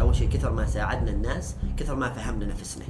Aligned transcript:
أول 0.00 0.16
شيء 0.16 0.28
كثر 0.28 0.52
ما 0.52 0.66
ساعدنا 0.66 1.10
الناس 1.10 1.54
كثر 1.76 1.94
ما 1.94 2.12
فهمنا 2.12 2.46
نفسنا. 2.46 2.84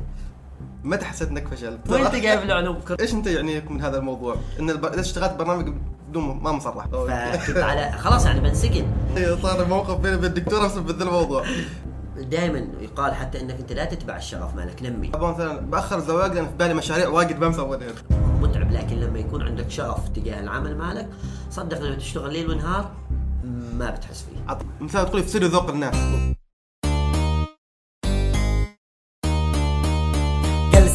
متى 0.85 1.05
حسيت 1.05 1.29
إنك 1.29 1.49
فشلت؟ 1.49 1.91
وين 1.91 2.07
انت 2.07 2.15
جايب 2.15 2.43
العلوم؟ 2.43 2.79
إيش 3.01 3.15
أنت 3.15 3.27
يعني 3.27 3.61
من 3.61 3.81
هذا 3.81 3.99
الموضوع؟ 3.99 4.37
إن 4.61 4.71
الب... 4.71 4.85
إذا 4.85 5.01
اشتغلت 5.01 5.33
برنامج 5.33 5.75
بدون 6.09 6.41
ما 6.43 6.53
مصرح. 6.53 6.87
فكنت 6.87 7.57
على 7.57 7.93
خلاص 7.93 8.27
يعني 8.27 8.41
بنسجن. 8.41 8.87
إيه، 9.17 9.37
صار 9.43 9.69
موقف 9.69 9.97
بيني 9.97 10.17
وبين 10.17 10.31
الدكتوره 10.31 10.67
بسبب 10.67 10.91
ذا 10.91 11.05
الموضوع. 11.05 11.45
دائما 12.17 12.67
يقال 12.81 13.15
حتى 13.15 13.41
إنك 13.41 13.55
أنت 13.61 13.73
لا 13.73 13.85
تتبع 13.85 14.17
الشغف 14.17 14.55
مالك 14.55 14.83
نمي. 14.83 15.09
أبغى 15.15 15.33
مثلا 15.33 15.61
بأخر 15.61 15.97
الزواج 15.97 16.33
لأن 16.33 16.47
في 16.47 16.53
بالي 16.59 16.75
مشاريع 16.75 17.09
واجد 17.09 17.39
ما 17.39 17.49
متعب 18.41 18.73
لكن 18.73 18.97
لما 18.97 19.19
يكون 19.19 19.43
عندك 19.43 19.71
شغف 19.71 20.09
تجاه 20.09 20.41
العمل 20.41 20.77
مالك 20.77 21.09
صدق 21.51 21.81
لما 21.81 21.95
تشتغل 21.95 22.33
ليل 22.33 22.51
ونهار 22.51 22.91
ما 23.79 23.91
بتحس 23.91 24.25
فيه. 24.25 24.59
مثلا 24.81 25.05
تقول 25.05 25.21
يفسد 25.21 25.45
ذوق 25.45 25.71
الناس. 25.71 25.95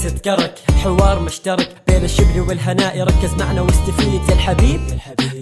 جلسة 0.03 0.17
كرك 0.17 0.59
حوار 0.83 1.19
مشترك 1.19 1.75
بين 1.87 2.03
الشبل 2.03 2.39
والهناء 2.39 3.01
ركز 3.03 3.33
معنا 3.39 3.61
واستفيد 3.61 4.21
زي 4.27 4.33
الحبيب. 4.33 4.81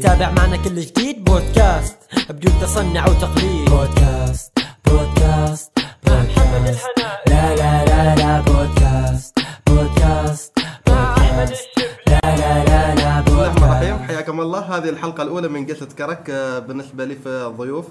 تابع 0.03 0.31
معنا 0.31 0.57
كل 0.57 0.81
جديد 0.81 1.23
بودكاست 1.23 1.97
بدون 2.29 2.53
تصنع 2.61 3.05
وتقليد. 3.09 3.70
بودكاست 3.70 4.59
بودكاست 4.85 5.71
بودكاست. 6.03 6.87
لا 7.27 7.55
لا 7.55 7.85
لا 7.85 8.15
لا 8.15 8.41
بودكاست 8.41 9.39
بودكاست 9.67 10.53
بودكاست. 10.87 11.67
لا 11.77 11.80
بسم 12.23 12.34
الله 12.34 12.61
الرحمن 12.61 13.63
الرحيم 13.63 13.98
بودكاست 13.98 14.07
حياكم 14.11 14.41
الله. 14.41 14.59
هذه 14.59 14.89
الحلقة 14.89 15.23
الأولى 15.23 15.48
من 15.48 15.66
جلسه 15.66 15.85
كرك 15.85 16.29
آه، 16.29 16.59
بالنسبة 16.59 17.05
لي 17.05 17.16
في 17.16 17.29
الضيوف. 17.29 17.85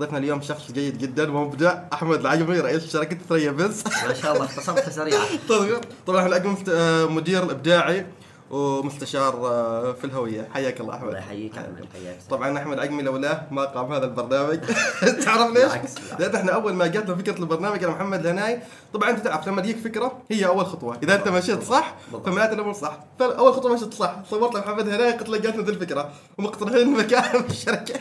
ضيفنا 0.00 0.18
اليوم 0.18 0.40
شخص 0.42 0.72
جيد 0.72 0.98
جدا 0.98 1.32
ومبدع 1.36 1.78
أحمد 1.92 2.20
العجمي 2.20 2.60
رئيس 2.60 2.92
شركة 2.92 3.16
ثريا 3.28 3.50
بز 3.50 3.84
ما 4.08 4.14
شاء 4.14 4.32
الله 4.34 4.44
اختصرتها 4.44 4.90
سريعه 4.90 5.20
طبعا. 5.48 5.80
طبعا 6.06 6.38
مست- 6.38 6.68
آه، 6.68 7.04
مدير 7.06 7.42
إبداعي. 7.42 8.06
ومستشار 8.50 9.34
آه، 9.46 9.92
في 9.92 10.04
الهوية. 10.04 10.48
حياك 10.54 10.80
الله 10.80 10.94
الله 10.94 11.08
احمد 11.08 11.14
يحييك 11.22 11.58
أحمد 11.58 11.86
حياك 11.92 12.18
طبعا 12.30 12.58
أحمد 12.58 12.78
عقمي 12.78 13.02
لولاه 13.02 13.42
ما 13.50 13.64
قام 13.64 13.92
هذا 13.92 14.04
البرنامج. 14.04 14.58
تعرف 15.24 15.50
ليش؟ 15.56 15.92
لأن 16.18 16.34
إحنا 16.34 16.52
أول 16.52 16.72
ما 16.72 16.86
جاتنا 16.86 17.14
فكرة 17.14 17.38
البرنامج 17.38 17.84
أنا 17.84 17.92
محمد 17.92 18.20
الهناي 18.26 18.60
طبعا 18.94 19.10
أنت 19.10 19.18
تعرف 19.18 19.48
لما 19.48 19.62
تجيك 19.62 19.76
فكرة 19.76 20.18
هي 20.30 20.46
أول 20.46 20.66
خطوة. 20.66 20.98
إذا 21.02 21.14
أنت 21.14 21.28
مشيت 21.28 21.62
صح. 21.62 21.94
فمعناته 22.24 22.52
الأمور 22.52 22.72
صح. 22.74 22.98
فأول 23.18 23.52
خطوة 23.54 23.72
مشيت 23.74 23.94
صح. 23.94 24.16
صورت 24.30 24.54
لمحمد 24.54 24.88
الهناي 24.88 25.12
قلت 25.12 25.28
له 25.28 25.38
جاتنا 25.38 25.62
ذي 25.62 25.70
الفكرة. 25.70 26.10
ومقترحين 26.38 26.92
مكان 26.96 27.22
في 27.42 27.50
الشركة. 27.56 28.00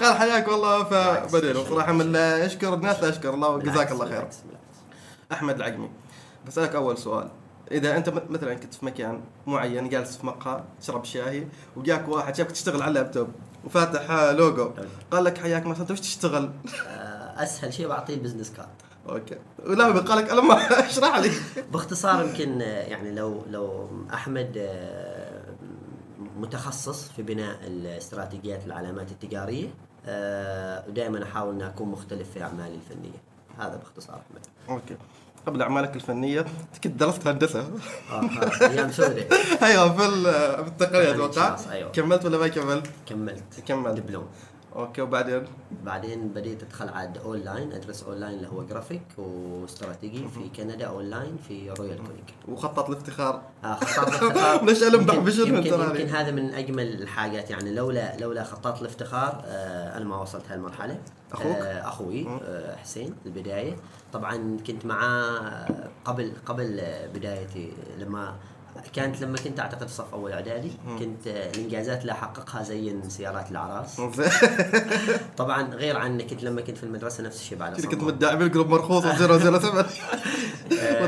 قال 0.00 0.14
حياك 0.18 0.48
والله 0.48 0.84
فبدينا 0.84 1.64
صراحة 1.64 1.92
من 1.92 2.12
لا 2.12 2.44
يشكر 2.44 2.74
الناس 2.74 3.02
لا 3.02 3.08
يشكر 3.08 3.34
الله 3.34 3.48
وجزاك 3.48 3.92
الله 3.92 4.06
خير. 4.08 4.28
أحمد 5.32 5.56
العجمي. 5.56 5.90
بسألك 6.46 6.74
أول 6.74 6.98
سؤال. 6.98 7.28
إذا 7.70 7.96
أنت 7.96 8.08
مثلا 8.08 8.54
كنت 8.54 8.74
في 8.74 8.86
مكان 8.86 9.20
معين 9.46 9.88
جالس 9.88 10.16
في 10.16 10.26
مقهى 10.26 10.64
تشرب 10.80 11.04
شاهي 11.04 11.46
وجاك 11.76 12.08
واحد 12.08 12.36
شافك 12.36 12.50
تشتغل 12.52 12.82
على 12.82 12.88
اللابتوب 12.88 13.28
وفاتح 13.64 14.10
لوجو 14.12 14.70
قال 15.10 15.24
لك 15.24 15.38
حياك 15.38 15.66
مثلا 15.66 15.82
انت 15.82 15.90
وش 15.90 16.00
تشتغل؟ 16.00 16.50
آه، 16.88 17.42
أسهل 17.42 17.72
شيء 17.74 17.88
بعطيه 17.88 18.14
ال 18.14 18.18
business 18.18 18.50
card 18.52 18.68
okay. 19.08 19.36
ولا 19.66 19.84
قال 20.00 20.18
لك 20.18 20.30
أنا 20.30 20.40
ما 20.40 20.54
اشرح 20.86 21.18
لي. 21.18 21.30
باختصار 21.72 22.24
يمكن 22.24 22.62
آه، 22.62 22.66
يعني 22.82 23.10
لو 23.14 23.42
لو 23.50 23.88
أحمد 24.14 24.52
آه، 24.56 25.44
متخصص 26.36 27.08
في 27.08 27.22
بناء 27.22 27.58
الاستراتيجيات 27.66 28.66
العلامات 28.66 29.10
التجارية 29.12 29.68
ودائما 30.88 31.22
أحاول 31.22 31.54
ان 31.54 31.62
أكون 31.62 31.88
مختلف 31.88 32.30
في 32.30 32.42
أعمالي 32.42 32.74
الفنية. 32.74 33.18
هذا 33.58 33.76
باختصار 33.76 34.14
أحمد. 34.30 34.46
okay. 34.68 34.96
قبل 35.46 35.62
أعمالك 35.62 35.96
الفنية 35.96 36.44
كنت 36.84 36.92
درست 37.00 37.26
هندسة 37.26 37.60
آه، 37.60 38.14
آه، 38.14 38.68
أيام 38.70 38.92
سوداء 38.92 39.28
أيوه 39.62 39.96
في 39.96 40.06
ال- 40.06 40.64
في 40.64 40.68
التقنية 40.70 41.10
أتوقع 41.10 41.56
أيوة. 41.72 41.90
كملت 41.90 42.24
ولا 42.24 42.38
ما 42.38 42.48
كملت؟ 42.48 42.86
كملت 43.08 43.42
كمل. 43.68 43.94
دبلوم 43.94 44.26
okay 44.76 45.02
وبعدين؟ 45.02 45.44
بعدين 45.84 46.28
بديت 46.28 46.62
أدخل 46.62 46.88
عاد 46.88 47.18
أونلاين 47.18 47.72
أدرس 47.72 48.02
أونلاين 48.02 48.34
اللي 48.34 48.48
هو 48.48 48.62
graphic 48.66 49.02
و 49.18 49.30
strategy 49.30 50.28
في 50.28 50.48
كندا 50.62 50.86
أونلاين 50.86 51.36
في 51.48 51.70
رويال 51.70 51.96
كونيك 51.96 52.34
وخطاط 52.48 52.90
الافتخار؟ 52.90 53.42
آه، 53.64 53.74
خطاط 53.74 54.08
الافتخار. 54.22 54.64
ليش 54.66 54.82
يمكن- 54.82 55.04
بحبشون 55.06 55.48
يمكن؟ 55.48 55.72
يمكن 55.72 56.08
هذا 56.08 56.30
من 56.30 56.54
أجمل 56.54 57.02
الحاجات. 57.02 57.50
يعني 57.50 57.74
لولا 57.74 58.16
لولا 58.16 58.44
خطاط 58.44 58.78
الافتخار 58.80 59.42
آه 59.46 59.96
أنا 59.96 60.04
ما 60.04 60.16
وصلت 60.20 60.44
هالمرحلة. 60.50 60.98
أخوك؟ 61.32 61.56
آه 61.56 61.88
أخوي 61.88 62.26
آه 62.28 62.76
حسين 62.76 63.14
البداية. 63.26 63.76
طبعا 64.12 64.56
كنت 64.66 64.86
معاه 64.86 65.66
قبل 66.04 66.32
قبل 66.46 66.80
بدايتي 67.14 67.72
لما 67.98 68.34
كانت 68.92 69.20
لما 69.20 69.36
كنت 69.38 69.60
أعتقد 69.60 69.88
في 69.88 69.94
صف 69.94 70.12
أول 70.14 70.32
إعدادي 70.32 70.70
كنت 70.98 71.26
آه، 71.26 71.50
الإنجازات 71.50 72.00
اللي 72.00 72.12
احققها 72.12 72.62
زين 72.62 73.10
سيارات 73.10 73.50
الأعراس. 73.50 74.00
طبعا 75.38 75.62
غير 75.74 75.96
عني 75.96 76.24
كنت 76.24 76.42
لما 76.42 76.60
كنت 76.60 76.76
في 76.78 76.84
المدرسة 76.84 77.24
نفس 77.24 77.40
الشيء 77.40 77.58
بعد 77.58 77.80
كنت. 77.80 78.02
مدعي 78.02 78.36
بالجروب 78.36 78.68
مرخوص 78.68 79.04
007 79.18 79.86
آه، 80.80 81.02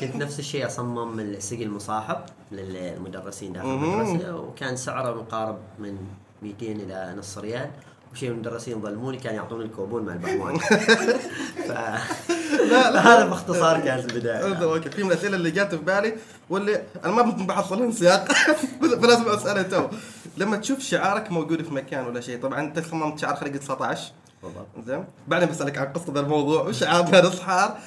كنت- 0.00 0.16
نفس 0.16 0.38
الشيء 0.38 0.66
أصمم 0.66 1.20
السجل 1.20 1.70
مصاحب 1.70 2.16
للمدرسين 2.52 3.52
داخل. 3.52 3.66
المدرسة 3.68 4.36
وكان 4.36 4.76
سعره 4.76 5.14
مقارب 5.14 5.58
من 5.78 5.96
200 6.42 6.66
إلى 6.72 7.14
نص 7.18 7.38
ريال. 7.38 7.70
وشيء 8.12 8.28
من 8.28 8.34
المدرسين 8.34 8.82
ظلموني 8.82 9.16
كان 9.18 9.34
يعطوني 9.34 9.64
الكوبون 9.64 10.02
مع 10.02 10.12
البهوان 10.12 10.58
ف... 11.68 11.70
لا 12.70 12.90
لا 12.92 13.00
هذا 13.00 13.26
باختصار 13.26 13.80
كانت 13.80 14.10
البداية. 14.12 14.62
أوكي 14.62 14.90
في 14.90 15.02
من 15.02 15.12
الأسئلة 15.12 15.36
اللي 15.36 15.50
جات 15.50 15.74
في 15.74 15.84
بالي 15.84 16.14
واللي 16.50 16.82
أنا 17.04 17.12
ما 17.12 17.22
بحصل 17.22 17.78
لهم 17.78 17.92
سياق 17.92 18.32
فلازم 18.80 19.28
أسألها 19.28 19.62
تو. 19.62 19.88
لما 20.36 20.56
تشوف 20.56 20.78
شعارك 20.80 21.32
موجود 21.32 21.62
في 21.62 21.74
مكان 21.74 22.06
ولا 22.06 22.20
شيء 22.20 22.42
طبعا 22.42 22.60
أنت 22.60 22.78
صممت 22.78 23.18
شعار 23.18 23.36
خليج 23.36 23.56
19 23.58 24.12
بالضبط. 24.42 24.66
زين. 24.86 25.04
بعدين 25.28 25.48
بسألك 25.48 25.78
عن 25.78 25.86
قصة 25.86 26.12
ذا 26.12 26.20
الموضوع 26.20 26.62
وشعار 26.62 27.10
نادي 27.10 27.26
الصحار؟ 27.26 27.78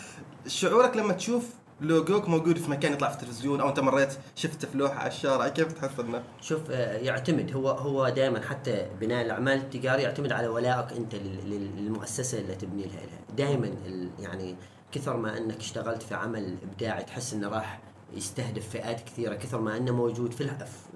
شعورك 0.48 0.98
لما 0.98 1.14
تشوف 1.14 1.44
لوجوك 1.81 2.30
موجود 2.30 2.58
في 2.58 2.72
مكان 2.72 2.94
يطلع 2.94 3.09
في 3.09 3.16
التلفزيون 3.16 3.62
أو 3.62 3.69
أنت 3.69 3.80
مريت 3.80 4.14
شفته 4.36 4.68
في 4.68 4.78
لوحة 4.78 5.00
على 5.00 5.08
الشارع 5.08 5.47
كيف 5.47 5.74
تحس 5.74 6.00
انه؟ 6.00 6.24
شوف 6.42 6.62
آه، 6.72 6.97
يعتمد. 6.97 7.52
هو 7.56 7.69
هو 7.69 8.09
دائما 8.09 8.42
حتى 8.42 8.86
بناء 9.02 9.25
الأعمال 9.25 9.58
التجارية 9.58 10.03
يعتمد 10.03 10.31
على 10.31 10.47
ولائك 10.47 10.94
أنت 10.94 11.16
لل- 11.16 11.50
لل- 11.50 11.75
للمؤسسة 11.84 12.40
اللي 12.40 12.56
تبني 12.56 12.84
لها 12.84 13.02
دائما 13.38 13.72
يعني 14.20 14.56
كثر 14.91 15.18
ما 15.18 15.38
أنك 15.38 15.58
اشتغلت 15.58 16.03
في 16.03 16.16
عمل 16.16 16.56
إبداعي 16.64 17.03
تحس 17.03 17.34
إنه 17.34 17.50
راح 17.50 17.80
يستهدف 18.14 18.70
فئات 18.70 19.02
كثيرة 19.02 19.36
كثر 19.36 19.62
ما 19.62 19.78
أنه 19.78 19.91
موجود 19.96 20.34
في 20.34 20.52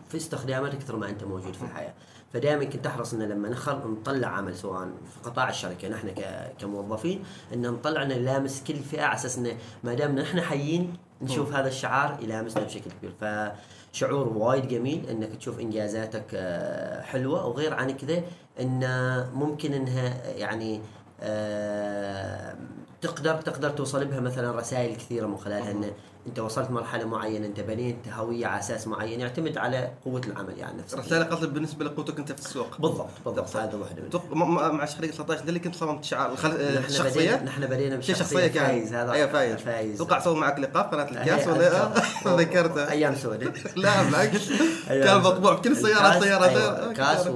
في 0.09 0.17
استخداماته 0.17 0.77
كثر 0.77 0.95
ما 0.95 1.09
أنت 1.09 1.23
موجود 1.23 1.53
في 1.53 1.63
الحياة. 1.63 1.93
فدائما 2.35 2.63
كنت 2.63 2.87
أحرص 2.87 3.13
إن 3.13 3.23
لما 3.23 3.49
نخل 3.49 3.77
نطلع 3.77 4.27
عمل 4.27 4.55
سواء 4.55 4.85
في 4.85 5.29
قطاع 5.29 5.49
الشركة 5.49 5.87
نحن 5.87 6.13
كموظفين 6.59 7.23
إن 7.53 7.61
نطلع 7.61 8.03
إنه 8.03 8.15
نلامس 8.15 8.63
كل 8.67 8.75
فئة 8.75 9.01
على 9.01 9.15
أساس 9.15 9.37
انه 9.37 9.57
ما 9.83 9.93
دام 9.93 10.15
نحن 10.15 10.41
حيين 10.41 10.97
نشوف 11.21 11.53
هذا 11.53 11.67
الشعار 11.67 12.17
يلامسنا 12.21 12.63
بشكل 12.63 12.91
كبير. 12.91 13.13
فشعور 13.21 14.27
وايد 14.27 14.67
جميل 14.67 15.09
إنك 15.09 15.35
تشوف 15.35 15.59
إنجازاتك 15.59 16.25
آه، 16.33 17.01
حلوة. 17.01 17.45
وغير 17.45 17.73
عن 17.73 17.91
كذا 17.91 18.23
إن 18.59 18.79
ممكن 19.33 19.73
إنها 19.73 20.27
يعني 20.27 20.81
آه، 21.21 22.55
تقدر 23.01 23.35
تقدر 23.35 23.69
توصل 23.69 24.05
بها 24.05 24.19
مثلا 24.19 24.59
رسائل 24.59 24.95
كثيرة 24.95 25.27
من 25.27 25.37
خلالها 25.37 25.71
إن 25.71 25.91
انت 26.27 26.39
وصلت 26.39 26.71
مرحلة 26.71 27.05
معينة 27.05 27.45
انت 27.45 27.59
بنيت 27.59 27.95
هوية 28.13 28.47
على 28.47 28.59
أساس 28.59 28.87
معين 28.87 29.19
يعتمد 29.19 29.57
على 29.57 29.91
قوة 30.05 30.21
العمل 30.27 30.57
يعني 30.57 30.77
نفسه 30.81 30.99
رسالة 30.99 31.25
قصدي 31.25 31.47
بالنسبة 31.47 31.85
لقوتك 31.85 32.19
أنت 32.19 32.31
في 32.31 32.39
السوق. 32.39 32.81
بالضبط 32.81 33.07
بالضبط. 33.25 33.55
هذا 33.57 33.77
واحدة 33.77 34.19
م- 34.31 34.75
مع 34.77 34.85
خليج 34.85 35.11
19 35.11 35.41
ده 35.41 35.49
اللي 35.49 35.59
كنت 35.59 35.75
صممت 35.75 36.03
شعار. 36.03 36.31
الخل... 36.31 36.49
آه، 36.51 36.53
نحن 36.53 36.63
بدينا 36.69 36.87
الشخصيه 36.87 37.35
نحن 37.43 37.65
بدينا 37.65 38.01
شيء 38.01 38.15
بشخصية 38.15 38.37
شخصية 38.37 38.47
كان. 38.47 38.65
فايز 38.65 38.93
هذا 38.93 39.11
أيوه 39.11 39.27
فايز. 39.31 39.55
فايز. 39.55 39.95
أتوقع 40.01 40.19
سووا 40.19 40.37
معك 40.37 40.59
لقاء 40.59 40.83
قناه 40.87 41.03
الكاس 41.03 41.47
ولا. 41.47 41.91
ذكرته 42.27 42.89
أيام 42.91 43.15
سوداء 43.15 43.53
لا 43.75 44.03
بالعكس. 44.03 44.49
كان. 44.87 45.17
مطبوع 45.21 45.55
في 45.55 45.61
كل 45.61 45.71
السيارات 45.71 46.23
سيارات. 46.23 46.49
أيوة، 46.49 46.93
كاس 46.93 47.27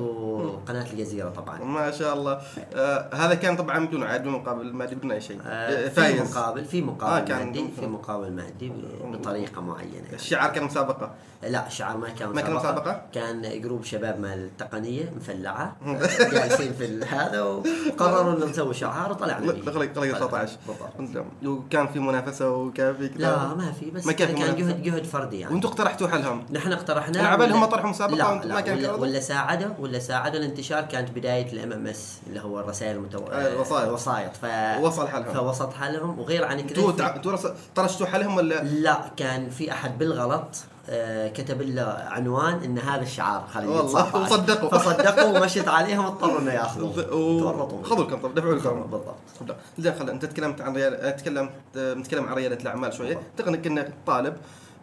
وقناه 0.64 0.86
الجزيرة 0.94 1.30
طبعا. 1.30 1.64
ما 1.64 1.92
شاء 1.92 2.14
الله. 2.14 2.42
آه 2.76 3.10
هذا 3.16 3.36
كان 3.36 3.56
طبعا 3.56 3.86
بدون 3.86 4.04
عاد 4.04 4.26
مقابل 4.26 4.74
مادي 4.74 4.96
بدون 4.96 5.12
أي 5.12 5.22
شيء. 5.22 5.40
آه، 5.46 5.50
آه، 5.50 5.88
في 5.90 5.96
فايز. 6.02 6.22
مقابل 6.38 6.66
في 6.66 6.82
مقابل 6.82 7.14
آه، 7.22 7.26
كان- 7.26 7.46
مادي 7.48 7.66
في 7.80 7.88
مقابل 7.88 8.32
مادي 8.32 8.72
بطريقة 9.04 9.62
معينة 9.62 9.94
يعني. 9.96 10.14
الشعار 10.16 10.50
كان 10.52 10.64
مسابقة؟ 10.64 11.12
لا 11.44 11.68
الشعار 11.68 11.98
ما 11.98 12.10
كان 12.10 12.30
ما 12.30 12.42
كان 12.42 12.54
مسابقة؟ 12.54 13.02
كان 13.14 13.62
group 13.62 13.84
شباب 13.84 14.20
مال 14.20 14.40
التقنية 14.46 15.14
مفلعة. 15.16 15.76
آه، 15.86 16.00
جالسين 16.32 16.74
في 16.74 17.06
هذا 17.06 17.42
وقرروا 17.42 18.34
انه 18.38 18.46
نسوي 18.46 18.74
شعار 18.74 19.12
وطلعنا 19.12 19.52
به. 19.52 19.72
خليج 19.72 19.90
19 19.94 20.58
بالضبط. 21.00 21.26
وكان 21.46 21.88
في 21.88 22.00
منافسة 22.00 22.50
وكان 22.50 22.96
في 22.96 23.10
لا 23.16 23.56
ما 23.56 23.72
في 23.72 23.92
بس 23.92 24.06
ما 24.06 24.12
كان 24.14 24.36
كان. 24.38 24.56
جهد 24.56 24.84
جهد 24.84 25.04
فردي 25.06 25.40
يعني. 25.40 25.54
وأنتم 25.54 25.68
اقترحتوا 25.68 26.08
حلهم؟ 26.08 26.46
نحن 26.52 26.72
اقترحنا 26.72 27.20
أنا 27.20 27.28
عبالي 27.28 27.54
ولا- 27.54 27.62
هم 27.62 27.66
طرحوا 27.66 27.90
مسابقة 27.90 28.16
لا 28.40 28.46
لا 28.46 28.54
ما 28.56 28.62
كان 28.62 28.78
ولا؟ 28.78 28.92
ولا 28.94 29.20
ساعده 29.20 29.74
ولا 29.80 30.46
انت 30.46 30.59
الانتشار 30.60 30.82
كانت 30.84 31.12
بداية 31.12 31.54
ال 31.54 31.72
MMS 31.72 32.18
اللي 32.28 32.40
هو 32.42 32.60
الرسائل 32.60 32.96
المتو... 32.96 33.20
آه، 33.28 33.54
الوسائط. 33.54 33.88
الوسائط. 33.88 34.32
ف... 34.42 34.46
وصل 34.82 35.08
حالهم. 35.08 35.34
فوسط 35.34 35.74
حالهم. 35.74 36.20
وغير 36.20 36.46
عن 36.46 36.60
كذا 36.62 36.70
أنتوا 36.70 36.92
تع- 36.92 37.16
أنتوا 37.16 37.38
طرشتوا 37.76 38.06
حالهم 38.08 38.38
ولا؟ 38.38 38.64
لا 38.64 39.00
كان 39.18 39.50
في 39.50 39.72
أحد 39.72 39.98
بالغلط 39.98 40.48
آه، 40.90 41.28
كتب 41.28 41.62
له 41.62 41.84
عنوان 42.10 42.64
إن 42.64 42.80
هذا 42.80 43.02
الشعار. 43.02 43.48
خلينا 43.54 43.72
والله،. 43.72 44.16
وصدقوا. 44.16 44.70
فصدقوا 44.70 45.40
ومشت 45.40 45.68
عليهم 45.78 46.06
اضطروا 46.06 46.40
انه 46.40 46.52
ياخذوا 46.54 46.94
تورطوا 47.04 47.84
خذوا 47.84 48.04
لكم 48.04 48.22
طب 48.22 48.36
دفعوا 48.36 48.54
لكم 48.56 48.82
بالضبط. 48.82 49.56
زين 49.80 49.94
خل 50.00 50.10
أنت 50.10 50.26
تكلمت 50.26 50.62
عن 50.62 50.76
ريال 50.76 51.16
تكلمت 51.16 51.52
نتكلم 51.76 52.26
عن 52.26 52.34
رياده 52.34 52.56
الأعمال 52.56 52.94
شوية. 52.94 53.20
تقنك 53.38 53.68
انك 53.68 53.94
طالب 54.08 54.38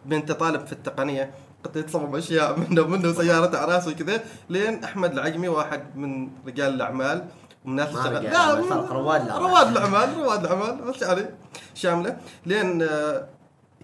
بنت 0.05 0.31
طالب 0.31 0.65
في 0.65 0.73
التقنية. 0.73 1.31
قد 1.67 1.75
يتصمم 1.75 2.15
أشياء 2.15 2.59
منه 2.59 2.87
منه 2.87 3.13
سيارة 3.13 3.57
عراس 3.57 3.87
وكذا 3.87 4.23
لين 4.49 4.83
أحمد 4.83 5.11
العجمي 5.11 5.47
واحد 5.47 5.95
من 5.97 6.29
رجال 6.47 6.73
الأعمال 6.73 7.25
اللي 7.65 7.87
شغال- 7.93 8.11
رجال 8.15 8.23
لا، 8.33 8.53
رواد 8.91 9.21
الأعمال. 9.21 9.49
رواد 9.51 9.67
الأعمال 9.77 10.17
رواد 10.17 10.45
الأعمال 10.45 10.81
بس 10.81 11.01
يعني 11.01 11.25
شاملة. 11.75 12.17
لين 12.45 12.81
آه، 12.81 13.27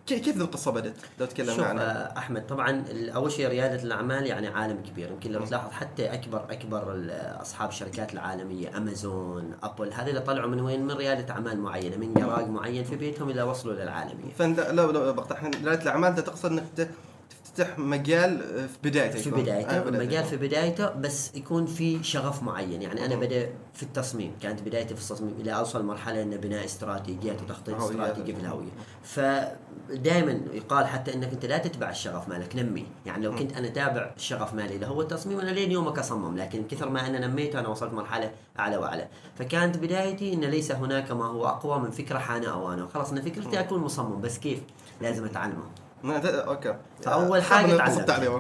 كي- 0.08 0.20
كيف 0.20 0.38
القصة 0.38 0.72
بدت 0.72 0.96
لو 1.20 1.26
تكلمنا 1.26 1.66
عنها. 1.66 1.84
آه، 1.84 2.18
أحمد 2.18 2.48
طبعا 2.48 2.86
أول 3.16 3.32
شيء 3.32 3.48
ريادة 3.48 3.84
الأعمال 3.84 4.26
يعني 4.28 4.48
عالم 4.48 4.78
كبير. 4.90 5.12
يمكن 5.12 5.32
لو. 5.32 5.46
تلاحظ 5.46 5.72
حتى 5.72 6.14
اكبر 6.14 6.46
أكبر 6.52 7.02
أصحاب 7.42 7.70
الشركات 7.70 8.14
العالمية 8.14 8.78
أمازون 8.78 9.52
أبل 9.64 9.94
هذول 9.94 10.24
طلعوا 10.24 10.50
من 10.50 10.62
وين؟ 10.62 10.86
من 10.86 10.92
ريادة 10.92 11.34
أعمال 11.34 11.60
معينة 11.60 11.98
من 11.98 12.14
جراج 12.14 12.48
معين 12.50 12.84
في 12.84 12.96
بيتهم 12.96 13.30
إلى 13.30 13.42
وصلوا 13.44 13.74
للعالمية. 13.74 14.34
فانت 14.38 14.60
لو 14.60 14.92
لو 14.92 15.14
بقطع 15.14 15.36
ريادة 15.66 15.82
الأعمال 15.84 16.10
انت 16.10 16.20
تقصد 16.20 16.52
إنك 16.52 16.64
تفتح 17.56 17.80
مجال 17.80 18.40
في 18.68 18.90
بدايته 18.90 19.20
في. 19.20 19.32
بدايته 19.32 19.78
آه، 19.78 19.90
المجال 19.90 20.24
في 20.24 20.38
بدايته 20.38 20.90
بس 20.90 21.36
يكون 21.36 21.66
في 21.66 22.04
شغف 22.04 22.44
معين. 22.44 22.82
يعني 22.82 23.06
أنا. 23.06 23.16
بدأ 23.16 23.50
في 23.74 23.84
التصميم 23.84 24.32
كانت 24.42 24.62
بدايتي 24.62 24.96
في 24.96 25.02
التصميم 25.02 25.36
إلى 25.40 25.52
أوصل 25.52 25.86
مرحلة 25.86 26.22
ان 26.22 26.38
بناء 26.38 26.66
استراتيجيات 26.66 27.42
وتخطيط. 27.42 27.76
استراتيجي 27.82 28.34
في 28.36 28.42
الهويه 28.42 28.70
فدائما 29.04 30.40
يقال 30.54 30.88
حتى 30.88 31.14
إنك 31.14 31.34
أنت 31.34 31.46
لا 31.46 31.58
تتبع 31.58 31.90
الشغف 31.90 32.30
مالك 32.30 32.56
نمي. 32.56 32.86
يعني 33.06 33.26
لو. 33.26 33.36
كنت 33.36 33.58
أنا 33.58 33.68
تابع 33.68 34.12
الشغف 34.18 34.54
مالي 34.54 34.76
اللي 34.76 34.86
هو 34.86 35.02
التصميم 35.02 35.40
أنا 35.40 35.52
لين 35.52 35.72
يومك 35.72 36.00
اصمم 36.00 36.38
لكن 36.38 36.64
كثر 36.68 36.90
ما 36.90 37.08
أنا 37.08 37.28
نميت 37.28 37.56
أنا 37.56 37.68
وصلت 37.68 37.94
مرحلة 37.94 38.32
أعلى 38.60 38.78
وأعلى. 38.78 39.08
فكانت 39.40 39.78
بدايتي 39.78 40.34
إن 40.34 40.42
ليس 40.42 40.72
هناك 40.72 41.12
ما 41.12 41.26
هو 41.26 41.48
أقوى 41.48 41.80
من 41.80 41.92
فكرة 41.92 42.18
حان 42.18 42.46
اوانه 42.46 42.88
خلاص 42.88 43.12
أنا 43.12 43.22
فكرتي 43.22 43.60
أكون 43.60 43.80
مصمم 43.80 44.22
بس 44.22 44.38
كيف؟ 44.38 44.60
لازم 45.02 45.26
أتعلمه. 45.26 45.83
أوكي 46.06 46.76
فأول 47.04 47.44
حاجة 47.44 47.66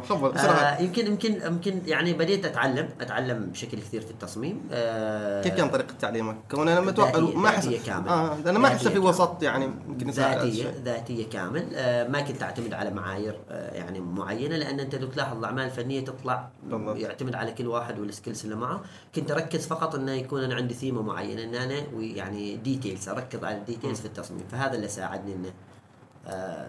خبر 0.01 0.31
تعلمت. 0.31 0.59
آه 0.59 0.79
يمكن 0.81 1.07
يمكن 1.07 1.41
يمكن 1.45 1.81
يعني 1.85 2.13
بديت 2.13 2.45
أتعلم 2.45 2.89
أتعلم 3.01 3.45
بشكل 3.45 3.77
كثير 3.79 4.01
في 4.01 4.11
التصميم 4.11 4.61
آه 4.71 5.41
كيف 5.43 5.53
كان 5.53 5.69
طريقة 5.69 5.93
تعليمك؟ 6.01 6.35
كون 6.51 6.67
أنا 6.67 6.81
متوقع 6.81 7.19
ما 7.19 7.49
احس. 7.49 7.67
آه 7.89 8.37
أنا 8.45 8.59
ما 8.59 8.67
احس 8.67 8.87
في. 8.87 8.99
وسط 8.99 9.43
يعني 9.43 9.65
يمكن 9.87 10.09
ذاتيه. 10.09 10.73
ذاتية 10.85 11.29
كامل 11.29 11.65
آه 11.75 12.07
ما 12.07 12.21
كنت 12.21 12.43
أعتمد 12.43 12.73
على 12.73 12.91
معايير 12.91 13.39
آه 13.49 13.73
يعني 13.75 13.99
معينة 13.99 14.55
لأن 14.57 14.79
أنت 14.79 14.95
لو 14.95 15.07
تلاحظ 15.07 15.37
الأعمال 15.37 15.65
الفنية 15.65 16.05
تطلع 16.05 16.49
بالضبط. 16.63 16.97
يعتمد 16.97 17.35
على 17.35 17.51
كل 17.51 17.67
واحد 17.67 17.99
وال 17.99 18.10
skills 18.10 18.43
اللي 18.43 18.55
معه 18.55 18.81
كنت 19.15 19.31
أركز 19.31 19.67
فقط 19.67 19.95
إنه 19.95 20.11
يكون 20.11 20.43
أنا 20.43 20.55
عندي 20.55 20.73
ثيمة 20.73 21.01
معينة 21.01 21.43
إن 21.43 21.55
أنا 21.55 21.83
يعني 21.99 22.55
details 22.57 23.09
أركز 23.09 23.43
على 23.43 23.57
ال 23.57 23.62
details 23.63 23.99
في 23.99 24.05
التصميم 24.05 24.43
فهذا 24.51 24.73
اللي 24.75 24.87
ساعدني 24.87 25.33
إنه 25.33 25.47
آه 25.47 25.72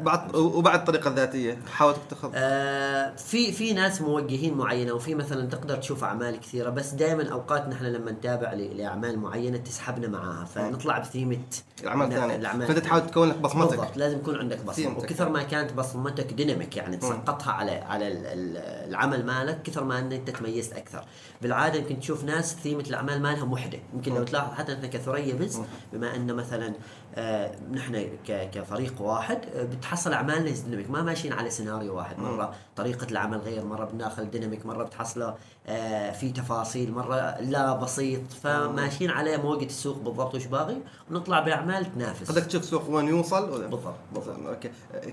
بعد 0.02 0.34
وبعد 0.36 0.78
الطريقة 0.78 1.10
الذاتية 1.10 1.58
حاولت 1.72 1.98
تاخذ. 2.10 2.30
آه، 2.34 3.16
في 3.16 3.52
في 3.52 3.72
ناس 3.72 4.00
موجهين 4.00 4.54
معينة 4.54 4.92
وفي 4.92 5.14
مثلا 5.14 5.48
تقدر 5.48 5.76
تشوف 5.76 6.04
أعمال 6.04 6.40
كثيرة 6.40 6.70
بس 6.70 6.90
دائما 6.90 7.32
أوقات 7.32 7.68
نحن 7.68 7.84
لما 7.84 8.10
نتابع 8.10 8.52
لأعمال 8.52 9.18
معينة 9.18 9.58
تسحبنا 9.58 10.08
معاها 10.08 10.44
فنطلع 10.44 10.98
بثيمة 10.98 11.38
الأعمال 11.82 12.12
الثانية. 12.12 12.66
فأنت 12.66 12.78
تحاول 12.78 13.06
تكون 13.06 13.28
لك 13.28 13.38
بصمتك. 13.38 13.70
بالضبط 13.76 13.96
لازم 13.96 14.16
يكون 14.18 14.36
عندك 14.38 14.64
بصمة. 14.64 14.98
وكثر 14.98 15.28
ما 15.28 15.42
كانت 15.42 15.72
بصمتك 15.72 16.32
dynamic 16.32 16.76
يعني 16.76 16.96
تسقطها 16.96 17.52
على 17.52 17.70
على 17.72 18.08
ال- 18.08 18.26
ال- 18.26 18.88
العمل 18.90 19.26
مالك 19.26 19.62
كثر 19.62 19.84
ما 19.84 19.98
إن 19.98 20.12
أنت 20.12 20.30
تميزت 20.30 20.72
أكثر. 20.72 21.04
بالعادة 21.42 21.78
يمكن 21.78 22.00
تشوف 22.00 22.24
ناس 22.24 22.54
ثيمة 22.62 22.80
الأعمال 22.88 23.22
مالها 23.22 23.44
وحدة. 23.44 23.78
يمكن 23.94 24.14
لو. 24.14 24.24
تلاحظ 24.24 24.54
حتى 24.54 24.72
إحنا 24.74 24.86
كثريا 24.86 25.34
بس. 25.34 25.58
بما 25.92 26.16
إن 26.16 26.34
مثلا 26.34 26.66
آه 26.66 26.74
نحن 27.72 28.06
ك- 28.28 28.50
كفريق 28.54 29.00
واحد 29.02 29.38
آه 29.54 29.62
بتحصل 29.64 30.12
اعمالنا 30.12 30.50
dynamic. 30.50 30.90
ما 30.90 31.02
ماشيين 31.02 31.32
على 31.32 31.50
سيناريو 31.50 31.96
واحد. 31.96 32.18
مرة 32.18 32.54
طريقة 32.76 33.06
العمل 33.10 33.38
غير 33.38 33.64
مرة 33.64 33.84
بنداخل 33.84 34.30
dynamic 34.30 34.66
مرة 34.66 34.84
بتحصله 34.84 35.34
آه 35.66 36.10
في 36.12 36.30
تفاصيل 36.32 36.92
مرة 36.92 37.40
لا 37.40 37.74
بسيط. 37.74 38.20
فماشيين 38.42 39.10
على 39.10 39.36
موجه 39.36 39.64
السوق 39.64 39.96
بالضبط 39.98 40.34
وش 40.34 40.44
باغي 40.46 40.76
ونطلع 41.10 41.40
باعمال 41.40 41.94
تنافس. 41.94 42.30
بدك 42.30 42.42
تشوف 42.46 42.64
سوق 42.64 42.90
وين 42.90 43.08
يوصل؟ 43.08 43.46
بالضبط 43.70 43.94
بالضبط. 44.14 44.46
أوكي. 44.46 44.70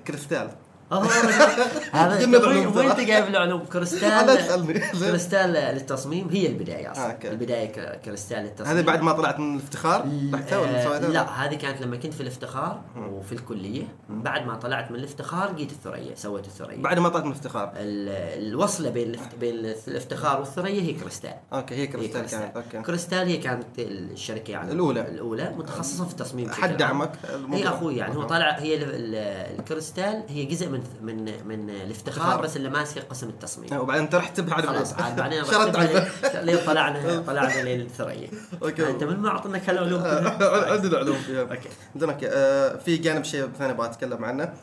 كريستال. 0.07 0.51
هذا 0.91 2.17
وين 2.17 3.05
جايب 3.05 3.27
العلوم 3.27 3.59
لا 3.61 3.65
كريستال. 3.65 4.81
كريستال 4.99 5.49
للتصميم. 5.49 6.29
هي 6.31 6.47
البداية 6.47 6.91
أصلا. 6.91 7.05
آه،. 7.11 7.31
البداية 7.31 7.95
كريستال 7.95 8.37
للتصميم. 8.43 8.77
هذه 8.77 8.81
بعد 8.85 9.01
ما 9.01 9.11
طلعت 9.11 9.39
من 9.39 9.55
الافتخار؟ 9.55 10.05
رحتها 10.33 10.57
ولا 10.59 10.95
آه،؟ 10.95 10.99
لا 10.99 11.45
هذه 11.45 11.55
كانت 11.55 11.81
لما 11.81 11.97
كنت 11.97 12.13
في 12.13 12.21
الافتخار 12.21 12.81
وفي 12.97 13.31
الكلية. 13.31 13.83
بعد 14.09 14.45
ما 14.47 14.55
طلعت 14.55 14.91
من 14.91 14.99
الافتخار 14.99 15.51
جيت 15.53 15.71
الثريا 15.71 16.15
سويت 16.15 16.45
الثريا. 16.45 16.77
بعد 16.77 16.99
ما 16.99 17.09
طلعت 17.09 17.23
من 17.23 17.31
الافتخار؟ 17.31 17.71
ال- 17.75 18.47
الوصلة 18.47 18.89
بين 18.89 19.15
بين 19.39 19.55
الافتخار 19.87 20.39
والثريا 20.39 20.81
هي 20.81 20.93
كريستال. 20.93 21.33
أوكي 21.53 21.75
هي 21.75 21.87
كريستال 21.87 22.25
كانت. 22.25 22.55
أوكي. 22.57 22.81
كريستال 22.81 23.27
هي 23.27 23.37
كانت 23.37 23.65
الشركة 23.79 24.51
يعني 24.51 24.71
الأولى. 24.71 25.01
الأولى 25.01 25.53
متخصصة 25.57 26.05
في 26.05 26.11
التصميم 26.11 26.49
حد. 26.49 26.77
دعمك؟ 26.77 27.11
هي؟ 27.51 27.67
أخوي 27.67 27.97
يعني. 27.97 28.15
هو. 28.15 28.23
طالع 28.23 28.51
هي 28.59 28.75
ال- 28.75 28.83
ال- 28.83 29.59
الكريستال 29.59 30.23
هي 30.29 30.45
جزء 30.45 30.69
من 30.69 30.80
من 31.01 31.47
من 31.47 31.69
الافتخار 31.69 32.23
افتخار. 32.23 32.41
بس 32.41 32.57
اللي 32.57 32.69
ماسك 32.69 32.99
قسم 33.09 33.29
التصميم. 33.29 33.79
وبعدين 33.79 34.03
انت 34.03 34.15
رحت 34.15 34.39
بعد 34.39 34.65
خلاص 34.65 34.93
عاد 34.93 35.15
بعدين 35.15 35.45
شرد 35.51 35.75
عنه 35.75 36.07
لين 36.41 36.57
طلعنا 36.65 37.21
طلعنا 37.27 37.61
للثريا 37.61 38.29
أوكي. 38.63 38.89
أنت 38.89 39.03
من 39.03 39.17
ما 39.17 39.29
اعطيناك 39.29 39.69
هالعلوم 39.69 40.01
كلها؟ 40.01 40.71
عندنا 40.73 40.97
علوم. 40.97 41.15
فيها 41.15 41.41
أوكي. 41.41 41.69
أوكي 42.01 42.27
آه، 42.27 42.77
في 42.77 42.97
جانب 42.97 43.23
شيء 43.23 43.49
ثاني 43.59 43.71
أبغى 43.71 43.87
أتكلم 43.87 44.25
عنه. 44.25 44.53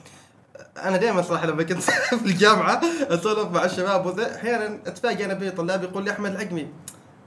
أنا 0.77 0.97
دائما 0.97 1.23
صراحة 1.23 1.47
لما 1.47 1.63
كنت 1.63 1.83
في 1.83 2.27
الجامعة 2.27 2.81
اسولف 3.03 3.49
مع 3.51 3.65
الشباب 3.65 4.07
وذا 4.07 4.37
أحيانا 4.37 4.79
أتفاجئ 4.87 5.25
أنا 5.25 5.35
بطلاب 5.35 5.83
يقول 5.83 6.05
لي 6.05 6.11
أحمد 6.11 6.31
العجمي 6.31 6.69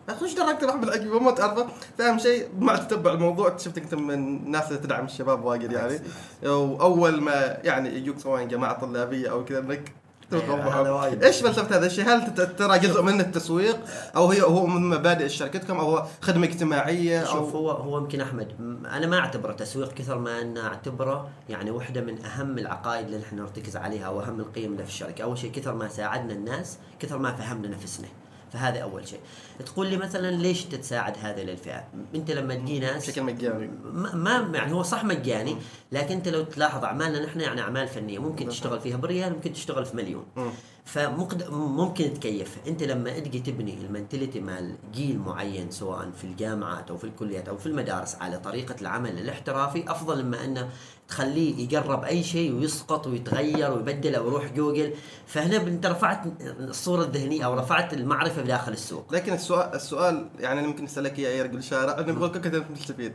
أخي 0.09 0.25
وش 0.25 0.33
دراك 0.33 0.63
احمد 0.63 0.83
العجمي 0.83 1.19
ما 1.19 1.31
تعرفه 1.31 1.67
فأهم 1.97 2.19
شيء 2.19 2.47
مع 2.59 2.75
تتبع 2.75 3.11
الموضوع 3.11 3.57
شفتك 3.57 3.83
أنت 3.83 3.95
من 3.95 4.13
الناس 4.13 4.67
اللي 4.67 4.79
تدعم 4.79 5.05
الشباب 5.05 5.45
واجد 5.45 5.71
يعني 5.71 5.99
وأول 6.43 7.21
ما 7.21 7.57
يعني 7.63 7.89
يجوك 7.89 8.19
سواء 8.19 8.43
جماعة 8.43 8.79
طلابية 8.79 9.31
أو 9.31 9.45
كذا 9.45 9.59
إنك 9.59 9.93
وايد. 10.33 11.23
إيش 11.23 11.41
فلسفة 11.41 11.77
هذا 11.77 11.85
الشيء؟ 11.85 12.05
هل 12.05 12.35
ترى 12.35 12.79
جزء 12.79 13.01
من 13.01 13.21
التسويق 13.21 13.79
أو 14.15 14.27
هي 14.27 14.41
هو 14.41 14.65
من 14.65 14.89
مبادئ 14.89 15.29
شركتكم 15.29 15.77
أو 15.77 15.89
هو 15.89 16.05
خدمة 16.21 16.47
اجتماعية 16.47 17.23
شوف 17.23 17.55
أو 17.55 17.61
هو 17.61 17.71
هو 17.71 17.97
يمكن 17.97 18.21
أحمد 18.21 18.47
أنا 18.91 19.07
ما 19.07 19.19
أعتبره 19.19 19.53
تسويق 19.53 19.93
كثر 19.93 20.17
ما 20.17 20.41
أن 20.41 20.57
أعتبره 20.57 21.29
يعني 21.49 21.71
واحدة 21.71 22.01
من 22.01 22.25
أهم 22.25 22.57
العقائد 22.57 23.05
اللي 23.05 23.17
نحن 23.17 23.35
نرتكز 23.35 23.77
عليها 23.77 24.09
وأهم 24.09 24.39
القيم 24.39 24.71
اللي 24.71 24.83
في 24.83 24.89
الشركة، 24.89 25.23
أول 25.23 25.37
شيء 25.37 25.51
كثر 25.51 25.73
ما 25.73 25.87
ساعدنا 25.87 26.33
الناس 26.33 26.77
كثر 26.99 27.17
ما 27.17 27.31
فهمنا 27.31 27.67
نفسنا. 27.67 28.07
فهذا 28.53 28.79
أول 28.79 29.07
شيء. 29.07 29.19
تقول 29.65 29.87
لي 29.87 29.97
مثلا 29.97 30.31
ليش 30.31 30.63
تتساعد 30.65 31.13
هذه 31.21 31.41
الفئة؟ 31.41 31.83
أنت 32.15 32.31
لما 32.31 32.55
تجي 32.55 32.79
ناس 32.79 33.07
بشكل 33.09 33.23
مجاني 33.23 33.69
ما 33.83 34.15
ما- 34.15 34.57
يعني 34.57 34.73
هو 34.73 34.83
صح 34.83 35.03
مجاني 35.03 35.57
لكن 35.91 36.15
أنت 36.15 36.27
لو 36.27 36.43
تلاحظ 36.43 36.83
أعمالنا 36.83 37.25
نحن 37.25 37.39
يعني 37.41 37.61
أعمال 37.61 37.87
فنية 37.87 38.19
ممكن 38.19 38.47
تشتغل 38.49 38.79
فيها 38.79 38.97
بريال 38.97 39.33
ممكن 39.33 39.53
تشتغل 39.53 39.85
في 39.85 39.97
مليون. 39.97 40.25
فممكن 40.85 42.13
تكيف. 42.13 42.57
أنت 42.67 42.83
لما 42.83 43.19
تجي 43.19 43.39
تبني 43.39 43.73
ال 43.73 43.80
mentality 43.80 44.39
مال 44.39 44.75
جيل 44.93 45.19
معين 45.19 45.71
سواء 45.71 46.11
في 46.11 46.23
الجامعات 46.23 46.89
أو 46.89 46.97
في 46.97 47.03
الكليات 47.03 47.49
أو 47.49 47.57
في 47.57 47.65
المدارس 47.65 48.15
على 48.15 48.39
طريقة 48.39 48.75
العمل 48.81 49.19
الاحترافي 49.19 49.91
أفضل 49.91 50.25
مما 50.25 50.45
انه 50.45 50.69
تخليه 51.07 51.73
يقرب 51.73 52.03
أي 52.03 52.23
شيء 52.23 52.53
ويسقط 52.53 53.07
ويتغير 53.07 53.71
ويبدل 53.71 54.15
أو 54.15 54.27
يروح 54.27 54.51
جوجل. 54.51 54.93
فهنا 55.27 55.57
أنت 55.57 55.85
رفعت 55.85 56.21
الصورة 56.41 57.03
الذهنية 57.03 57.45
أو 57.45 57.53
رفعت 57.53 57.93
المعرفة 57.93 58.41
داخل 58.41 58.71
السوق. 58.71 59.13
لكن 59.13 59.33
السؤال 59.33 59.75
السؤال 59.75 60.29
يعني 60.39 60.59
اللي 60.59 60.71
ممكن 60.71 60.83
يسالك 60.83 61.19
إياه 61.19 61.29
اي 61.29 61.41
رجل 61.41 61.57
الشارع. 61.57 61.99
انه 61.99 62.13
يقول 62.13 62.33
لك 62.33 62.41
كيف 62.41 62.71
نستفيد؟ 62.71 63.13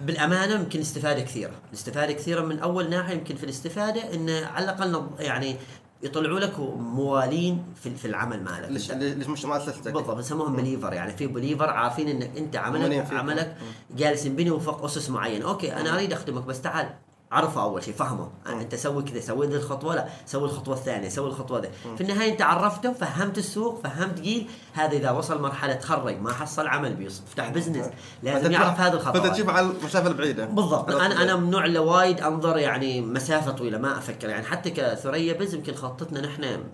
بالأمانة 0.00 0.54
يمكن 0.54 0.80
استفادة 0.80 1.20
كثيرة، 1.20 1.52
الاستفادة 1.68 2.12
كثيرة 2.12 2.40
من 2.40 2.58
أول 2.58 2.90
ناحية 2.90 3.14
يمكن 3.14 3.36
في 3.36 3.44
الاستفادة 3.44 4.14
انه 4.14 4.46
على 4.46 4.64
الأقل 4.64 5.06
يعني 5.18 5.56
يطلعوا 6.02 6.40
لك 6.40 6.58
موالين 6.78 7.64
في 7.82 7.94
في 7.94 8.04
العمل 8.04 8.44
مالك. 8.44 8.68
ليش 8.70 8.90
مش 9.28 9.44
مؤسستك؟ 9.44 9.92
بالضبط 9.92 10.18
يسموهم 10.18 10.56
believer 10.56 10.92
يعني 10.92 11.16
في 11.16 11.26
believer 11.26 11.70
عارفين 11.70 12.08
انك 12.08 12.36
أنت 12.36 12.56
عملك. 12.56 13.12
عملك 13.12 13.56
جالس 13.96 14.26
ينبني 14.26 14.50
وفق 14.50 14.84
أسس 14.84 15.10
معينة، 15.10 15.48
أوكي 15.48 15.72
أنا 15.72 15.94
أريد 15.94 16.12
أخدمك 16.12 16.42
بس 16.42 16.60
تعال. 16.60 16.94
عرفه 17.32 17.62
أول 17.62 17.82
شيء 17.82 17.94
فهمه 17.94 18.30
أنت 18.46 18.74
سوي 18.74 19.02
كذا 19.02 19.20
سوي 19.20 19.46
ذي 19.46 19.56
الخطوة 19.56 19.94
لا 19.94 20.08
سوي 20.26 20.44
الخطوة 20.44 20.74
الثانية 20.74 21.08
سوي 21.08 21.28
الخطوة 21.28 21.60
ذي. 21.60 21.68
في 21.96 22.00
النهاية 22.00 22.32
أنت 22.32 22.42
عرفته 22.42 22.92
فهمت 22.92 23.38
السوق 23.38 23.80
فهمت 23.84 24.20
جيل. 24.20 24.46
هذا 24.72 24.96
إذا 24.96 25.10
وصل 25.10 25.42
مرحلة 25.42 25.74
تخرج 25.74 26.20
ما 26.20 26.32
حصل 26.32 26.66
عمل 26.66 26.94
بيفتح 26.94 27.48
business. 27.48 27.86
لازم 28.22 28.42
فأنت 28.42 28.52
يعرف 28.52 28.80
هذه 28.80 28.90
فانت 28.90 28.94
الخطوات 28.94 29.32
تشوف 29.32 29.48
على 29.48 29.66
المسافة 29.66 30.08
البعيدة. 30.08 30.44
بالضبط. 30.44 30.90
أنا 30.90 31.22
أنا 31.22 31.36
من 31.36 31.44
النوع 31.44 31.64
اللي 31.64 31.78
وايد 31.78 32.20
أنظر 32.20 32.58
يعني 32.58 33.00
مسافة 33.00 33.52
طويلة 33.52 33.78
ما 33.78 33.98
أفكر. 33.98 34.28
يعني 34.28 34.46
حتى 34.46 34.70
كثريا 34.70 35.32
بز 35.32 35.54
يمكن 35.54 35.74
خطتنا 35.74 36.20
نحن 36.20 36.64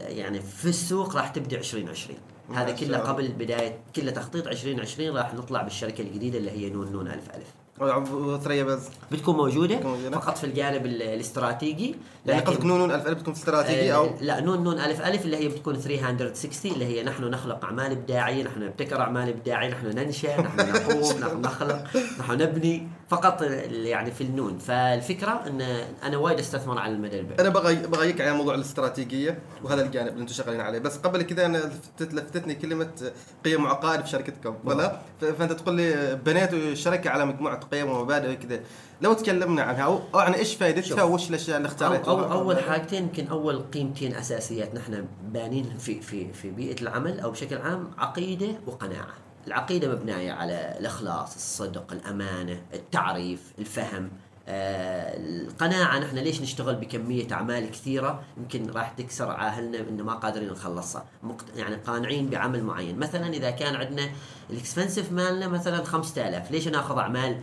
يعني 0.00 0.40
في 0.40 0.68
السوق 0.68 1.16
راح 1.16 1.28
تبدأ 1.28 1.56
2020 1.56 2.18
هذا 2.54 2.70
كله. 2.70 2.98
قبل 2.98 3.28
بداية 3.28 3.78
كله 3.96 4.10
تخطيط 4.10 4.46
2020 4.46 5.16
راح 5.16 5.34
نطلع 5.34 5.62
بالشركة 5.62 6.02
الجديدة 6.02 6.38
اللي 6.38 6.50
هي 6.50 6.70
نون 6.70 6.92
نون 6.92 7.06
ألف 7.06 7.30
ألف. 7.30 7.63
ثريا 8.44 8.64
بس 8.64 8.82
بتكون 9.12 9.36
موجودة 9.36 9.76
بتكون 9.76 9.90
موجودة. 9.92 10.18
فقط 10.20 10.38
في 10.38 10.44
الجانب 10.44 10.86
ال- 10.86 11.02
الاستراتيجي 11.02 11.94
يعني 12.26 12.40
قصدك 12.40 12.64
نون 12.64 12.90
ألف 12.90 13.06
ألف 13.06 13.18
بتكون 13.18 13.34
استراتيجي 13.34 13.94
أو 13.94 14.04
آه، 14.04 14.14
لا 14.20 14.40
نون 14.40 14.64
نون 14.64 14.78
ألف 14.80 15.00
ألف 15.06 15.24
اللي 15.24 15.36
هي 15.36 15.48
بتكون 15.48 15.74
360 15.74 16.72
اللي 16.72 16.84
هي 16.84 17.02
نحن 17.02 17.24
نخلق 17.24 17.64
أعمال 17.64 17.92
إبداعية 17.92 18.42
نحن 18.44 18.62
نبتكر 18.62 19.00
أعمال 19.00 19.28
إبداعية 19.28 19.70
نحن 19.70 19.86
ننشأ 19.86 20.40
نحن 20.40 20.60
نقوم 20.72 21.18
نحن 21.20 21.40
نخلق 21.40 21.84
نحن 22.20 22.32
نبني 22.32 22.88
فقط 23.08 23.42
يعني 23.70 24.10
في 24.10 24.20
النون. 24.20 24.58
فالفكرة 24.58 25.42
إن 25.46 25.60
أنا 26.02 26.16
وايد 26.16 26.38
أستثمر 26.38 26.78
على 26.78 26.92
المدى 26.92 27.20
البعيد. 27.20 27.40
أنا 27.40 27.48
بغى 27.48 27.74
بغيك 27.74 28.20
على 28.20 28.32
موضوع 28.32 28.54
الاستراتيجية 28.54 29.38
وهذا 29.64 29.82
الجانب 29.82 30.08
اللي 30.08 30.20
أنتم 30.20 30.32
شغالين 30.32 30.60
عليه. 30.60 30.78
بس 30.78 30.96
قبل 30.96 31.22
كذا 31.22 31.46
أنا 31.46 31.58
لفتت 31.58 32.14
لفتتني 32.14 32.54
كلمة 32.54 32.90
قيم 33.44 33.64
وعقائد 33.64 34.00
في 34.00 34.08
شركتكم 34.08 34.56
ولا 34.64 34.98
فأنت 35.20 35.52
تقول 35.52 35.74
لي 35.74 36.14
بنيتوا 36.24 36.58
الشركة 36.58 37.10
على 37.10 37.24
مجموعة 37.24 37.60
قيم 37.60 37.90
ومبادئ 37.90 38.32
وكذا. 38.32 38.60
لو 39.02 39.12
تكلمنا 39.12 39.62
عنها 39.62 39.82
أو 39.82 40.00
أو 40.14 40.18
عن 40.18 40.32
إيش 40.32 40.54
فائدتها. 40.54 41.02
وش 41.02 41.28
الأشياء 41.30 41.56
اللي 41.56 41.68
أو 41.68 41.72
اختاريتوها 41.72 42.32
أو 42.32 42.40
أول 42.40 42.58
حاجتين 42.58 43.02
يمكن 43.02 43.26
أول 43.26 43.58
قيمتين 43.58 44.14
أساسيات 44.14 44.74
نحن 44.74 45.06
بانين 45.22 45.78
في 45.78 46.00
في 46.00 46.32
في 46.32 46.50
بيئة 46.50 46.82
العمل 46.82 47.20
أو 47.20 47.30
بشكل 47.30 47.56
عام 47.56 47.90
عقيدة 47.98 48.48
وقناعة. 48.66 49.23
العقيدة 49.46 49.88
مبنية 49.88 50.32
على 50.32 50.76
الإخلاص، 50.80 51.34
الصدق، 51.34 51.92
الأمانة، 51.92 52.62
التعريف، 52.74 53.52
الفهم. 53.58 54.10
آه 54.48 55.16
القناعة 55.16 55.98
نحن 55.98 56.18
ليش 56.18 56.40
نشتغل 56.40 56.74
بكمية 56.74 57.32
أعمال 57.32 57.70
كثيرة 57.70 58.22
يمكن 58.36 58.70
راح 58.70 58.90
تكسر 58.90 59.30
عاهلنا 59.30 59.78
إنه 59.78 60.04
ما 60.04 60.14
قادرين 60.14 60.48
نخلصها. 60.48 61.04
يعني 61.56 61.74
قانعين 61.76 62.30
بعمل 62.30 62.64
معين 62.64 62.98
مثلا 62.98 63.28
إذا 63.28 63.50
كان 63.50 63.74
عندنا 63.74 64.10
الإكسبنسيف 64.50 65.12
مالنا 65.12 65.48
مثلا 65.48 65.84
5000 65.84 66.50
ليش 66.50 66.68
نأخذ 66.68 66.98
أعمال 66.98 67.40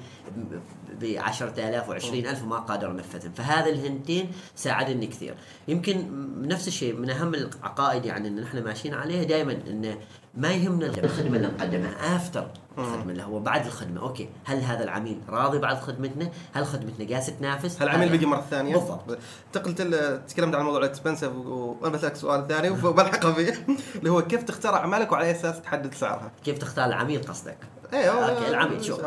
ب 1.00 1.06
10000 1.18 1.90
و 1.90 1.94
20000 1.94 2.44
وما 2.44 2.58
قادر 2.58 2.92
انفذهم 2.92 3.32
فهذا 3.32 3.70
الهنتين 3.70 4.32
ساعدني 4.56 5.08
كثير 5.08 5.36
يمكن 5.68 6.08
نفس 6.48 6.68
الشيء 6.68 6.94
من 6.94 7.10
أهم 7.10 7.36
العقائد 7.36 8.06
يعني 8.06 8.28
إن 8.28 8.42
نحن 8.42 8.64
ماشيين 8.64 8.94
عليها 8.94 9.24
دائما 9.24 9.52
إنه 9.68 9.98
ما 10.36 10.52
يهمنا 10.52 10.86
الخدمة 10.86 11.38
اللي 11.38 11.48
نقدمها 11.48 12.16
افتر 12.16 12.48
الخدمة 12.78 13.12
اللي 13.12 13.24
هو 13.24 13.40
بعد 13.40 13.66
الخدمة. 13.66 14.02
أوكي. 14.02 14.30
هل 14.46 14.62
هذا 14.62 14.84
العميل 14.84 15.20
راضي 15.30 15.60
بعد 15.60 15.78
خدمتنا؟ 15.80 16.30
هل 16.54 16.66
خدمتنا 16.66 17.06
جالسه 17.06 17.34
تنافس 17.34 17.82
هل 17.82 17.90
العميل 17.90 18.10
بيجي 18.10 18.26
مرة 18.26 18.46
ثانية؟ 18.50 18.74
بالضبط. 18.76 19.18
انتقلت 19.48 19.82
ال- 19.82 20.26
تكلمت 20.26 20.56
عن 20.56 20.66
موضوع 20.66 20.80
ال 20.80 20.85
expensive 20.85 21.32
وأنا 21.36 21.94
بسألك 21.94 22.16
سؤال 22.16 22.48
ثاني 22.48 22.70
وبلحقه 22.70 23.34
فيه 23.34 23.66
اللي 23.96 24.10
هو 24.12 24.22
كيف 24.22 24.44
تختار 24.44 24.76
أعمالك 24.76 25.12
وعلى 25.12 25.26
أي 25.26 25.32
أساس 25.32 25.62
تحدد 25.62 25.94
سعرها؟ 25.94 26.32
كيف 26.44 26.58
تختار 26.58 26.86
العميل 26.86 27.22
قصدك؟ 27.22 27.58
أيوه 27.94 28.30
أوكي 28.30 28.50
العميل 28.50 28.84
شوف 28.86 29.00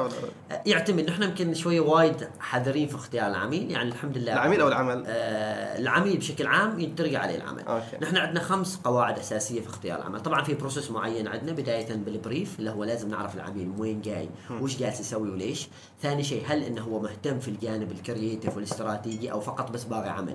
يعتمد 0.66 1.11
نحن 1.11 1.23
يمكن 1.23 1.54
شوية 1.54 1.81
وايد 1.81 2.28
حذرين 2.40 2.88
في 2.88 2.95
اختيار 2.95 3.26
العميل 3.26 3.71
يعني 3.71 3.88
الحمد 3.88 4.19
لله. 4.19 4.33
العميل 4.33 4.61
أو 4.61 4.69
العمل؟ 4.69 5.04
آه 5.07 5.78
العميل 5.78 6.16
بشكل 6.16 6.47
عام 6.47 6.81
ينطرق 6.81 7.19
عليه 7.21 7.37
العمل 7.37 7.62
أوكي. 7.62 7.97
نحن 8.02 8.16
عندنا 8.16 8.40
خمس 8.40 8.76
قواعد 8.85 9.19
أساسية 9.19 9.61
في 9.61 9.66
اختيار 9.66 9.99
العمل. 9.99 10.21
طبعا 10.21 10.43
في 10.43 10.54
process 10.54 10.90
معين. 10.90 11.13
عندنا 11.18 11.52
بداية 11.52 11.94
بال 11.94 12.13
brief 12.13 12.58
اللي 12.59 12.71
هو 12.71 12.85
لازم 12.85 13.11
نعرف 13.11 13.35
العميل 13.35 13.68
من 13.68 13.80
وين 13.80 14.00
جاي 14.00 14.28
وش 14.50 14.76
جالس 14.76 15.00
يسوي 15.00 15.30
وليش. 15.30 15.68
ثاني 16.02 16.23
شيء 16.23 16.42
هل 16.47 16.62
إنه 16.62 16.83
هو 16.83 17.00
مهتم 17.00 17.40
في 17.40 17.49
الجانب 17.49 17.92
ال 17.92 18.00
creative 18.00 18.56
والاستراتيجي 18.56 19.33
أو 19.33 19.40
فقط 19.40 19.71
بس 19.71 19.85
باغي 19.85 20.09
عمل؟ 20.09 20.35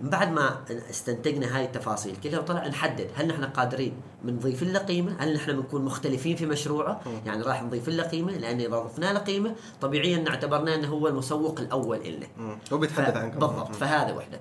من 0.00 0.10
بعد 0.10 0.32
ما 0.32 0.64
استنتجنا 0.90 1.56
هاي 1.56 1.64
التفاصيل 1.64 2.16
كلها 2.16 2.38
وطلع 2.38 2.66
نحدد 2.66 3.10
هل 3.14 3.28
نحن 3.28 3.44
قادرين 3.44 3.92
بنضيف 4.22 4.62
له 4.62 4.78
قيمه 4.78 5.16
هل 5.18 5.34
نحن 5.34 5.52
بنكون 5.52 5.84
مختلفين 5.84 6.36
في 6.36 6.46
مشروعه؟ 6.46 7.00
يعني 7.26 7.42
راح 7.42 7.62
نضيف 7.62 7.88
له 7.88 8.02
قيمه 8.02 8.32
لأن 8.32 8.60
إذا 8.60 8.78
ضفنا 8.78 9.12
له 9.12 9.18
قيمه 9.18 9.54
طبيعيا 9.80 10.24
اعتبرناه 10.28 10.74
إنه 10.74 10.88
هو 10.88 11.08
المسوق 11.08 11.60
الأول 11.60 12.00
لنا. 12.06 12.56
هو 12.72 12.78
بيتحدث 12.78 13.16
عنكم. 13.16 13.38
بالضبط. 13.38 13.74
فهذا 13.74 14.12
وحده. 14.12 14.40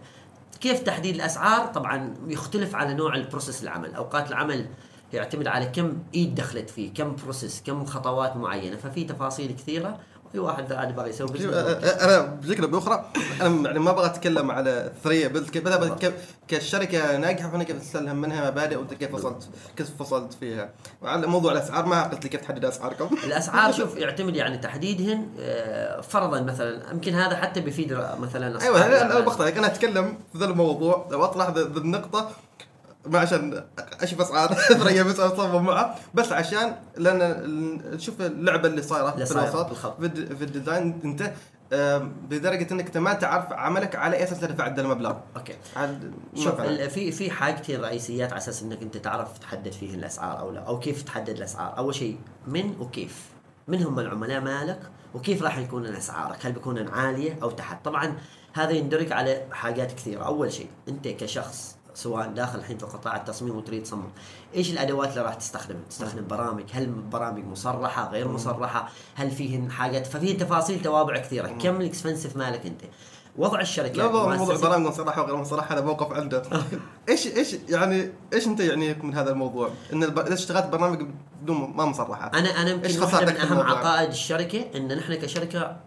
كيف 0.62 0.79
تحديد 0.79 1.15
الأسعار؟ 1.15 1.67
طبعا 1.67 2.13
يختلف 2.27 2.75
على 2.75 2.94
نوع 2.94 3.15
ال 3.15 3.22
process 3.22 3.63
العمل. 3.63 3.94
أوقات 3.94 4.29
العمل 4.29 4.65
يعتمد 5.13 5.47
على 5.47 5.65
كم 5.65 5.93
إيد 6.15 6.35
دخلت 6.35 6.69
فيه 6.69 6.93
كم 6.93 7.15
process 7.24 7.63
كم 7.65 7.85
خطوات 7.85 8.35
معينة 8.35 8.75
ففي 8.75 9.03
تفاصيل 9.03 9.51
كثيرة 9.51 9.99
وفي 10.25 10.39
واحد 10.39 10.73
عاد 10.73 10.95
باغي 10.95 11.09
يسوي 11.09 11.27
شوف، 11.27 11.37
business. 11.37 11.83
أ- 11.83 12.03
أنا 12.03 12.21
بفكره 12.21 12.65
بأخرى 12.65 13.05
أنا 13.41 13.65
يعني 13.67 13.79
ما 13.79 13.89
أبغى 13.91 14.05
أتكلم 14.05 14.51
على 14.51 14.91
ثريا 15.03 15.27
بس 15.27 15.43
كشركة 16.47 17.17
ناجحة 17.17 17.49
فأنا 17.49 17.63
كيف 17.63 17.79
تسلم 17.81 18.15
منها 18.15 18.51
مبادئ 18.51 18.75
وأنت 18.77 18.93
كيف 18.93 19.13
وصلت 19.13 19.49
كيف 19.77 19.91
فصلت 19.99 20.33
فيها 20.33 20.69
وعلى 21.01 21.27
موضوع 21.27 21.51
الأسعار 21.51 21.85
ما 21.85 22.03
قلت 22.03 22.23
لي 22.23 22.29
كيف 22.29 22.41
تحدد 22.41 22.65
أسعاركم 22.65 23.09
الأسعار 23.27 23.71
شوف 23.71 23.97
يعتمد 23.97 24.35
يعني 24.35 24.57
تحديدهن 24.57 25.27
فرضا 26.09 26.41
مثلا 26.41 26.91
يمكن 26.91 27.13
هذا 27.13 27.35
حتى 27.35 27.59
بيفيد 27.61 27.93
مثلا 28.19 28.61
أيوه 28.61 28.77
أنا 28.77 28.85
أنا 28.87 29.05
الأعمال. 29.05 29.25
بقطعك 29.25 29.57
أنا 29.57 29.67
أتكلم 29.67 30.17
في 30.33 30.37
ذا 30.37 30.45
الموضوع 30.45 31.07
واطرح 31.11 31.49
ذا 31.49 31.63
ذا 31.63 31.77
النقطة 31.79 32.29
ما 33.06 33.20
عشان 33.20 33.63
أشوف 33.80 34.22
اسعار 34.22 34.54
ثريا 34.54 35.04
بس 35.04 35.20
أصمم 35.20 35.66
معه. 35.66 35.96
بس 36.13 36.32
عشان 36.32 36.75
لأن 36.98 37.82
نشوف 37.94 38.22
اللعبة 38.22 38.68
اللي 38.68 38.82
صايرة 38.82 39.12
في 39.12 39.18
الوسط. 39.32 39.74
في, 40.00 40.06
الد- 40.06 40.34
في 40.36 40.44
ال 40.43 40.51
design 40.51 41.00
أنت 41.06 41.34
بدرجه 42.30 42.68
إنك 42.74 42.86
أنت 42.86 42.98
ما 42.98 43.13
تعرف 43.13 43.54
عملك 43.54 43.96
على 43.96 44.16
أي 44.18 44.24
أساس 44.24 44.39
تدفع 44.39 44.68
المبلغ. 44.68 45.16
أوكي. 45.38 45.54
شوف 46.36 46.62
في 46.62 47.12
في 47.12 47.32
حاجتين 47.32 47.82
رئيسيات 47.82 48.32
على 48.32 48.38
أساس 48.38 48.63
إنك 48.63 48.82
أنت 48.82 48.98
تعرف 48.98 49.38
تحدد 49.38 49.72
فيه 49.72 49.96
الأسعار 49.96 50.39
أو 50.39 50.51
لا 50.51 50.60
أو 50.60 50.80
كيف 50.80 51.04
تحدد 51.04 51.30
الأسعار. 51.30 51.77
أول 51.77 51.96
شيء 51.96 52.18
من 52.48 52.75
وكيف؟ 52.80 53.25
من 53.68 53.84
هم 53.84 54.00
العملاء 54.00 54.42
مالك؟ 54.42 54.80
وكيف 55.13 55.44
راح 55.44 55.58
يكون 55.58 55.86
أسعارك؟ 55.86 56.46
هل 56.46 56.51
بيكون 56.51 56.88
عالية 56.88 57.38
أو 57.44 57.50
تحت؟ 57.51 57.86
طبعا 57.86 58.18
هذا 58.54 58.72
يندرج 58.72 59.12
على 59.12 59.42
حاجات 59.51 59.92
كثيرة. 59.92 60.24
أول 60.24 60.51
شيء 60.54 60.68
أنت 60.88 61.08
كشخص 61.08 61.76
سواء 61.98 62.27
داخل 62.27 62.60
الحين 62.60 62.77
في 62.77 62.86
قطاع 62.86 63.16
التصميم 63.16 63.58
وتريد 63.58 63.84
تصمم. 63.84 64.10
إيش 64.56 64.72
الأدوات 64.72 65.10
اللي 65.10 65.22
راح 65.22 65.34
تستخدمها 65.34 65.82
تستخدم 65.89 66.27
برامج. 66.27 66.63
هل 66.74 66.86
برامج 66.86 67.46
مصرحة 67.46 68.10
غير 68.12 68.27
مصرحة؟ 68.27 68.89
هل 69.16 69.32
فيهن 69.32 69.72
حاجات 69.72 70.08
ففي 70.08 70.34
تفاصيل 70.34 70.82
توابع 70.82 71.18
كثيرة. 71.18 71.48
كم 71.48 71.82
ال 71.81 71.87
expensive 71.87 72.38
مالك 72.38 72.66
أنت؟ 72.66 72.82
وضع 73.38 73.62
الشركة 73.62 73.98
لا 73.98 74.04
موضوع 74.04 74.56
برامج 74.56 74.88
مصرحة 74.88 75.22
وغير 75.22 75.36
مصرحة 75.36 75.75
هذا 75.75 75.82
موقف 75.82 76.13
عنده. 76.13 76.44
إيش 77.09 77.27
إيش 77.27 77.55
يعني 77.69 78.11
إيش 78.33 78.47
أنت 78.47 78.59
يعنيك 78.59 79.03
من 79.03 79.13
هذا 79.15 79.31
الموضوع؟ 79.31 79.69
إن 79.93 80.03
الب... 80.03 80.19
إذا 80.19 80.33
اشتغلت 80.33 80.65
برنامج 80.65 81.07
بدون 81.41 81.73
ما 81.75 81.85
مصرحة. 81.85 82.31
أنا 82.33 82.61
أنا 82.61 82.69
يمكن 82.69 83.01
واحدة 83.01 83.31
من 83.33 83.37
اهم؟ 83.37 83.59
عقائد 83.59 84.09
الشركة 84.09 84.65
إن 84.75 84.97
نحن 84.97 85.13
كشركة 85.15 85.77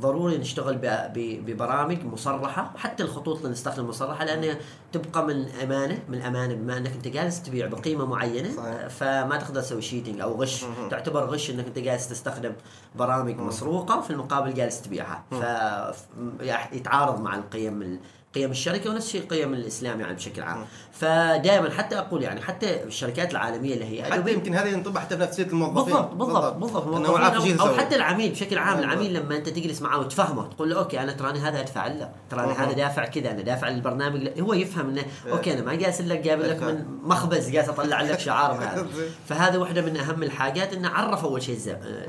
ضروري 0.00 0.38
نشتغل 0.38 0.76
ب- 0.76 1.12
ب- 1.14 1.46
ببرامج 1.50 2.04
مصرحة 2.04 2.72
حتى 2.76 3.02
الخطوط 3.02 3.36
اللي 3.38 3.48
نستخدم 3.50 3.88
مصرحة 3.88 4.24
لانها 4.24 4.56
تبقى 4.92 5.26
من 5.26 5.48
امانه 5.62 5.98
من 6.08 6.22
أمانة 6.22 6.54
بما 6.54 6.76
إنك 6.76 6.92
أنت 6.92 7.08
جالس 7.08 7.42
تبيع 7.42 7.66
بقيمة 7.66 8.04
معينة 8.06 8.56
صحيح. 8.56 8.86
فما 8.88 9.36
تقدر 9.36 9.60
تسوي 9.60 9.82
cheating 9.82 10.20
أو 10.20 10.42
غش. 10.42 10.64
تعتبر 10.90 11.24
غش 11.24 11.50
إنك 11.50 11.66
أنت 11.66 11.78
جالس 11.78 12.08
تستخدم 12.08 12.52
برامج 12.96 13.36
مسروقة 13.38 13.98
وفي 13.98 14.10
المقابل 14.10 14.54
جالس 14.54 14.82
تبيعها. 14.82 15.24
فيتعارض 16.38 17.20
مع 17.20 17.34
القيم 17.34 17.82
ال- 17.82 17.98
قيم 18.34 18.50
الشركة 18.50 18.90
ونفس 18.90 19.06
الشيء 19.06 19.26
قيم 19.26 19.54
الاسلام 19.54 20.00
يعني 20.00 20.14
بشكل 20.14 20.42
عام. 20.42 20.64
فدائما 20.92 21.70
حتى 21.70 21.98
أقول 21.98 22.22
يعني 22.22 22.40
حتى 22.40 22.84
الشركات 22.84 23.30
العالمية 23.30 23.74
اللي 23.74 23.84
هي 23.84 24.04
حتى 24.04 24.32
يمكن 24.32 24.54
هذا 24.54 24.68
ينطبق 24.68 25.00
حتى 25.00 25.16
في 25.16 25.22
نفسية 25.22 25.42
الموظفين. 25.42 25.94
بالضبط 25.94 26.54
بالضبط 26.54 26.54
بالضبط. 26.54 27.42
إيش 27.42 27.60
أو, 27.60 27.66
أو. 27.66 27.74
حتى 27.74 27.96
العميل 27.96 28.30
بشكل 28.30 28.58
عام 28.58 28.76
بالضبط. 28.76 28.92
العميل 28.92 29.14
لما 29.14 29.36
أنت 29.36 29.48
تجلس 29.48 29.82
معه 29.82 29.98
وتفهمه 29.98 30.48
تقول 30.48 30.70
له 30.70 30.78
أوكي 30.78 31.00
أنا 31.00 31.12
تراني 31.12 31.38
هذا 31.38 31.60
أدفع 31.60 31.86
له. 31.86 32.10
تراني. 32.30 32.52
هذا 32.52 32.72
دافع 32.72 33.04
كذا 33.04 33.30
أنا 33.30 33.42
دافع 33.42 33.68
للبرنامج. 33.68 34.40
هو 34.40 34.52
يفهم 34.52 34.88
إنه 34.88 35.02
أوكي 35.30 35.52
أنا 35.52 35.62
ما 35.62 35.74
جالس 35.74 36.00
لك 36.00 36.18
جايب 36.18 36.40
لك 36.40 36.62
من 36.62 36.84
مخبز 37.02 37.50
جالس 37.50 37.68
أطلع 37.68 38.02
لك 38.02 38.20
شعار 38.30 38.52
بهذا 38.52 38.86
فهذا 39.28 39.58
واحدة 39.58 39.82
من 39.82 39.96
أهم 39.96 40.22
الحاجات 40.22 40.72
إنه 40.72 40.88
عرف 40.88 41.24
أول 41.24 41.42
شيء 41.42 41.58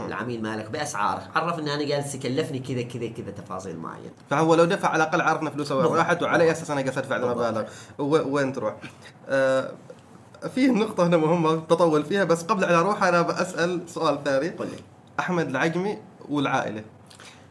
العميل 0.08 0.42
مالك 0.42 0.72
بأسعاره. 0.72 1.24
عرف 1.36 1.60
ان 1.60 1.68
أنا 1.68 1.84
جالس 1.84 2.16
يكلفني 2.16 2.60
كذا 2.60 2.82
كذا 2.82 3.08
كذا 3.08 3.32
تفاصيل 3.32 3.78
معينة. 3.78 4.12
فهو 4.30 4.56
لو 4.56 4.66
دفع 4.66 4.90
على 4.90 5.04
الأقل 5.04 5.22
عرفنا 5.22 5.50
فلوسه 5.50 6.11
راحت 6.12 6.24
وعلى 6.24 6.52
أساس 6.52 6.72
أنا 6.72 6.82
قاعد 6.82 6.98
أدفع. 6.98 7.16
المبالغ 7.16 7.64
وين 8.00 8.54
تروح؟ 8.54 8.76
آه 9.30 9.72
في 10.56 10.68
نقطة 10.68 11.08
هنا 11.08 11.18
مهمة 11.18 11.56
بطول 11.56 12.06
فيها 12.06 12.24
بس 12.24 12.44
قبل 12.44 12.64
أن 12.64 12.74
أروح 12.74 13.04
أنا 13.04 13.22
بسأل 13.22 13.82
سؤال 13.90 14.24
ثاني. 14.24 14.50
قل 14.50 14.66
لي. 14.66 14.78
أحمد 15.20 15.50
العجمي 15.50 15.98
والعائلة. 16.30 16.84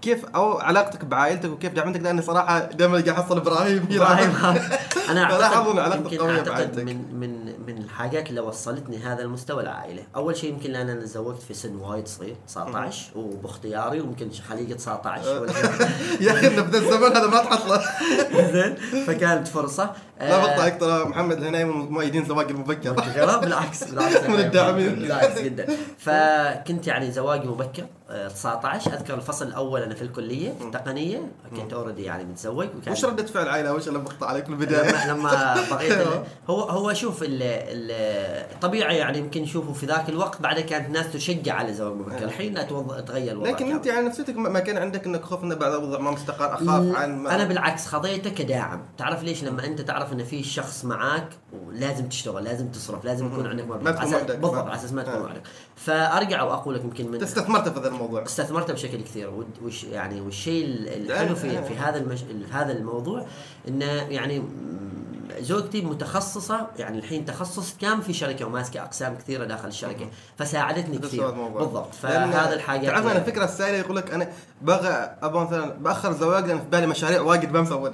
كيف 0.03 0.25
أو 0.25 0.59
علاقتك 0.59 1.05
بعائلتك 1.05 1.51
وكيف 1.51 1.73
دعمتك؟ 1.73 2.01
لأني 2.01 2.23
صراحة 2.23 2.59
دائما 2.59 2.93
قاعد 2.93 3.09
أحصل 3.09 3.37
إبراهيم. 3.37 3.89
إبراهيم، 3.91 4.31
يلعب 4.31 4.57
أنا 5.11 5.23
أعتقد 5.23 5.67
قوية 5.67 5.81
أعتقد 5.81 6.49
بعائلتك. 6.49 6.79
من 6.79 7.15
من 7.21 7.45
من 7.67 7.79
الحاجات 7.79 8.31
اللي 8.31 8.41
وصلتني 8.41 8.99
هذا 8.99 9.23
المستوى 9.23 9.63
العائله، 9.63 10.03
أول 10.17 10.37
شيء 10.37 10.51
يمكن 10.51 10.71
لأن 10.71 10.89
أنا 10.89 11.01
تزوجت 11.01 11.43
في 11.43 11.55
سن 11.55 11.77
وايد 11.77 12.09
صغير 12.09 12.37
19 12.49 13.19
وباختياري 13.19 14.01
ويمكن 14.01 14.31
خليقه 14.49 14.75
19 14.75 15.41
ولا 15.43 15.53
يا 16.21 16.33
أخي 16.33 16.51
في 16.51 16.61
ذا 16.61 16.79
الزمن 16.79 17.17
هذا 17.17 17.27
ما 17.27 17.39
تحصله 17.39 17.83
زين 18.53 18.75
فكانت 19.07 19.49
فرصة. 19.49 19.93
لا 20.21 20.39
بقطعك 20.39 20.81
ترى 20.81 21.05
محمد 21.05 21.37
الهنايم 21.37 21.93
مؤيدين 21.93 22.25
زواج 22.25 22.51
المبكر 22.51 22.93
بالعكس 22.93 23.85
بالعكس. 23.85 24.23
من 24.23 24.35
الداعمين. 24.35 24.95
بالعكس 24.95 25.41
جدا. 25.41 25.67
فكنت 25.99 26.87
يعني 26.87 27.13
زواجي 27.13 27.49
مبكر 27.49 27.87
آه، 28.11 28.29
19 28.29 28.95
أذكر 28.95 29.15
الفصل 29.15 29.47
الأول 29.47 29.83
أنا 29.91 29.99
في 29.99 30.05
الكلية 30.05 30.53
في 30.59 30.65
التقنية 30.65 31.33
كنت 31.57 31.73
already 31.73 32.03
يعني 32.03 32.25
متزوج 32.25 32.69
وكان 32.79 32.93
وش 32.93 33.05
ردة 33.05 33.27
فعل 33.27 33.43
العائله 33.43 33.69
اول 33.69 33.83
شيء 33.83 33.93
لما 33.93 34.03
بقطع 34.03 34.27
عليك 34.27 34.45
في 34.45 34.51
البداية؟ 34.51 35.07
لما 35.11 35.29
لما 35.29 35.55
بغيت 35.71 36.09
هو 36.51 36.61
هو 36.63 36.93
شوف 36.95 37.23
ال- 37.23 37.29
ال- 37.43 38.61
طبيعي 38.61 38.97
يعني 38.97 39.19
يمكن 39.19 39.47
شوفوا 39.47 39.75
في 39.75 39.87
ذاك 39.87 40.09
الوقت 40.09 40.43
بعد 40.43 40.61
كانت 40.61 40.87
الناس 40.87 41.13
تشجع 41.13 41.55
على 41.55 41.69
الزواج 41.69 41.93
المبكر 41.93 42.25
الحين 42.25 42.59
أتوض- 42.59 43.05
تغير 43.05 43.33
الوضع. 43.33 43.51
لكن 43.51 43.71
أنت. 43.71 43.87
يعني 43.87 44.07
نفسيتك 44.07 44.37
ما 44.37 44.61
كان 44.61 44.77
عندك 44.77 45.07
إنك 45.07 45.23
خوف 45.23 45.45
انه 45.45 45.55
بعد 45.55 45.73
الوضع 45.73 45.99
ما 45.99 46.11
مستقر 46.11 46.55
أخاف 46.55 46.97
عن 46.97 47.17
ما 47.19 47.35
أنا 47.35 47.45
بالعكس 47.45 47.87
خضيته 47.87 48.31
كداعم. 48.31 48.83
تعرف 48.99 49.23
ليش؟ 49.23 49.45
لما 49.45 49.65
أنت 49.65 49.81
تعرف 49.81 50.13
إن 50.13 50.25
في 50.25 50.43
شخص 50.43 50.85
معاك 50.85 51.29
ولازم 51.67 52.09
تشتغل 52.09 52.45
لازم 52.45 52.69
تصرف 52.69 53.05
لازم 53.05 53.27
يكون 53.27 53.47
عندك 53.47 53.65
مبلغ. 53.65 53.91
بالضبط 54.01 54.55
على 54.55 54.75
أساس 54.75 54.93
ما 54.93 55.03
تكون 55.03 55.15
آه. 55.15 55.23
وحدك 55.25 55.43
فأرجع 55.77 56.43
واقول 56.43 56.75
لك 56.75 56.85
يمكن 56.85 57.11
من 57.11 57.23
استثمرت 57.23 57.69
في 57.69 57.81
هذا 57.81 57.89
الموضوع. 57.89 58.23
استثمرت 58.23 58.71
بشكل 58.71 59.01
كثير 59.01 59.31
وش 59.63 59.80
يعني 59.85 60.21
والشيء 60.21 60.65
ال- 60.65 61.11
الحلو 61.11 61.35
في 61.35 61.63
في 61.63 61.75
هذا 61.75 61.99
المش... 61.99 62.21
في 62.21 62.53
هذا 62.53 62.73
الموضوع 62.73 63.27
إنه 63.69 63.85
يعني 63.87 64.43
زوجتي 65.41 65.83
متخصصة 65.83 66.67
يعني 66.79 66.99
الحين 66.99 67.25
تخصص 67.25 67.77
كان 67.81 68.01
في 68.01 68.13
شركة 68.13 68.45
وماسكة 68.45 68.83
أقسام 68.83 69.17
كثيرة 69.17 69.45
داخل 69.45 69.69
الشركة 69.69 70.11
فساعدتني 70.39 70.99
كثير. 70.99 71.31
بالضبط. 71.31 71.95
فهذا 71.95 72.55
الحاجات 72.55 72.91
تعرف 72.91 73.07
أنا 73.07 73.19
الفكرة 73.19 73.45
السائله 73.45 73.79
يقول 73.79 73.97
لك 73.97 74.11
أنا 74.11 74.29
بغى 74.63 75.17
أبغى 75.23 75.45
مثلا 75.45 75.73
بأخر 75.73 76.11
الزواج 76.11 76.47
لأن 76.47 76.59
في 76.59 76.65
بالي 76.73 76.87
مشاريع 76.87 77.21
واجد 77.21 77.53
ما 77.53 77.61
مسويها. 77.61 77.93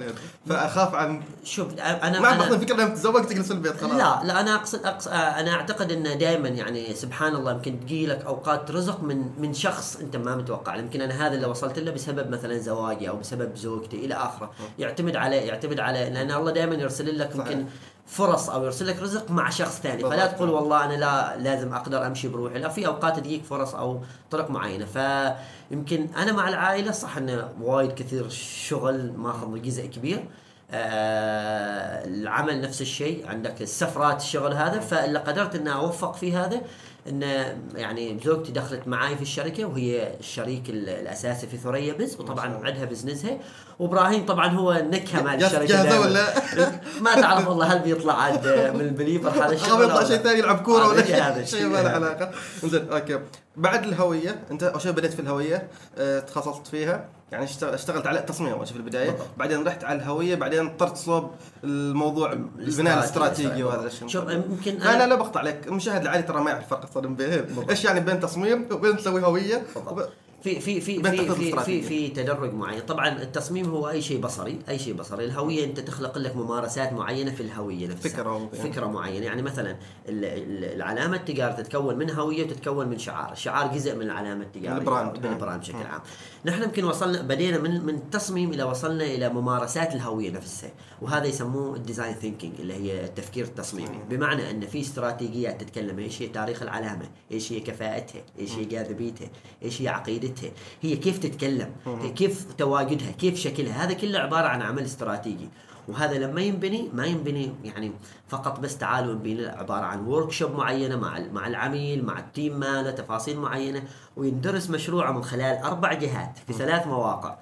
فأخاف 0.49 0.95
عن 0.95 1.21
شوف 1.43 1.73
أنا 1.79 2.19
ما 2.19 2.29
اخذ 2.29 2.53
الفكرة 2.53 2.75
لما 2.75 2.89
تتزوج 2.89 3.25
تجلس 3.25 3.47
في 3.47 3.53
البيت 3.53 3.77
خلاص. 3.77 3.91
لا 3.91 4.23
لا 4.23 4.39
أنا 4.39 4.55
اقصد 4.55 4.85
أقصد 4.85 5.11
أنا 5.11 5.53
أعتقد 5.53 5.91
إنه 5.91 6.13
دائما 6.13 6.49
يعني 6.49 6.93
سبحان 6.93 7.35
الله 7.35 7.51
يمكن 7.51 7.79
تجي 7.79 8.07
لك 8.07 8.25
أوقات 8.25 8.71
رزق 8.71 9.03
من 9.03 9.29
من 9.37 9.53
شخص 9.53 9.97
أنت 10.01 10.15
ما 10.15 10.35
متوقع. 10.35 10.75
يمكن 10.75 11.01
أنا 11.01 11.27
هذا 11.27 11.35
اللي 11.35 11.47
وصلت 11.47 11.79
له 11.79 11.91
بسبب 11.91 12.29
مثلا 12.29 12.57
زواجي 12.57 13.09
أو 13.09 13.17
بسبب 13.17 13.55
زوجتي 13.55 14.05
إلى 14.05 14.13
آخره. 14.13 14.51
يعتمد 14.79 15.15
على 15.15 15.35
يعتمد 15.35 15.79
على 15.79 16.09
لأن 16.09 16.31
الله 16.31 16.51
دائما 16.51 16.75
يرسل 16.75 17.19
لك 17.19 17.26
يمكن 17.35 17.65
فرص 18.05 18.49
أو 18.49 18.63
يرسل 18.63 18.87
لك 18.87 19.01
رزق 19.01 19.31
مع 19.31 19.49
شخص 19.49 19.79
ثاني. 19.79 20.03
فلا. 20.03 20.25
تقول 20.25 20.49
والله 20.49 20.85
أنا 20.85 20.93
لا 20.93 21.37
لازم 21.37 21.73
أقدر 21.73 22.07
أمشي 22.07 22.27
بروحي. 22.27 22.59
لا 22.59 22.69
في 22.69 22.87
أوقات 22.87 23.19
تجيك 23.19 23.43
فرص 23.43 23.75
أو 23.75 24.01
طرق 24.31 24.49
معينة. 24.49 24.85
فيمكن 24.85 26.07
أنا 26.17 26.31
مع 26.31 26.49
العائلة 26.49 26.91
صح 26.91 27.17
انه 27.17 27.49
وايد 27.61 27.91
كثير 27.91 28.29
شغل 28.29 29.13
ماخذ 29.17 29.61
جزء 29.61 29.85
كبير. 29.85 30.29
آه 30.71 32.05
العمل 32.05 32.61
نفس 32.61 32.81
الشيء. 32.81 33.27
عندك 33.27 33.61
السفرات 33.61 34.21
الشغل 34.21 34.53
هذا. 34.53 34.79
فاللي 34.79 35.19
قدرت 35.19 35.55
ان 35.55 35.67
أوفق 35.67 36.15
في 36.15 36.35
هذا 36.37 36.61
إن 37.09 37.21
يعني 37.75 38.19
زوجتي 38.25 38.51
دخلت 38.51 38.87
معاي 38.87 39.15
في 39.15 39.21
الشركة 39.21 39.65
وهي 39.65 40.11
الشريك 40.19 40.69
ال- 40.69 40.89
الأساسي 40.89 41.47
في 41.47 41.57
ثريا 41.57 41.93
بز 41.93 42.15
وطبعا 42.19 42.59
عندها 42.63 42.85
بزنسها 42.85 43.37
وإبراهيم 43.79 44.25
طبعا 44.25 44.47
هو 44.47 44.71
النكهه 44.71 45.35
جاهز- 45.35 45.43
الشركة 45.53 45.83
دائماً. 45.83 45.99
ولا؟ 46.05 46.33
ما 47.05 47.21
تعرف 47.21 47.47
والله 47.47 47.65
هل 47.65 47.79
بيطلع 47.79 48.13
عاد 48.21 48.47
من 48.75 48.81
ال 48.81 48.86
believer 48.86 49.29
هذا 49.29 49.39
اخاف 49.39 49.51
الشغل 49.53 49.83
يطلع 49.83 50.03
شيء. 50.03 50.17
ثاني 50.17 50.39
يلعب 50.39 50.57
كورة 50.63 50.87
ولا 50.87 51.05
شيء 51.05 51.45
شيء. 51.45 51.67
ما 51.67 51.77
له 51.81 51.89
علاقة. 51.89 52.31
زين 52.65 52.89
أوكي. 52.91 53.19
بعد 53.55 53.83
الهوية 53.83 54.39
أنت 54.51 54.63
أول 54.63 54.81
شيء 54.81 54.91
بديت 54.91 55.13
في 55.13 55.19
الهوية 55.19 55.67
آه، 55.97 56.19
تخصصت 56.19 56.67
فيها. 56.67 57.09
يعني 57.31 57.43
اشتغل- 57.45 57.73
اشتغلت 57.73 58.07
على 58.07 58.19
التصميم 58.19 58.65
في 58.65 58.75
البداية 58.75 59.09
بالضبط. 59.09 59.27
بعدين 59.37 59.67
رحت 59.67 59.83
على 59.83 59.97
الهوية 59.97 60.35
بعدين 60.35 60.77
طرت 60.77 60.97
صوب 60.97 61.31
الموضوع 61.63 62.33
البناء 62.59 62.97
الاستراتيجي 62.99 63.63
وهذا 63.63 63.81
الأشياء. 63.81 64.09
شوف 64.09 64.29
يمكن 64.29 64.81
أنا 64.81 65.07
لا 65.07 65.15
بقطع 65.15 65.39
عليك. 65.39 65.67
المشاهد 65.67 66.01
العادي 66.01 66.23
ترى 66.23 66.41
ما 66.41 66.51
يعرف 66.51 66.63
الفرق 66.63 66.83
أصلا 66.83 67.15
بين 67.15 67.45
إيش 67.69 67.85
يعني 67.85 67.99
بين 67.99 68.19
تصميم 68.19 68.67
وبين 68.71 68.97
تسوي 68.97 69.21
هوية. 69.23 69.63
في 70.43 70.59
في 70.59 70.81
في 70.81 71.03
في 71.03 71.53
في, 71.63 71.81
في 71.81 72.07
تدرج 72.09 72.53
معين. 72.53 72.79
طبعا 72.81 73.07
التصميم 73.21 73.69
هو 73.69 73.89
أي 73.89 74.01
شيء 74.01 74.19
بصري 74.21 74.59
أي 74.69 74.79
شيء 74.79 74.93
بصري. 74.93 75.25
الهوية 75.25 75.65
أنت 75.65 75.79
تخلق 75.79 76.17
لك 76.17 76.35
ممارسات 76.35 76.93
معينة 76.93 77.31
في 77.31 77.41
الهوية 77.43 77.87
نفسها. 77.87 78.11
فكرة 78.11 78.37
ممكن. 78.39 78.57
فكرة 78.57 78.85
معينة. 78.85 79.25
يعني 79.25 79.41
مثلا 79.41 79.71
ال- 79.71 80.25
ال- 80.25 80.75
العلامة 80.75 81.15
التجارة 81.15 81.51
تتكون 81.51 81.95
من 81.97 82.09
هوية 82.11 82.43
وتتكون 82.45 82.87
من 82.87 82.97
شعار. 82.97 83.31
الشعار 83.31 83.67
جزء 83.73 83.95
من 83.95 84.01
العلامة 84.01 84.43
التجارية. 84.43 84.77
ال 84.77 84.84
brand. 84.84 85.25
ال 85.25 85.31
brand 85.31 85.59
بشكل 85.59 85.77
عام. 85.77 86.01
نحن 86.47 86.63
يمكن 86.63 86.83
وصلنا 86.83 87.21
بدينا 87.21 87.57
من 87.57 87.85
من 87.85 87.95
التصميم 87.95 88.53
إلى 88.53 88.63
وصلنا 88.63 89.03
إلى 89.03 89.29
ممارسات 89.29 89.95
الهوية 89.95 90.31
نفسها. 90.31 90.69
وهذا 91.01 91.25
يسموه 91.25 91.75
ال 91.75 91.80
design 91.80 92.13
thinking 92.13 92.53
اللي 92.59 92.73
هي 92.73 93.05
التفكير 93.05 93.45
التصميمي. 93.45 93.99
بمعنى 94.09 94.51
أن 94.51 94.67
في 94.67 94.81
استراتيجيات 94.81 95.61
تتكلم 95.61 95.99
إيش 95.99 96.21
هي 96.21 96.27
تاريخ 96.27 96.61
العلامة؟ 96.61 97.09
إيش 97.31 97.51
هي 97.51 97.59
كفاءتها؟ 97.59 98.21
إيش 98.39 98.51
هي 98.51 98.65
جاذبيتها؟ 98.65 99.27
إيش 99.63 99.81
هي 99.81 99.87
عقيدتها؟ 99.87 100.51
هي 100.81 100.95
كيف 100.95 101.17
تتكلم؟ 101.17 101.71
كيف 102.15 102.45
تواجدها؟ 102.57 103.11
كيف 103.11 103.39
شكلها؟ 103.39 103.83
هذا 103.83 103.93
كله 103.93 104.19
عبارة 104.19 104.47
عن 104.47 104.61
عمل 104.61 104.83
استراتيجي. 104.83 105.49
وهذا 105.87 106.17
لما 106.17 106.41
ينبني 106.41 106.89
ما 106.93 107.05
ينبني 107.05 107.53
يعني 107.63 107.91
فقط 108.27 108.59
بس 108.59 108.77
تعالوا 108.77 109.13
نبني 109.13 109.45
عبارة 109.47 109.85
عن 109.85 110.05
work 110.05 110.31
معينة 110.41 110.95
مع 110.95 111.19
مع 111.33 111.47
العميل 111.47 112.05
مع 112.05 112.19
ال 112.19 112.27
team 112.27 112.59
ماله 112.59 112.91
تفاصيل 112.91 113.39
معينة 113.39 113.83
ويندرس 114.17 114.69
مشروعه 114.69 115.11
من 115.11 115.23
خلال 115.23 115.57
أربع 115.57 115.93
جهات 115.93 116.31
في 116.47 116.53
ثلاث 116.53 116.87
مواقع. 116.87 117.35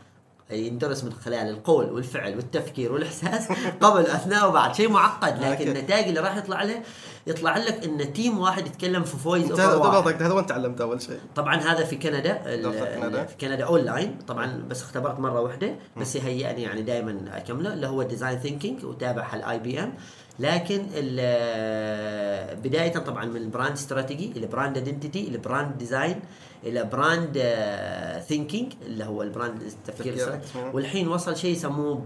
يندرس 0.52 1.04
من 1.04 1.14
خلال 1.14 1.50
القول 1.50 1.92
والفعل 1.92 2.36
والتفكير 2.36 2.92
والإحساس 2.92 3.48
قبل 3.82 4.02
أثناء 4.02 4.50
وبعد. 4.50 4.76
شيء 4.76 4.90
معقد 4.90 5.44
لكن. 5.44 5.68
النتائج 5.68 6.08
اللي 6.08 6.20
راح 6.20 6.38
يطلع 6.38 6.64
له 6.64 6.82
يطلع 7.28 7.58
لك 7.58 7.84
إن 7.84 8.14
team 8.14 8.40
واحد 8.40 8.68
يتكلم 8.68 9.04
في 9.04 9.18
voice 9.18 9.52
over 9.52 9.64
هذا 9.64 9.76
واحد. 9.76 10.04
بالضبط، 10.04 10.22
هذا 10.22 10.34
وين 10.34 10.46
تعلمت 10.46 10.82
أول 10.82 11.02
شيء. 11.02 11.20
طبعا 11.36 11.56
هذا 11.56 11.86
في 11.86 11.96
كندا 11.96 12.34
في 13.26 13.36
كندا 13.42 13.64
اونلاين 13.66 14.18
طبعا 14.28 14.64
بس 14.70 14.82
اختبرت 14.82 15.20
مرة 15.20 15.42
واحدة 15.42 15.76
بس 15.98 16.16
يهيئني 16.16 16.62
يعني 16.62 16.82
دائما 16.82 17.26
أكمله 17.34 17.74
اللي 17.74 17.88
هو 17.88 18.04
design 18.04 18.40
thinking 18.40 18.86
وتابعها 18.86 19.36
الاي 19.36 19.60
بي 19.60 19.80
ام 19.80 19.94
لكن 20.40 20.86
ال- 20.94 22.56
بداية 22.62 22.94
طبعا 22.94 23.26
من 23.26 23.36
ال 23.38 23.43
brand 23.43 23.72
strategy 23.72 24.32
إلى 24.32 24.48
brand 24.48 24.78
identity 24.78 25.28
إلى 25.28 25.38
brand 25.38 25.78
design 25.78 26.20
إلى 26.64 26.84
brand 26.84 27.38
thinking 28.28 28.74
اللي 28.86 29.04
هو 29.04 29.22
ال 29.24 29.30
brand 29.30 29.62
التفكير. 29.62 30.14
والحين 30.74 31.08
وصل 31.08 31.38
شيء 31.38 31.52
يسموه 31.52 32.06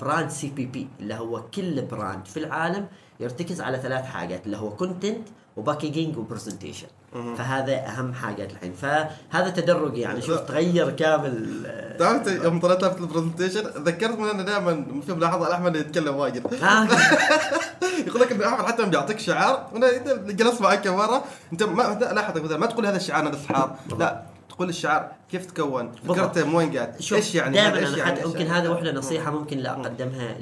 brand 0.00 0.30
CPP 0.30 0.88
اللي 1.00 1.14
هو 1.14 1.42
كل 1.54 1.82
brand 1.82 2.26
في 2.26 2.36
العالم 2.36 2.86
يرتكز 3.20 3.60
على 3.60 3.78
ثلاث 3.78 4.04
حاجات 4.04 4.46
اللي 4.46 4.56
هو 4.56 4.70
content 4.70 5.28
و 5.56 5.62
packaging 5.62 6.16
و 6.18 6.23
presentation 6.23 6.86
فهذا 7.12 7.86
أهم 7.86 8.14
حاجات 8.14 8.52
الحين. 8.52 8.72
فهذا 8.72 9.50
تدرج 9.50 9.98
يعني 9.98 10.22
شوف 10.22 10.40
تغير 10.40 10.90
كامل 10.90 11.62
آه، 11.66 11.96
تعرف 11.96 12.26
يوم 12.26 12.60
طلعت 12.60 12.84
في 12.84 13.00
ال 13.00 13.05
presentation 13.05 13.60
ذكرت 13.60 14.18
من 14.18 14.28
أنا 14.28 14.42
دائما 14.42 14.86
في 15.06 15.12
ملاحظة 15.12 15.44
على 15.44 15.54
احمد 15.54 15.76
يتكلم 15.76 16.16
واجد. 16.16 16.54
آه، 16.54 16.88
يقول 18.06 18.20
لك 18.20 18.32
ان 18.32 18.42
أحمد 18.42 18.66
حتى 18.66 18.84
بيعطيك 18.84 19.18
شعار 19.18 19.68
وأنا 19.72 19.90
جلست 20.32 20.60
معك 20.62 20.86
مرة 20.86 21.24
أنت 21.52 21.62
ما 21.62 21.82
لاحظ 22.12 22.38
مثلا 22.38 22.58
ما 22.58 22.66
تقول 22.66 22.86
هذا 22.86 22.96
الشعار 22.96 23.28
هذا 23.28 23.36
الشعار 23.36 23.76
لا. 23.98 24.31
تقول 24.52 24.68
الشعار 24.68 25.12
كيف 25.30 25.46
تكون؟ 25.46 25.92
فكرته 25.92 26.44
من 26.44 26.54
وين 26.54 26.76
قاعد 26.76 26.94
إيش 27.12 27.34
يعني؟ 27.34 27.54
دائما؟ 27.54 27.78
أنا 27.78 27.96
يعني؟ 27.96 28.02
حتى 28.02 28.20
إيش 28.20 28.26
يمكن 28.26 28.46
يعني؟ 28.46 28.50
هذا 28.50 28.68
واحدة 28.68 28.92
نصيحة 28.92 29.30
ممكن 29.30 29.58
لا 29.58 29.70
أقدمها 29.70 30.38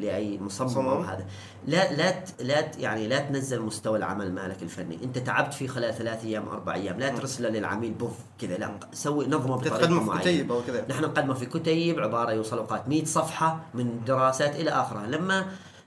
لأي 0.00 0.38
مصمم. 0.38 0.88
أو 0.88 1.00
هذا. 1.00 1.26
لا 1.66 1.92
لا 1.92 2.24
لا 2.40 2.70
يعني 2.78 3.08
لا 3.08 3.18
تنزل 3.18 3.62
مستوى 3.62 3.98
العمل 3.98 4.32
مالك 4.32 4.62
الفني. 4.62 4.98
أنت 5.04 5.18
تعبت 5.18 5.54
فيه 5.54 5.68
خلال 5.68 5.94
ثلاث 5.94 6.24
أيام 6.24 6.48
أربع 6.48 6.74
أيام. 6.74 6.98
لا 6.98 7.08
ترسله 7.08 7.48
للعميل 7.48 7.92
بوف 7.92 8.12
كذا. 8.40 8.56
لا 8.56 8.70
سوي 8.92 9.26
نظمه 9.26 9.56
بطريقة 9.56 9.76
تقدمه 9.76 10.00
في 10.00 10.06
معينة. 10.06 10.22
كتيب 10.22 10.52
أو 10.52 10.62
كذا 10.66 10.84
نحن 10.90 11.02
نقدمه 11.02 11.34
في 11.34 11.46
كتيب 11.46 12.00
عبارة 12.00 12.32
يوصل 12.32 12.58
أوقات 12.58 12.88
100 12.88 13.04
صفحة 13.04 13.60
من 13.74 14.04
دراسات 14.06 14.56
إلى 14.56 14.70
اخره 14.70 15.06
لما 15.06 15.46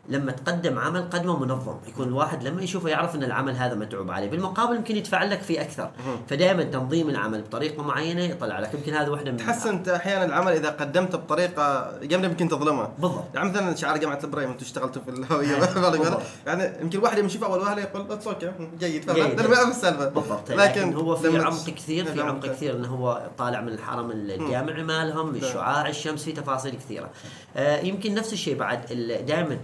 لما 0.09 0.31
تقدم 0.31 0.79
عمل 0.79 1.01
قدمه 1.01 1.39
منظم. 1.39 1.75
يكون 1.87 2.07
الواحد 2.07 2.43
لما 2.43 2.61
يشوفه 2.61 2.89
يعرف 2.89 3.15
إن 3.15 3.23
العمل 3.23 3.55
هذا 3.55 3.75
متعوب 3.75 4.11
عليه. 4.11 4.29
بالمقابل 4.29 4.75
يمكن 4.75 4.95
يدفع 4.95 5.23
لك 5.23 5.41
فيه 5.41 5.61
أكثر. 5.61 5.91
فدائما 6.29 6.63
تنظيم 6.63 7.09
العمل 7.09 7.41
بطريقة 7.41 7.83
معينة 7.83 8.21
يطلع 8.21 8.59
لك. 8.59 8.73
يمكن 8.73 8.93
هذا 8.93 9.09
واحدة 9.09 9.31
من 9.31 9.37
تحس 9.37 9.67
انت 9.67 9.89
أحيانا 9.89 10.25
العمل 10.25 10.51
إذا 10.51 10.69
قدمته 10.69 11.17
بطريقة 11.17 11.81
قبل 11.97 12.23
يمكن 12.25 12.49
تظلمه. 12.49 12.89
بالضبط. 12.99 13.23
يعني 13.35 13.49
مثلا 13.49 13.75
شعار 13.75 13.97
جامعة 13.97 14.19
البريمي 14.23 14.49
أنتم 14.49 14.65
اشتغلتوا 14.65 15.01
في 15.01 15.09
الهوية 15.09 15.59
بالضبط. 15.59 16.21
يعني 16.47 16.81
يمكن 16.81 16.99
واحد 16.99 17.17
يمشي 17.17 17.37
في 17.37 17.45
أول 17.45 17.59
وهله 17.59 17.81
يقول 17.81 18.11
it's 18.12 18.27
okay 18.27 18.51
جيد. 18.79 19.03
فاهم 19.03 19.35
ما 19.35 19.55
يعرف 19.55 19.69
السالفة. 19.69 20.09
بالضبط. 20.09 20.51
لكن 20.51 20.93
هو 20.93 21.15
في 21.15 21.37
عمق 21.37 21.65
كثير 21.65 22.05
في 22.05 22.17
نعم، 22.17 22.27
عمق 22.27 22.45
كثير 22.45 22.75
إنه 22.75 22.87
هو 22.87 23.29
طالع 23.37 23.61
من 23.61 23.69
الحرم 23.69 24.11
الجامعي 24.11 24.83
مالهم 24.83 25.35
الشعاع 25.35 25.87
الشمس 25.87 26.23
في 26.23 26.31
تفاصيل 26.31 26.75
كثيرة. 26.75 27.09
آه 27.57 27.79
يمكن 27.79 28.13
نفس 28.13 28.33
الشيء 28.33 28.57
بعد 28.57 28.79
دائما 29.27 29.57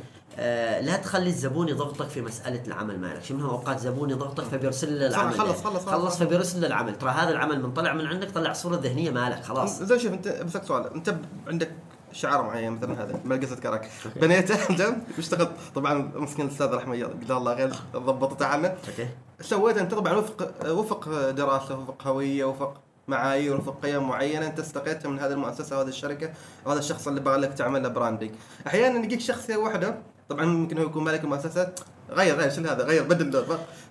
لا 0.81 0.95
تخلي 0.97 1.29
الزبون 1.29 1.67
يضغطك 1.69 2.09
في 2.09 2.21
مسألة 2.21 2.61
العمل 2.67 2.99
مالك. 2.99 3.23
شو 3.23 3.33
منها 3.33 3.49
أوقات 3.49 3.79
زبون 3.79 4.09
يضغطك 4.09 4.43
فبيرسل 4.43 4.99
له 4.99 5.07
العمل 5.07 5.33
خلص- 5.33 5.39
خلص- 5.39 5.63
خلص. 5.63 5.85
خلص 5.85 6.17
فبيرسل 6.17 6.61
له 6.61 6.67
العمل. 6.67 6.97
ترى 6.97 7.09
هذا 7.09 7.29
العمل 7.29 7.61
من 7.61 7.73
طلع 7.73 7.93
من 7.93 8.05
عندك 8.07 8.31
طلع 8.31 8.51
الصورة 8.51 8.75
الذهنيه 8.75 9.11
مالك 9.11 9.43
خلاص. 9.43 9.83
زين 9.83 9.99
شوف 9.99 10.13
أنت 10.13 10.27
بسالك 10.27 10.63
سؤال. 10.65 10.93
أنت 10.93 11.15
عندك 11.47 11.71
شعار 12.13 12.41
معين 12.43 12.71
مثلا 12.71 13.03
هذا؟ 13.03 13.19
ملقصة 13.25 13.55
كرك 13.55 13.91
بنيته؟ 14.21 14.55
انت 14.69 14.95
واشتغلت. 15.17 15.51
طبعا 15.75 16.11
مسكين 16.15 16.45
الأستاذ 16.45 16.73
رحمة 16.73 16.93
الله 16.93 17.07
جزاه 17.23 17.37
الله 17.37 17.55
خير 17.55 17.71
ضبطته 17.95 18.45
عنا 18.45 18.67
أوكي. 18.67 19.07
سويت 19.41 19.77
أنت 19.77 19.93
طبعا 19.93 20.13
وفق 20.13 20.51
وفق 20.71 21.29
دراسة 21.29 21.77
وفق 21.79 22.07
هوية 22.07 22.45
وفق 22.45 22.73
معايير 23.07 23.55
وفق 23.57 23.79
قيم 23.83 24.07
معينة. 24.09 24.45
أنت 24.47 24.59
استقيتها 24.59 25.09
من 25.09 25.19
هذه 25.19 25.31
المؤسسة 25.31 25.77
وهذه 25.77 25.87
الشركة 25.87 26.29
وهذا 26.65 26.79
الشخص 26.79 27.07
اللي 27.07 27.21
بغى 27.21 27.37
لك 27.37 27.53
تعمل 27.53 27.83
له 27.83 27.89
براندنج 27.89 28.31
أحيانا 28.67 29.03
يجيك 29.05 29.19
شخصيه 29.21 29.55
واحدة 29.55 29.95
طبعا 30.31 30.45
ممكن 30.45 30.77
هو 30.77 30.83
يكون 30.83 31.03
مالك 31.03 31.23
المؤسسة 31.23 31.71
غير 32.09 32.35
غير 32.35 32.49
شو 32.49 32.61
هذا 32.61 32.83
غير 32.83 33.03
بدل 33.03 33.29
ده. 33.31 33.45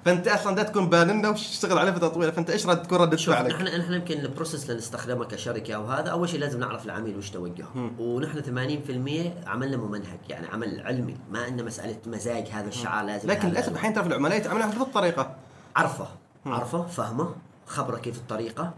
فأنت 0.04 0.28
أصلا 0.28 0.56
ده 0.56 0.62
تكون 0.62 0.88
باننا 0.88 1.28
وتشتغل 1.28 1.78
عليه 1.78 1.92
فترة 1.92 2.08
طويلة 2.08 2.30
فأنت 2.30 2.50
إيش 2.50 2.66
رد 2.66 2.82
تكون 2.82 2.98
رده 2.98 3.16
فعلك؟ 3.16 3.52
نحن 3.54 3.64
نحن 3.80 3.92
يمكن 3.92 4.20
ال 4.20 4.26
process 4.26 4.64
اللي 4.64 4.76
نستخدمه 4.78 5.24
كشركة 5.24 5.74
أو 5.74 5.86
هذا 5.86 6.10
أول 6.10 6.28
شيء 6.28 6.40
لازم 6.40 6.60
نعرف 6.60 6.84
العميل 6.86 7.16
وش 7.16 7.30
توجهه 7.30 7.90
ونحن 7.98 8.42
80% 9.44 9.48
عملنا 9.48 9.76
ممنهج 9.76 10.18
يعني 10.28 10.46
عمل 10.46 10.80
علمي 10.80 11.16
ما 11.30 11.48
إنه 11.48 11.62
مسألة 11.62 11.96
مزاج 12.06 12.46
هذا 12.48 12.68
الشعار 12.68 13.04
لازم 13.04 13.30
لكن. 13.30 13.48
للأسف 13.48 13.72
الحين 13.72 13.94
ترى 13.94 14.06
العملاء 14.06 14.38
يتعاملون 14.38 14.70
بهذه 14.70 14.82
الطريقة 14.82 15.36
عرفه 15.76 16.08
عرفه 16.46 16.86
فهمه 16.86 17.34
خبره 17.66 17.96
كيف 17.96 18.16
الطريقة 18.16 18.74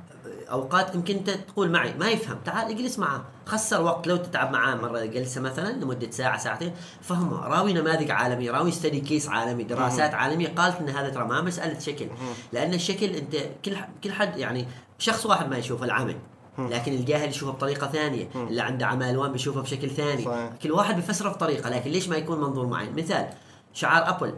أوقات 0.53 0.95
يمكن 0.95 1.17
أنت 1.17 1.31
تقول 1.31 1.71
معي 1.71 1.95
ما 1.95 2.11
يفهم. 2.11 2.38
تعال 2.45 2.71
اجلس 2.71 2.99
معه 2.99 3.25
خسر 3.47 3.83
وقت 3.83 4.07
لو 4.07 4.17
تتعب 4.17 4.53
معاه 4.53 4.75
مرة 4.75 5.05
جلسة 5.05 5.41
مثلا 5.41 5.73
لمدة 5.73 6.11
ساعة 6.11 6.38
ساعتين 6.38 6.73
فهمه 7.01 7.47
راوي 7.47 7.73
نماذج 7.73 8.11
عالمية 8.11 8.51
راوي 8.51 8.71
study 8.70 9.01
case 9.01 9.29
عالمي 9.29 9.65
دراسات 9.65 10.15
عالمية. 10.15 10.49
قالت 10.49 10.77
إن 10.77 10.88
هذا 10.88 11.09
ترى 11.09 11.25
ما 11.25 11.41
مساله 11.41 11.79
شكل. 11.79 12.07
لأن 12.53 12.75
الشكل 12.75 13.07
أنت 13.07 13.37
كل 13.65 13.77
كل 14.05 14.12
حد 14.12 14.38
يعني 14.38 14.67
شخص 14.99 15.27
واحد 15.27 15.49
ما 15.51 15.59
يشوف 15.59 15.83
العمل. 15.83 16.17
لكن 16.59 16.93
الجاهل 16.93 17.29
يشوفه 17.29 17.53
بطريقة 17.53 17.87
ثانية. 17.87 18.29
اللي 18.35 18.62
عنده 18.62 18.87
عمى 18.87 19.11
الوان 19.11 19.33
بيشوفه 19.33 19.61
بشكل 19.61 19.91
ثاني. 19.91 20.25
صحيح. 20.25 20.51
كل 20.62 20.73
واحد 20.73 20.95
بيفسره 20.95 21.29
بطريقة. 21.29 21.71
لكن 21.71 21.91
ليش 21.91 22.09
ما 22.09 22.17
يكون 22.17 22.41
منظور 22.41 22.67
معين؟ 22.67 22.97
مثال 22.97 23.29
شعار 23.73 24.09
أبل. 24.09 24.35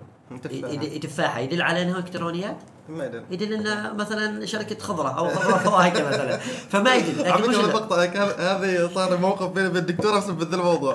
تفاحه 1.02 1.38
يدل 1.38 1.62
على 1.62 1.82
إنه 1.82 1.98
إلكترونيات؟ 1.98 2.56
ما 2.88 3.04
أدري. 3.06 3.22
يدل 3.30 3.52
انه 3.52 3.92
مثلا 3.92 4.46
شركة 4.46 4.78
خضرة 4.78 5.08
أو 5.18 5.28
خضرة 5.28 5.58
فواكه 5.58 6.08
مثلا. 6.08 6.36
فما 6.70 6.94
يدل. 6.94 7.20
لكن 7.20 8.12
كان- 8.12 8.28
هذه 8.38 8.90
صار 8.94 9.16
موقف 9.16 9.46
بيني 9.46 9.68
وبين 9.68 9.80
الدكتوره 9.82 10.18
بسبب 10.18 10.42
ذا 10.42 10.56
الموضوع. 10.56 10.94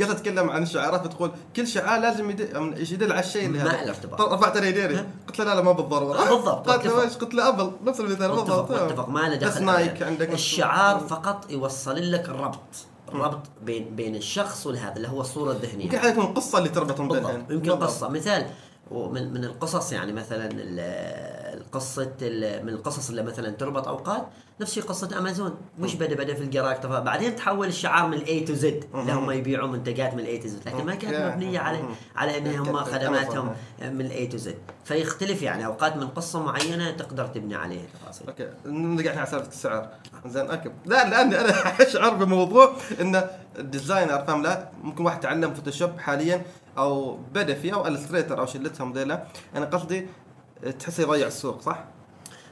قالت 0.00 0.10
أتكلم 0.10 0.50
عن 0.50 0.62
الشعارات 0.62 1.04
فتقول 1.06 1.30
كل 1.56 1.66
شعار 1.68 2.00
لازم 2.00 2.30
يدل, 2.30 2.74
يدل 2.92 3.12
على 3.12 3.20
الشيء 3.20 3.46
اللي 3.46 3.58
ما 3.58 3.68
له 3.68 3.88
ارتباط. 3.88 4.20
رفعت 4.20 4.56
يديني 4.56 5.04
قلت 5.28 5.38
له 5.38 5.44
لا 5.44 5.54
لا 5.54 5.60
ما 5.60 5.72
بالضرورة. 5.72 6.18
آه، 6.18 6.34
بالضبط، 6.34 6.68
قالت 6.70 6.86
له 6.86 6.92
اتفق. 6.92 7.02
إيش؟ 7.02 7.16
قلت 7.16 7.34
له 7.34 7.48
أبل. 7.48 7.72
نفس 7.84 8.00
المثال 8.00 8.28
بالضبط. 8.30 8.70
متفق 8.72 9.08
ما 9.08 9.20
له 9.20 9.36
بس 9.36 9.42
دخل 9.54 9.64
نايك 9.64 10.02
عندك. 10.02 10.32
الشعار 10.32 10.98
فقط 11.00 11.50
يوصل 11.50 12.12
لك 12.12 12.28
الربط. 12.28 12.58
الربط 13.08 13.40
بين 13.62 13.96
بين 13.96 14.16
الشخص 14.16 14.66
والهذا 14.66 14.96
اللي 14.96 15.08
هو 15.08 15.20
الصورة 15.20 15.52
الذهنية. 15.52 15.84
يمكن 15.84 15.98
حيكون 15.98 16.24
القصة 16.24 16.58
اللي 16.58 16.68
تربطهم 16.68 17.08
بالضبط. 17.08 17.50
يمكن. 17.50 17.70
قصة. 17.70 18.08
مثال 18.08 18.46
ومن 18.90 19.32
من 19.32 19.44
القصص 19.44 19.92
يعني 19.92 20.12
مثلا 20.12 20.44
ال- 20.52 21.60
القصة 21.60 22.12
ال- 22.22 22.66
من 22.66 22.72
القصص 22.72 23.08
اللي 23.10 23.22
مثلا 23.22 23.50
تربط 23.50 23.88
أوقات 23.88 24.26
نفس 24.60 24.70
الشيء 24.70 24.82
قصة 24.84 25.18
أمازون. 25.18 25.54
مش 25.78 25.94
بدا 25.94 26.14
بدأ 26.14 26.34
في 26.34 26.74
طبعا 26.82 27.00
بعدين 27.00 27.36
تحول 27.36 27.66
الشعار 27.68 28.06
من 28.08 28.14
ال 28.14 28.40
A 28.40 28.45
to 28.45 28.54
Z 28.54 28.84
اللي 28.94 29.12
هم 29.12 29.30
يبيعوا 29.30 29.68
منتجات 29.68 30.14
من 30.14 30.20
ال 30.20 30.38
A 30.38 30.41
to 30.41 30.48
Z 30.48 30.68
لكن 30.68 30.84
ما 30.86 30.94
كانت. 30.94 31.34
مبنية 31.34 31.58
على 31.60 31.78
على 32.16 32.38
ان 32.38 32.56
هم 32.58 32.76
خدماتهم. 32.76 33.54
من 33.82 34.00
ال 34.00 34.26
A 34.26 34.29
to 34.29 34.36
Z 34.36 34.58
فيختلف 34.84 35.42
يعني 35.42 35.66
أوقات 35.66 35.96
من 35.96 36.06
قصة 36.08 36.42
معينة 36.42 36.90
تقدر 36.90 37.26
تبني 37.26 37.54
عليها 37.54 37.86
تفاصيل. 38.02 38.26
okay. 38.28 38.48
نرجع 38.66 39.16
على 39.16 39.26
سالفة 39.26 39.48
السعر. 39.48 39.88
زين 40.26 40.50
okay. 40.50 40.70
لا 40.86 41.08
لاني 41.10 41.40
أنا 41.40 41.50
أشعر 41.88 42.14
بموضوع 42.14 42.76
إن 43.00 43.22
ال 43.58 43.65
designer 43.65 44.24
فاهم 44.26 44.42
لا؟ 44.42 44.68
ممكن 44.82 45.04
واحد 45.04 45.20
تعلم 45.20 45.54
Photoshop 45.54 45.98
حاليا. 45.98 46.42
أو 46.80 47.18
بدأ 47.34 47.54
فيه 47.54 47.74
أو 47.74 47.86
Illustrator 47.86 48.40
أو 48.40 48.46
شلتهم 48.46 48.92
ذيلا. 48.92 49.24
أنا 49.56 49.66
قصدي 49.66 50.06
تحسه 50.78 51.02
يضيع 51.02 51.26
السوق 51.26 51.62
صح؟ 51.62 51.84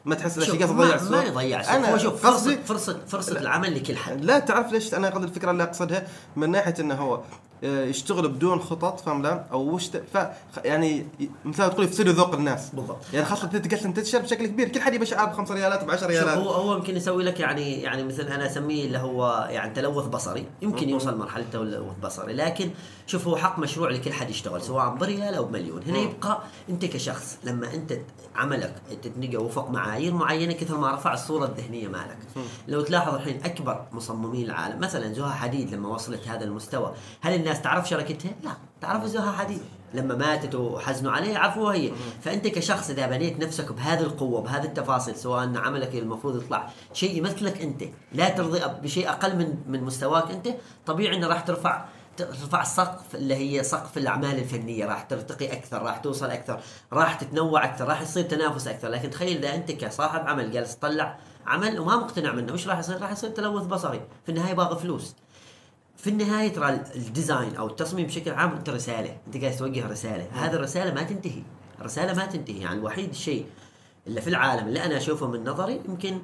ما 0.04 0.14
تحس 0.14 0.38
الاشياء 0.38 0.72
ما, 0.72 0.84
يضيع 0.84 0.94
السوق. 0.94 1.10
ما 1.10 1.24
يضيع 1.24 1.60
السوق. 1.60 1.74
أنا 1.74 1.98
شوف 1.98 2.22
فرصة 2.22 2.34
قصدي 2.34 2.56
فرصة 2.56 3.00
فرصة 3.06 3.38
العمل 3.38 3.76
لكل 3.76 3.96
حد. 3.96 4.24
لا 4.24 4.38
تعرف 4.38 4.72
ليش؟ 4.72 4.94
أنا 4.94 5.10
قصدي 5.10 5.24
الفكرة 5.24 5.50
اللي 5.50 5.62
أقصدها 5.62 6.06
من 6.36 6.50
ناحية 6.50 6.74
إنه 6.80 6.94
هو 6.94 7.20
آه، 7.64 7.84
يشتغل 7.84 8.28
بدون 8.28 8.60
خطط 8.60 9.00
فاهم 9.00 9.22
لا 9.22 9.44
أو 9.52 9.74
وش 9.74 9.86
ف 9.86 10.18
يعني 10.64 11.06
ي- 11.20 11.30
مثل 11.44 11.62
ما 11.62 11.68
تقول 11.68 11.84
يفسدوا 11.84 12.12
ذوق 12.12 12.34
الناس. 12.34 12.70
بالضبط. 12.70 12.98
يعني 13.12 13.26
خاصه 13.26 13.46
تقدر 13.46 13.76
تنتشر 13.76 14.18
بشكل 14.18 14.46
كبير. 14.46 14.68
كل 14.68 14.80
حد 14.80 14.94
يبي 14.94 15.06
شعار 15.06 15.28
ب 15.28 15.32
5 15.32 15.54
ريالات 15.54 15.84
ب 15.84 15.90
10 15.90 15.98
شوف 16.00 16.06
ريالات 16.10 16.38
هو 16.38 16.50
هو 16.50 16.74
يمكن 16.76 16.96
يسوي 16.96 17.24
لك 17.24 17.40
يعني 17.40 17.82
يعني 17.82 18.02
مثل 18.04 18.22
أنا 18.22 18.46
أسميه 18.46 18.84
اللي 18.84 18.98
هو 18.98 19.48
يعني 19.50 19.74
تلوث 19.74 20.06
بصري. 20.06 20.46
يمكن 20.62 20.88
يوصل 20.88 21.18
مرحلة 21.18 21.44
تلوث 21.52 21.96
بصري. 22.02 22.32
لكن 22.32 22.70
شوف 23.06 23.28
هو 23.28 23.36
حق 23.36 23.58
مشروع 23.58 23.90
لكل 23.90 24.12
حد 24.12 24.30
يشتغل 24.30 24.62
سواء 24.62 24.94
بريال 24.94 25.34
أو 25.34 25.44
بمليون 25.44 25.82
هنا 25.82 25.98
يبقى 25.98 26.42
أنت 26.68 26.84
كشخص 26.84 27.38
لما 27.44 27.74
أنت 27.74 27.98
عملك 28.36 28.74
تتنقى 29.02 29.36
وفق 29.36 29.70
معايير 29.70 30.14
معينة 30.14 30.52
كثر 30.52 30.76
ما 30.78 30.94
رفع 30.94 31.14
الصورة 31.14 31.44
الذهنية 31.46 31.88
مالك. 31.88 32.16
لو 32.68 32.80
تلاحظ 32.82 33.14
الحين 33.14 33.40
أكبر 33.44 33.84
مصممين 33.92 34.44
العالم 34.46 34.80
مثلا 34.80 35.12
زها 35.12 35.30
حديد 35.30 35.74
لما 35.74 35.88
وصلت 35.88 36.28
هذا 36.28 36.44
المستوى 36.44 36.94
هل 37.20 37.32
الناس 37.48 37.62
تعرف 37.62 37.88
شركتها 37.88 38.30
لا. 38.42 38.50
تعرف 38.80 39.04
زها 39.04 39.32
حديد 39.32 39.60
لما 39.94 40.14
ماتت 40.14 40.54
وحزنوا 40.54 41.12
عليها 41.12 41.38
عرفوها 41.38 41.74
هي. 41.74 41.92
فأنت 42.22 42.46
كشخص 42.46 42.90
إذا 42.90 43.06
بنيت 43.06 43.40
نفسك 43.40 43.72
بهذه 43.72 44.00
القوة 44.00 44.40
بهذه 44.40 44.64
التفاصيل 44.64 45.16
سواء 45.16 45.44
إن 45.44 45.56
عملك 45.56 45.94
المفروض 45.94 46.42
يطلع 46.42 46.70
شيء 46.92 47.18
يمثلك 47.18 47.62
أنت 47.62 47.84
لا 48.12 48.28
ترضي 48.28 48.60
بشيء 48.82 49.08
أقل 49.08 49.36
من 49.36 49.56
من 49.66 49.84
مستواك 49.84 50.30
أنت 50.30 50.48
طبيعي 50.86 51.16
إنه 51.16 51.26
راح 51.26 51.40
ترفع 51.40 51.84
ترفع 52.16 52.62
السقف 52.62 53.14
اللي 53.14 53.34
هي 53.34 53.62
سقف 53.62 53.98
الأعمال 53.98 54.38
الفنية. 54.38 54.86
راح 54.86 55.02
ترتقي 55.02 55.52
أكثر 55.52 55.82
راح 55.82 55.98
توصل 55.98 56.30
أكثر 56.30 56.60
راح 56.92 57.14
تتنوع 57.14 57.64
أكثر 57.64 57.88
راح 57.88 58.00
يصير 58.00 58.24
تنافس 58.24 58.68
أكثر. 58.68 58.88
لكن 58.88 59.10
تخيل 59.10 59.36
إذا 59.36 59.54
أنت 59.54 59.72
كصاحب 59.72 60.20
عمل 60.26 60.50
جالس 60.50 60.76
تطلع 60.76 61.18
عمل 61.46 61.80
وما 61.80 61.96
مقتنع 61.96 62.32
منه 62.32 62.52
وش 62.52 62.68
راح 62.68 62.78
يصير 62.78 63.02
راح 63.02 63.10
يصير 63.10 63.30
تلوث 63.30 63.64
بصري. 63.66 64.00
في 64.24 64.28
النهاية 64.28 64.54
باغي 64.54 64.78
فلوس. 64.78 65.14
في 65.98 66.10
النهاية 66.10 66.52
ترى 66.52 66.80
الديزاين 66.94 67.56
أو 67.56 67.66
التصميم 67.66 68.06
بشكل 68.06 68.30
عام 68.30 68.52
أنت 68.52 68.70
رسالة 68.70 69.16
أنت 69.26 69.36
قاعد 69.36 69.56
توجه 69.56 69.88
رسالة. 69.88 70.26
هذه 70.32 70.52
الرسالة 70.52 70.94
ما 70.94 71.02
تنتهي. 71.02 71.42
الرسالة 71.80 72.14
ما 72.14 72.26
تنتهي. 72.26 72.58
يعني 72.58 72.78
الوحيد 72.78 73.10
الشيء 73.10 73.46
اللي 74.06 74.20
في 74.20 74.28
العالم 74.30 74.68
اللي 74.68 74.84
أنا 74.84 74.96
أشوفه 74.96 75.26
من 75.26 75.44
نظري 75.44 75.80
يمكن 75.88 76.20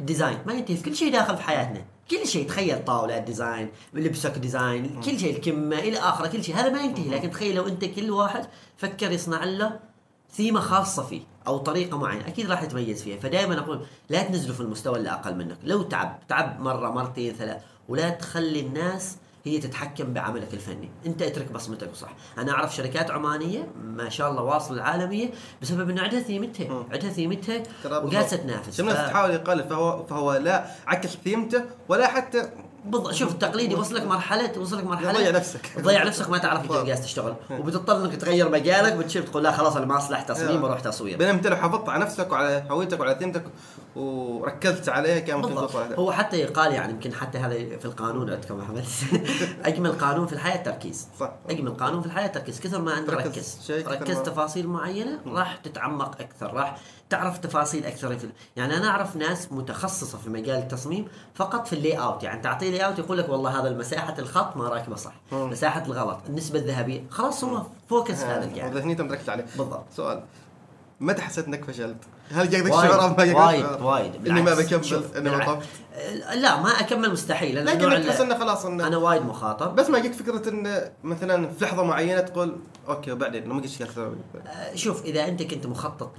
design 0.00 0.38
ما 0.46 0.52
ينتهي. 0.52 0.76
في 0.76 0.82
كل 0.82 0.96
شيء 0.96 1.12
داخل 1.12 1.36
في 1.36 1.42
حياتنا. 1.42 1.84
كل 2.10 2.26
شيء 2.26 2.48
تخيل 2.48 2.84
طاولة 2.84 3.18
design 3.18 3.68
لبسك 3.94 4.38
design 4.38 5.00
كل 5.00 5.18
شيء 5.18 5.36
الكمة 5.36 5.78
إلى 5.78 5.98
آخره 5.98 6.26
كل 6.26 6.44
شيء. 6.44 6.54
هذا 6.54 6.68
ما 6.68 6.80
ينتهي. 6.80 7.10
لكن 7.10 7.30
تخيل 7.30 7.56
لو 7.56 7.66
أنت 7.66 7.84
كل 7.84 8.10
واحد 8.10 8.46
فكر 8.76 9.12
يصنع 9.12 9.44
له 9.44 9.80
ثيمة 10.32 10.60
خاصة 10.60 11.02
فيه 11.02 11.22
أو 11.46 11.58
طريقة 11.58 11.98
معينة. 11.98 12.28
أكيد 12.28 12.50
راح 12.50 12.62
يتميز 12.62 13.02
فيها. 13.02 13.20
فدائما 13.20 13.58
أقول 13.58 13.86
لا 14.08 14.22
تنزلوا 14.22 14.54
في 14.54 14.60
المستوى 14.60 14.98
اللي 14.98 15.10
أقل 15.10 15.36
منك. 15.36 15.58
لو 15.64 15.82
تعب 15.82 16.18
تعب 16.28 16.60
مرة 16.60 16.90
مرتين 16.90 17.34
ثلاث. 17.34 17.62
ولا 17.88 18.10
تخلي 18.10 18.60
الناس 18.60 19.16
هي 19.46 19.58
تتحكم 19.58 20.12
بعملك 20.12 20.54
الفني. 20.54 20.90
انت 21.06 21.22
اترك 21.22 21.52
بصمتك 21.52 21.94
صح 21.94 22.08
أنا 22.38 22.52
أعرف 22.52 22.74
شركات 22.76 23.10
عمانية 23.10 23.68
ما 23.84 24.08
شاء 24.08 24.30
الله 24.30 24.42
واصلة 24.42 24.76
العالمية 24.76 25.30
بسبب 25.62 25.90
إنه 25.90 26.02
عندها 26.02 26.20
ثيمتها. 26.20 26.84
عندها 26.92 27.10
ثيمتها 27.10 27.62
وجالسه 27.84 28.36
تنافس 28.36 28.80
الناس 28.80 28.96
ف- 28.96 29.00
تحاول 29.10 29.30
يقلل 29.30 29.64
فهو 29.64 30.06
فهو 30.06 30.32
لا 30.34 30.64
عكس 30.86 31.08
ثيمته 31.24 31.64
ولا 31.88 32.06
حتى 32.06 32.50
بالضبط 32.84 33.12
شوف 33.14 33.32
التقليدي 33.32 33.74
وصلك 33.74 34.02
مرحله 34.02 34.58
وصلك 34.58 34.84
مرحلة 34.84 35.12
تضيع 35.12 35.30
نفسك. 35.30 35.66
تضيع 35.76 36.04
نفسك 36.04 36.30
ما 36.30 36.38
تعرف 36.38 36.60
انت 36.60 36.68
بالضبط. 36.68 36.86
جالس 36.86 37.00
تشتغل. 37.00 37.34
وبتضطر 37.50 38.04
إنك 38.04 38.16
تغير 38.16 38.48
مجالك 38.48 38.92
بتشوف 38.92 39.24
تقول 39.24 39.42
لا 39.42 39.52
خلاص 39.52 39.76
أنا 39.76 39.86
ما 39.86 39.96
أصلح 39.98 40.22
تصميم 40.22 40.50
يا. 40.56 40.60
بروح 40.60 40.80
تصوير. 40.80 41.18
بينما 41.18 41.32
أنت 41.34 41.46
لو 41.46 41.56
حافظت 41.56 41.88
على 41.88 42.04
نفسك 42.04 42.32
وعلى 42.32 42.64
هويتك 42.70 43.00
وعلى 43.00 43.16
ثيمتك 43.18 43.44
وركزت 43.96 44.88
عليها 44.88 45.18
كان 45.18 45.36
ممكن 45.36 45.54
توصل 45.54 45.94
هو 45.94 46.12
حتى 46.12 46.36
يقال 46.36 46.72
يعني 46.72 46.92
يمكن 46.92 47.12
حتى 47.14 47.38
هذا 47.38 47.78
في 47.78 47.84
القانون 47.84 48.30
عندكم 48.30 48.60
احمد 48.60 48.84
أجمل 49.64 49.92
قانون 49.92 50.26
في 50.26 50.32
الحياة 50.32 50.56
التركيز 50.56 51.08
صح. 51.20 51.32
أجمل 51.50 51.74
قانون 51.74 52.00
في 52.00 52.06
الحياة 52.06 52.26
التركيز 52.26 52.60
كثر 52.60 52.80
ما 52.80 52.98
أنت 52.98 53.10
ركزت. 53.10 53.70
ما- 54.18 54.22
تفاصيل 54.22 54.68
معينة 54.68 55.18
راح 55.26 55.56
تتعمق 55.56 56.20
أكثر 56.20 56.54
راح 56.54 56.76
تعرف 57.10 57.38
تفاصيل 57.38 57.86
أكثر. 57.86 58.18
في 58.18 58.28
يعني 58.56 58.76
أنا 58.76 58.88
أعرف 58.88 59.16
ناس 59.16 59.52
متخصصة 59.52 60.18
في 60.18 60.30
مجال 60.30 60.58
التصميم 60.58 61.08
فقط 61.34 61.66
في 61.66 61.72
ال 61.72 61.94
layout. 61.98 62.22
يعني 62.22 62.42
تعطيه 62.42 62.70
layout 62.70 62.98
يقول 62.98 63.18
لك 63.18 63.28
والله 63.28 63.60
هذا 63.60 63.70
مساحه 63.70 64.14
الخط 64.18 64.56
ما 64.56 64.68
راكبة 64.68 64.96
صح. 64.96 65.12
مم. 65.32 65.50
مساحة 65.50 65.82
الغلط 65.86 66.18
النسبة 66.28 66.58
الذهبية. 66.58 67.04
خلاص 67.10 67.44
هو 67.44 67.62
focus 67.88 68.14
في 68.14 68.24
هذا 68.24 68.44
الجانب 68.44 68.74
وذهنيته 68.74 69.04
مركز 69.04 69.28
عليه. 69.28 69.44
بالضبط. 69.58 69.84
سؤال. 69.96 70.22
متى 71.00 71.22
حسيت 71.22 71.46
إنك 71.46 71.64
فشلت؟ 71.64 71.96
هل 72.32 72.50
جاك 72.50 72.62
ذاك 72.62 72.72
الشعور 72.72 73.02
أو 73.02 73.08
ما 73.08 73.24
جاك 73.24 73.36
وايد؟ 73.36 73.64
وايد 73.82 74.26
إني 74.26 74.42
ما. 74.42 74.54
بكمل 74.54 75.04
إني. 75.16 75.30
وقفت 75.36 75.68
أه، 75.94 76.34
لا 76.34 76.60
ما 76.60 76.68
أكمل 76.80 77.12
مستحيل 77.12 77.66
لكن 77.66 78.06
تحس 78.06 78.20
إنه 78.20 78.38
خلاص 78.38 78.64
إنه 78.66 78.86
أنا 78.86 78.96
وايد 78.96 79.22
مخاطر 79.22 79.68
بس 79.68 79.90
ما 79.90 79.98
يجيك 79.98 80.12
فكرة 80.12 80.48
إنه 80.48 80.90
مثلا 81.04 81.48
في 81.48 81.64
لحظة 81.64 81.82
معينة 81.82 82.20
تقول 82.20 82.56
أوكي 82.88 83.12
وبعدين 83.12 83.44
لما 83.44 83.54
قلت 83.54 83.64
أسوي 83.64 83.86
أه، 84.46 84.74
شوف 84.74 85.04
إذا 85.04 85.24
أنت 85.28 85.42
كنت 85.42 85.66
مخطط 85.66 86.10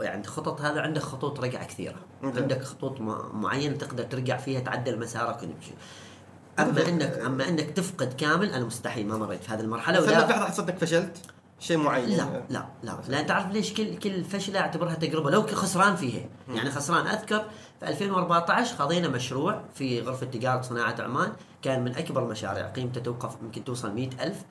يعني 0.00 0.24
خطط 0.24 0.60
هذا 0.60 0.80
عندك 0.80 1.02
خطوط 1.02 1.40
رجع 1.40 1.62
كثيرة. 1.62 1.96
عندك 2.22 2.62
خطوط 2.62 3.00
مع- 3.00 3.32
معينة 3.32 3.76
تقدر 3.76 4.02
ترجع 4.04 4.36
فيها 4.36 4.60
تعدل 4.60 4.98
مسارك 4.98 5.36
وتمشي 5.36 5.72
أما 6.58 6.88
انك 6.88 7.18
أما 7.26 7.48
إنك 7.48 7.70
تفقد 7.70 8.12
كامل 8.12 8.50
أنا 8.52 8.64
مستحيل 8.64 9.06
ما 9.08 9.16
مريت 9.18 9.44
في 9.44 9.52
هذه 9.52 9.60
المرحلة 9.60 10.00
ولا 10.00 10.10
لحظة 10.12 10.44
حسيت 10.46 10.68
إنك 10.68 10.78
فشلت؟ 10.78 11.16
شيء 11.58 11.76
معين. 11.76 12.08
لا 12.08 12.42
لا 12.50 12.66
لا. 12.82 12.98
لأن 13.08 13.26
تعرف 13.26 13.52
ليش 13.52 13.72
كل 13.72 13.98
كل 13.98 14.24
فشله 14.24 14.60
اعتبرها 14.60 14.94
تجربة؟ 14.94 15.30
لو 15.30 15.42
خسران 15.42 15.96
فيها. 15.96 16.28
يعني 16.48 16.70
خسران. 16.70 17.06
أذكر 17.06 17.44
في 17.80 17.88
2014 17.88 18.76
خذينا 18.76 19.08
مشروع 19.08 19.62
في 19.74 20.00
غرفة 20.00 20.26
تجارة 20.26 20.62
صناعة 20.62 20.96
عمان. 20.98 21.32
كان 21.62 21.84
من 21.84 21.96
أكبر 21.96 22.24
المشاريع. 22.24 22.66
قيمته 22.70 23.00
توقف 23.00 23.36
يمكن 23.42 23.64
توصل 23.64 23.94
مئة 23.94 24.22
ألف. 24.22 24.44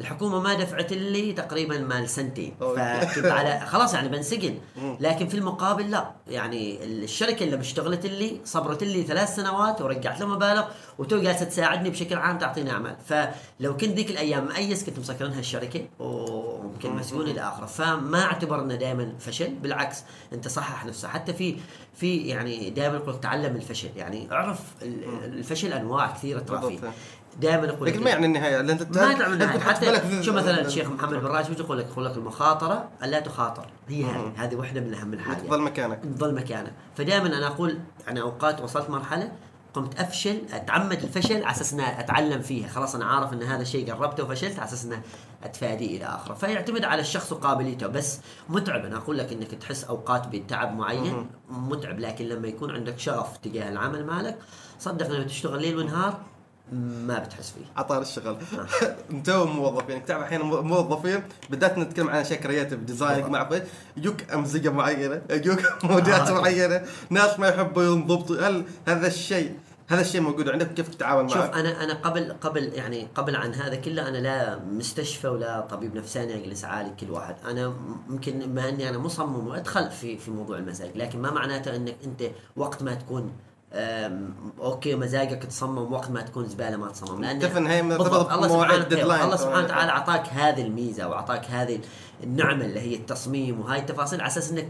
الحكومة 0.00 0.40
ما 0.40 0.54
دفعت 0.54 0.92
لي 0.92 1.32
تقريبا 1.32 1.78
مال 1.78 2.08
سنتين. 2.08 2.54
فكنت 2.60 3.26
على 3.26 3.60
خلاص 3.72 3.94
يعني 3.94 4.08
بنسجن. 4.08 4.54
لكن 5.00 5.28
في 5.28 5.34
المقابل 5.36 5.90
لا. 5.90 6.10
يعني 6.28 6.84
الشركة 6.84 7.44
اللي 7.44 7.60
اشتغلت 7.60 8.06
لي 8.06 8.40
صبرت 8.44 8.84
لي 8.84 9.02
ثلاث 9.02 9.34
سنوات 9.36 9.80
ورجعت 9.82 10.20
له 10.20 10.26
مبالغ 10.26 10.64
وتو 10.98 11.20
جالسة 11.22 11.44
تساعدني 11.44 11.90
بشكل 11.90 12.16
عام 12.16 12.38
تعطيني 12.38 12.70
أعمال. 12.70 12.96
فلو 13.06 13.76
كنت 13.76 13.84
ذيك 13.96 14.10
الأيام 14.10 14.44
مأيس 14.48 14.84
كنت 14.84 14.98
مسكرنها 14.98 15.38
الشركة. 15.40 15.84
ويمكن 15.98 16.90
مسجون 16.96 17.28
إلى 17.28 17.40
اخره 17.40 17.66
فما 17.66 18.22
اعتبر 18.24 18.60
إنه 18.62 18.74
دائما 18.74 19.12
فشل. 19.18 19.54
بالعكس 19.54 20.04
أنت 20.32 20.48
صحح 20.48 20.86
نفسه. 20.86 21.08
حتى 21.08 21.32
في 21.34 21.56
في 21.94 22.16
يعني 22.16 22.70
دائما 22.70 22.96
يقول 22.96 23.20
تعلم 23.20 23.56
الفشل. 23.56 23.88
يعني 23.96 24.28
اعرف 24.32 24.58
ال- 24.82 25.24
الفشل 25.24 25.72
أنواع 25.72 26.10
كثيرة 26.12 26.38
ترى 26.40 26.58
فيه. 26.68 26.92
دائما 27.40 27.66
يقول 27.66 27.88
لك 27.88 27.94
لكن 27.94 28.04
ما 28.04 28.10
يعني 28.10 28.26
النهاية 28.26 28.56
لأن 28.56 28.70
أنت 28.70 28.96
ما 28.98 29.12
تعمل 29.14 29.38
بالك 29.38 29.60
حتى 29.60 30.00
في- 30.00 30.22
شو 30.22 30.32
مثلا 30.32 30.60
الشيخ 30.66 30.88
محمد 30.88 31.14
بن 31.14 31.26
راشد 31.26 31.60
يقول 31.60 31.78
لك 31.78 31.86
يقول 31.86 32.04
لك 32.04 32.16
المخاطرة 32.16 32.88
ألا 33.02 33.20
تخاطر. 33.20 33.66
هي 33.88 34.04
هذه. 34.04 34.32
هذه 34.36 34.54
واحدة 34.54 34.80
من 34.80 34.94
أهم 34.94 35.12
الحاجات. 35.12 35.46
تظل 35.46 35.60
مكانك. 35.60 36.00
تظل 36.16 36.34
مكانه 36.34 36.72
فدائما 36.96 37.26
أنا 37.26 37.46
أقول 37.46 37.78
يعني 38.06 38.20
أوقات 38.20 38.60
وصلت 38.60 38.90
مرحلة 38.90 39.32
قمت 39.74 40.00
أفشل 40.00 40.42
أتعمد 40.52 41.02
الفشل 41.02 41.36
على 41.44 41.50
أساس 41.50 41.72
إني 41.72 42.00
أتعلم 42.00 42.40
فيها. 42.42 42.68
خلاص 42.68 42.94
أنا 42.94 43.04
عارف 43.04 43.32
إن 43.32 43.42
هذا 43.42 43.62
الشيء 43.62 43.92
قربته 43.94 44.24
وفشلت 44.24 44.58
على 44.58 44.68
أساس 44.68 44.84
انه 44.84 45.02
اتفاديه 45.44 45.96
إلى 45.96 46.04
آخره. 46.04 46.34
فيعتمد 46.34 46.84
على 46.84 47.00
الشخص 47.00 47.32
وقابليته. 47.32 47.86
بس 47.86 48.18
متعب. 48.48 48.84
أنا 48.84 48.96
أقول 48.96 49.18
لك 49.18 49.32
إنك 49.32 49.54
تحس 49.54 49.84
أوقات 49.84 50.26
بتعب 50.28 50.76
معين. 50.76 51.26
متعب. 51.50 51.98
لكن 52.00 52.24
لما 52.24 52.48
يكون 52.48 52.70
عندك 52.70 52.98
شغف 52.98 53.36
تجاه 53.36 53.68
العمل 53.68 54.06
مالك 54.06 54.38
صدق 54.78 55.10
لما 55.10 55.24
تشتغل 55.24 55.62
ليل 55.62 55.78
ونهار 55.78 56.20
ما 57.06 57.18
بتحس 57.18 57.50
فيه. 57.50 57.64
عطار 57.76 58.02
الشغل. 58.02 58.36
أنتم 59.10 59.46
موظفين. 59.48 60.04
تعرف 60.06 60.32
مو- 60.32 60.62
موظفين 60.62 61.22
بالذات 61.50 61.78
نتكلم 61.78 62.08
عن 62.10 62.16
أشياء 62.20 62.40
creative 62.40 62.78
design. 62.80 63.26
مع 63.30 63.48
فيش 63.48 63.62
يجوك 63.96 64.30
أمزجة 64.34 64.68
معينة 64.70 65.22
يجوك 65.30 65.60
mood 65.84 66.19
ات 66.19 66.28
آه. 66.28 66.34
معينة. 66.40 66.82
ناس 67.10 67.38
ما 67.38 67.48
يحبوا 67.48 67.82
ينضبطوا 67.82 68.48
هل 68.48 68.64
هذا 68.88 69.06
الشيء 69.06 69.54
هذا 69.88 70.00
الشيء 70.00 70.20
موجود 70.20 70.48
عندك؟ 70.48 70.74
كيف 70.74 70.88
تتعامل 70.88 71.30
شوف 71.30 71.38
معه؟ 71.38 71.60
أنا 71.60 71.84
أنا 71.84 71.94
قبل 71.94 72.32
قبل 72.40 72.64
يعني 72.72 73.08
قبل 73.14 73.36
عن 73.36 73.54
هذا 73.54 73.74
كله 73.74 74.08
أنا 74.08 74.18
لا 74.18 74.58
مستشفى 74.58 75.28
ولا 75.28 75.60
طبيب 75.60 75.94
نفساني 75.96 76.34
اجلس 76.34 76.64
اعالج 76.64 77.00
كل 77.00 77.10
واحد. 77.10 77.34
أنا 77.44 77.72
يمكن 78.10 78.38
بما 78.38 78.68
إني 78.68 78.88
أنا 78.88 78.98
مصمم 78.98 79.46
وأدخل 79.48 79.90
في 79.90 80.18
في 80.18 80.30
موضوع 80.30 80.58
المزاج 80.58 80.90
لكن 80.96 81.22
ما 81.22 81.30
معناته 81.30 81.76
إنك 81.76 81.96
أنت 82.04 82.22
وقت 82.56 82.82
ما 82.82 82.94
تكون 82.94 83.32
okay 84.60 84.94
مزاجك 84.94 85.44
تصمم 85.44 85.92
وقت 85.92 86.10
ما 86.10 86.22
تكون 86.22 86.48
زبالة 86.48 86.76
ما 86.76 86.88
تصمم. 86.88 87.24
لأن 87.24 87.66
هي 87.66 87.82
بالضبط 87.82 88.00
مرتبطة 88.00 88.34
الله 88.34 88.48
بمواعيد 88.48 88.70
سبحانه 88.70 88.84
ال 88.84 88.88
deadline. 88.88 89.22
الله 89.22 89.36
سبحانه 89.36 89.64
وتعالى 89.64 89.90
أعطاك 89.90 90.28
هذه 90.28 90.62
الميزة 90.62 91.08
وأعطاك 91.08 91.44
هذه 91.50 91.80
النعمة 92.24 92.64
اللي 92.64 92.80
هي 92.80 92.96
التصميم 92.96 93.60
وهاي 93.60 93.80
التفاصيل 93.80 94.20
على 94.20 94.28
أساس 94.28 94.50
إنك 94.50 94.68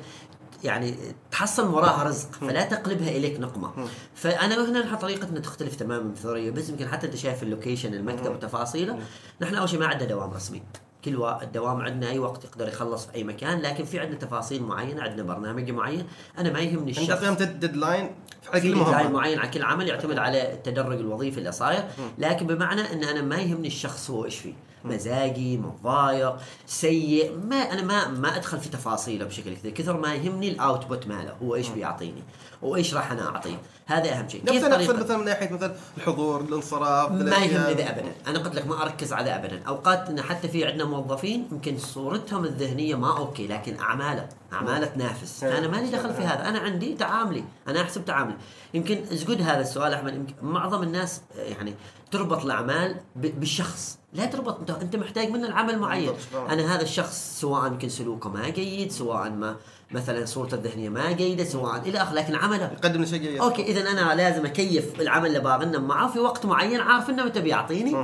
يعني 0.64 0.94
تحصل 1.30 1.74
وراها 1.74 2.02
رزق 2.02 2.28
فلا 2.34 2.64
تقلبها 2.64 3.08
إليك 3.08 3.40
نقمة. 3.40 3.88
فأنا 4.14 4.70
هنا 4.70 4.80
نحن 4.80 4.96
طريقتنا 4.96 5.40
تختلف 5.40 5.74
تماما 5.74 6.02
من 6.02 6.14
ثوريه 6.14 6.50
بس 6.50 6.68
يمكن 6.68 6.88
حتى 6.88 7.06
أنت 7.06 7.16
شايف 7.16 7.42
ال 7.42 7.48
location 7.48 7.94
المكتب 7.94 8.32
وتفاصيله 8.32 8.98
نحن 9.40 9.54
أول 9.54 9.68
شيء 9.68 9.80
ما 9.80 9.86
عندنا 9.86 10.08
دوام 10.08 10.30
رسمي. 10.30 10.62
كل 11.04 11.16
وا... 11.16 11.42
الدوام 11.42 11.80
عندنا 11.80 12.10
أي 12.10 12.18
وقت 12.18 12.44
يقدر 12.44 12.68
يخلص 12.68 13.06
في 13.06 13.14
أي 13.14 13.24
مكان 13.24 13.60
لكن 13.60 13.84
في 13.84 14.00
عندنا 14.00 14.18
تفاصيل 14.18 14.62
معينة 14.62 15.02
عندنا 15.02 15.22
برنامج 15.22 15.70
معين. 15.70 16.06
أنا 16.38 16.52
ما 16.52 16.60
يهمني 16.60 16.90
أنت 16.90 16.98
الشخص. 16.98 17.24
قيمت 17.24 17.42
ال 17.42 17.50
deadline 17.50 18.10
في 18.42 18.50
حق 18.50 18.58
deadline 18.58 19.12
معين 19.12 19.38
على 19.38 19.48
كل 19.48 19.62
عمل 19.62 19.88
يعتمد 19.88 20.18
على 20.18 20.52
التدرج 20.52 20.98
الوظيفي 20.98 21.38
اللي 21.38 21.52
صاير. 21.52 21.84
لكن 22.18 22.46
بمعنى 22.46 22.92
إن 22.92 23.04
أنا 23.04 23.22
ما 23.22 23.36
يهمني 23.36 23.68
الشخص 23.68 24.10
هو 24.10 24.24
إيش 24.24 24.38
فيه. 24.38 24.54
مزاجي 24.84 25.56
متضايق 25.56 26.36
سيء. 26.66 27.38
ما 27.48 27.56
أنا 27.56 27.82
ما 27.82 28.08
ما 28.08 28.36
أدخل 28.36 28.60
في 28.60 28.68
تفاصيله 28.68 29.24
بشكل 29.24 29.54
كثير. 29.54 29.70
كثر 29.70 29.96
ما 29.96 30.14
يهمني 30.14 30.48
ال 30.48 30.56
output 30.56 31.06
ماله. 31.06 31.32
هو 31.42 31.54
إيش 31.54 31.68
بيعطيني؟ 31.68 32.22
وايش 32.62 32.94
راح 32.94 33.12
أنا 33.12 33.28
أعطيه؟ 33.28 33.56
هذا 33.86 34.12
أهم 34.12 34.28
شيء. 34.28 34.42
طريقة- 34.46 34.64
اقصد 34.64 35.00
مثلا 35.02 35.16
من 35.16 35.24
ناحية 35.24 35.50
مثلا 35.50 35.74
الحضور 35.96 36.40
الانصراف 36.40 37.12
ما. 37.12 37.36
يهمني 37.36 37.74
ذا 37.74 37.90
ابدا. 37.90 38.12
أنا 38.26 38.38
قلت 38.38 38.54
لك 38.54 38.66
ما 38.66 38.82
أركز 38.82 39.12
على 39.12 39.34
ابدا. 39.36 39.62
أوقات 39.68 40.20
حتى 40.20 40.48
في 40.48 40.64
عندنا 40.64 40.84
موظفين 40.84 41.48
يمكن 41.52 41.78
صورتهم 41.78 42.44
الذهنية 42.44 42.94
ما 42.94 43.18
okay 43.18 43.46
لكن 43.46 43.78
أعماله. 43.78 44.28
اعماله 44.52 44.86
تنافس. 44.86 45.40
فانا 45.40 45.68
مالي 45.68 45.90
دخل 45.90 46.14
في 46.14 46.22
هذا. 46.22 46.48
أنا 46.48 46.58
عندي 46.58 46.94
تعاملي. 46.94 47.44
أنا 47.68 47.80
أحسب 47.80 48.04
تعاملي. 48.04 48.36
يمكن 48.74 49.04
زقد 49.12 49.42
هذا 49.42 49.60
السؤال 49.60 49.94
أحمد. 49.94 50.14
يمكن 50.14 50.34
معظم 50.42 50.82
الناس 50.82 51.20
آه، 51.38 51.42
يعني 51.42 51.74
تربط 52.10 52.44
الأعمال 52.44 52.96
بالشخص. 53.16 53.98
لا 54.12 54.26
تربط. 54.26 54.58
انت 54.60 54.70
أنت 54.70 54.96
محتاج 54.96 55.30
منه 55.30 55.46
العمل 55.46 55.78
معين. 55.78 56.12
أنا 56.34 56.74
هذا 56.74 56.82
الشخص 56.82 57.40
سواء 57.40 57.66
يمكن 57.66 57.88
سلوكه 57.88 58.30
ما 58.30 58.48
جيد 58.48 58.92
سواء 58.92 59.30
ما 59.30 59.56
مثلا 59.90 60.24
صورته 60.24 60.54
الذهنية 60.54 60.88
ما 60.88 61.12
جيدة 61.12 61.44
سواء 61.44 61.80
إلى 61.88 62.02
آخره 62.02 62.14
لكن 62.14 62.34
عمله. 62.34 62.72
يقدم 62.72 63.04
شيء 63.04 63.20
جيد. 63.20 63.40
أوكي 63.40 63.62
اذا 63.62 63.90
أنا 63.90 64.14
لازم 64.14 64.46
أكيف 64.46 65.00
العمل 65.00 65.26
اللي 65.26 65.40
باغنم 65.40 65.88
معه 65.88 66.12
في 66.12 66.18
وقت 66.18 66.46
معين 66.46 66.80
عارف 66.80 67.10
إنه 67.10 67.24
متى 67.24 67.40
بيعطيني 67.40 67.94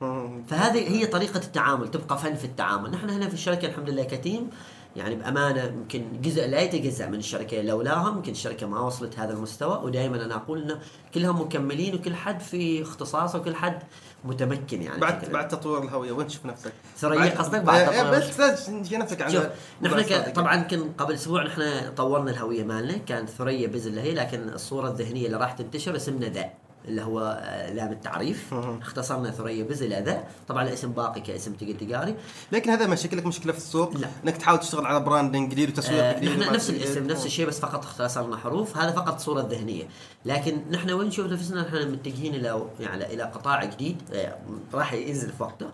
مم. 0.00 0.44
فهذه 0.48 0.88
هي 0.88 1.06
طريقة 1.06 1.38
التعامل. 1.38 1.90
تبقى 1.90 2.18
فن 2.18 2.34
في 2.34 2.44
التعامل. 2.44 2.90
نحن 2.90 3.10
هنا 3.10 3.28
في 3.28 3.34
الشركة 3.34 3.66
الحمد 3.66 3.90
لله 3.90 4.04
كتيم. 4.04 4.50
يعني 4.96 5.14
بأمانة 5.14 5.62
يمكن 5.62 6.04
جزء 6.22 6.46
لا 6.46 6.60
يتجزأ 6.60 7.06
من 7.06 7.18
الشركة 7.18 7.62
لولاهم 7.62 8.16
يمكن 8.16 8.32
الشركة 8.32 8.66
ما 8.66 8.80
وصلت 8.80 9.18
هذا 9.18 9.32
المستوى. 9.32 9.80
ودائما 9.84 10.24
أنا 10.24 10.34
أقول 10.34 10.62
إنه 10.62 10.78
كلهم 11.14 11.40
مكملين 11.40 11.94
وكل 11.94 12.14
حد 12.14 12.40
في 12.40 12.82
اختصاصه 12.82 13.38
وكل 13.38 13.54
حد 13.54 13.82
متمكن 14.24 14.82
يعني 14.82 15.00
بعد 15.00 15.18
بشكل 15.18 15.32
بعد 15.32 15.48
تطوير 15.48 15.82
الهوية 15.82 16.12
وين 16.12 16.26
تشوف 16.26 16.46
نفسك؟ 16.46 16.72
ثريا 16.96 17.38
قصدك؟ 17.38 17.60
بعد 17.60 17.80
إيه، 17.80 18.02
تطوير. 18.02 18.18
بس 18.18 18.40
لازم 18.40 18.82
تشوف 18.82 18.98
نفسك 18.98 19.22
عن 19.22 19.30
شوف 19.30 19.46
نحن 19.82 20.00
ك... 20.02 20.32
طبعا 20.34 20.56
كن 20.56 20.92
قبل 20.98 21.14
أسبوع 21.14 21.42
نحن 21.42 21.92
طورنا 21.96 22.30
الهوية 22.30 22.64
مالنا 22.64 22.96
كانت 22.96 23.30
ثريا 23.30 23.68
بز 23.68 23.86
اللي 23.86 24.00
هي 24.00 24.14
لكن 24.14 24.48
الصورة 24.48 24.88
الذهنية 24.88 25.26
اللي 25.26 25.36
راح 25.36 25.52
تنتشر 25.52 25.96
اسمنا 25.96 26.28
ذا. 26.28 26.50
اللي 26.88 27.02
هو 27.02 27.40
آه، 27.42 27.72
لام 27.72 27.92
التعريف. 27.92 28.54
اختصرنا 28.54 29.30
ثريا 29.30 29.64
بز 29.64 29.82
إلى 29.82 30.02
ذا 30.06 30.24
طبعا 30.48 30.62
الاسم 30.62 30.92
باقي 30.92 31.20
كاسم 31.20 31.52
تجاري 31.52 32.14
لكن 32.52 32.70
هذا 32.70 32.86
لك 33.16 33.26
مشكلة 33.26 33.52
في 33.52 33.58
السوق 33.58 33.96
لا. 33.96 34.08
إنك 34.24 34.36
تحاول 34.36 34.60
تشتغل 34.60 34.86
على 34.86 35.00
branding 35.00 35.50
جديد 35.50 35.68
وتسويق 35.68 36.04
آه 36.04 36.12
جديد 36.12 36.38
نحن 36.38 36.54
نفس. 36.54 36.70
الاسم 36.70 37.06
نفس 37.06 37.26
الشيء 37.26 37.46
بس 37.46 37.60
فقط 37.60 37.84
اختصرنا 37.84 38.36
حروف. 38.36 38.76
هذا 38.76 38.90
فقط 38.92 39.20
صورة 39.20 39.48
ذهنية. 39.50 39.84
لكن 40.24 40.60
نحن 40.70 40.90
وين 40.90 41.08
نشوف 41.08 41.26
نفسنا 41.26 41.62
نحن 41.62 41.92
متجهين 41.92 42.34
إلى 42.34 42.66
يعني 42.80 43.14
إلى 43.14 43.22
قطاع 43.22 43.64
جديد 43.64 44.02
آه 44.14 44.36
راح 44.74 44.92
ينزل 44.92 45.32
في 45.32 45.42
وقته. 45.42 45.66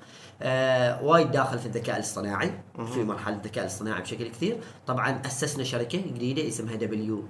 آه 0.44 1.02
وايد 1.04 1.30
داخل 1.30 1.58
في 1.58 1.66
الذكاء 1.66 1.96
الاصطناعي 1.96 2.50
في 2.94 3.04
مرحلة 3.04 3.36
الذكاء 3.36 3.64
الاصطناعي 3.64 4.02
بشكل 4.02 4.28
كثير. 4.28 4.56
طبعا 4.86 5.22
أسسنا 5.26 5.64
شركة 5.64 5.98
جديدة 5.98 6.48
اسمها 6.48 6.74
دبليو 6.76 7.22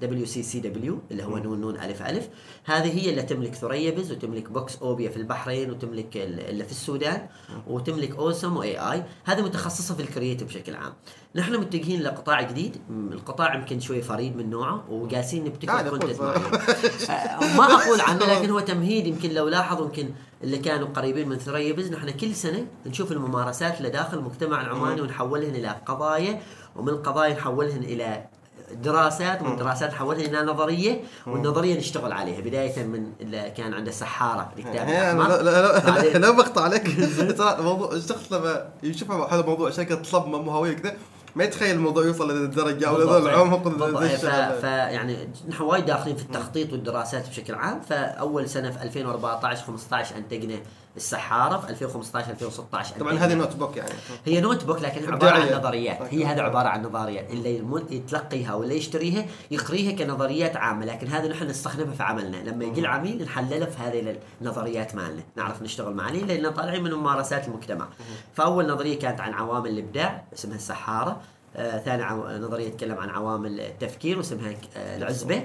دبليو 0.00 0.26
سي 0.26 0.42
سي 0.42 0.60
دبليو 0.60 0.98
اللي 1.10 1.24
هو 1.24 1.38
نون 1.38 1.60
نون 1.60 1.76
ألف 1.80 2.02
ألف. 2.02 2.28
هذه 2.64 3.00
هي 3.00 3.10
اللي 3.10 3.22
تملك 3.22 3.54
ثريا 3.54 3.90
بز 3.90 4.12
وتملك 4.12 4.50
بوكس 4.50 4.76
أوبيا 4.76 5.10
في 5.10 5.16
البحرين 5.16 5.70
وتملك 5.70 6.16
ال- 6.16 6.40
اللي 6.40 6.64
في 6.64 6.70
السودان 6.70 7.26
وتملك 7.66 8.16
أوسم 8.16 8.56
YE 8.56 9.02
هذه 9.24 9.42
متخصصة 9.42 9.94
في 9.94 10.02
ال 10.02 10.07
creative 10.07 10.48
بشكل 10.48 10.74
عام. 10.74 10.92
نحن 11.36 11.56
متجهين 11.56 12.02
لقطاع 12.02 12.42
جديد. 12.42 12.76
القطاع 12.90 13.54
يمكن 13.54 13.80
شوي 13.80 14.02
فريد 14.02 14.36
من 14.36 14.50
نوعه 14.50 14.84
وجالسين 14.88 15.44
نبتكر 15.44 15.88
content. 15.88 16.20
معين 16.20 16.42
آه، 17.10 17.56
ما 17.56 17.64
أقول 17.64 18.00
عنه 18.00 18.26
لكن 18.26 18.50
هو 18.50 18.60
تمهيد. 18.60 19.06
يمكن 19.06 19.30
لو 19.30 19.48
لاحظوا 19.48 19.86
يمكن 19.86 20.08
اللي 20.44 20.58
كانوا 20.58 20.88
قريبين 20.88 21.28
من 21.28 21.38
ثريا 21.38 21.72
بز 21.72 21.92
نحن 21.92 22.10
كل 22.10 22.34
سنة 22.34 22.66
نشوف 22.86 23.12
الممارسات 23.12 23.78
اللي 23.78 23.90
داخل 23.90 24.18
المجتمع 24.18 24.60
العماني 24.60 25.00
ونحولهن 25.00 25.54
إلى 25.54 25.76
قضايا 25.86 26.40
ومن 26.76 26.88
القضايا 26.88 27.34
نحولهن 27.34 27.82
إلى 27.82 28.24
دراسات 28.72 29.42
ومن 29.42 29.56
دراسات 29.56 29.90
نحولها 29.90 30.26
إلى 30.26 30.42
نظرية 30.42 31.00
والنظرية 31.26 31.78
نشتغل 31.78 32.12
عليها. 32.12 32.40
بداية 32.40 32.84
من 32.84 33.12
اللي 33.20 33.52
كان 33.56 33.74
عنده 33.74 33.90
سحارة 33.90 34.52
الكتاب 34.58 34.88
الأحمر. 34.88 35.28
لا 35.28 36.18
لا 36.18 36.30
بقطع 36.30 36.62
عليك. 36.62 36.82
ترى 37.38 37.62
موضوع 37.62 37.92
الشخص 37.92 38.32
لما 38.32 38.68
يشوف 38.82 39.10
هذا 39.10 39.46
موضوع 39.46 39.70
شركه 39.70 39.94
تصمم 39.94 40.48
وهويه 40.48 40.72
كذا 40.72 40.96
ما 41.36 41.44
يتخيل 41.44 41.76
الموضوع 41.76 42.04
يوصل 42.04 42.28
لهذه 42.28 42.44
الدرجة 42.44 42.88
أو. 42.88 42.98
لهذول 42.98 43.28
العمق 43.28 43.64
بالضبط. 43.64 44.02
ذي 44.02 44.08
ف... 44.08 44.14
الشغل. 44.14 44.60
ف 44.60 44.64
يعني 44.64 45.28
نحن 45.48 45.62
وايد 45.62 45.86
داخلين 45.86 46.16
في 46.16 46.22
التخطيط 46.22 46.72
والدراسات 46.72 47.28
بشكل 47.28 47.54
عام 47.54 47.80
فأول 47.80 48.48
سنة 48.48 48.70
في 48.70 48.82
2014 48.82 49.64
15 49.66 50.16
أنتجنا 50.16 50.58
السحارة 50.96 51.58
في 51.58 51.70
2015 51.70 52.30
2016 52.30 52.96
طبعا. 53.00 53.12
هذه 53.12 53.34
notebook 53.34 53.76
يعني. 53.76 53.90
هي 54.24 54.40
notebook 54.40 54.82
لكن 54.82 55.12
عبارة 55.12 55.30
عن. 55.30 55.58
نظريات. 55.58 56.02
هي 56.02 56.24
هذا 56.24 56.42
عبارة 56.42 56.68
عن 56.68 56.82
نظريات. 56.82 57.30
اللي 57.30 57.62
يتلقيها 57.90 58.54
ولا 58.54 58.74
يشتريها 58.74 59.26
يقريها 59.50 59.92
كنظريات 59.92 60.56
عامة. 60.56 60.84
لكن 60.84 61.06
هذا 61.06 61.28
نحن 61.28 61.46
نستخدمها 61.46 61.94
في 61.94 62.02
عملنا. 62.02 62.36
لما 62.36 62.64
يجي 62.64 62.80
العميل 62.80 63.22
نحلله 63.24 63.66
في 63.66 63.78
هذه 63.78 64.18
النظريات 64.42 64.94
مالنا. 64.94 65.22
نعرف 65.36 65.62
نشتغل 65.62 65.94
مع 65.94 66.10
لأن 66.10 66.50
طالعين 66.50 66.82
من 66.82 66.94
ممارسات 66.94 67.48
المجتمع. 67.48 67.88
فأول 68.34 68.66
نظرية 68.66 68.98
كانت 68.98 69.20
عن 69.20 69.32
عوامل 69.32 69.70
الإبداع 69.70 70.24
اسمها 70.34 70.56
السحارة. 70.56 71.20
ثاني 71.56 72.02
عو... 72.02 72.28
نظريه 72.28 72.68
تتكلم 72.68 72.98
عن 72.98 73.08
عوامل 73.10 73.60
التفكير 73.60 74.18
واسمها 74.18 74.50
آه 74.76 74.96
العزبة. 74.96 75.42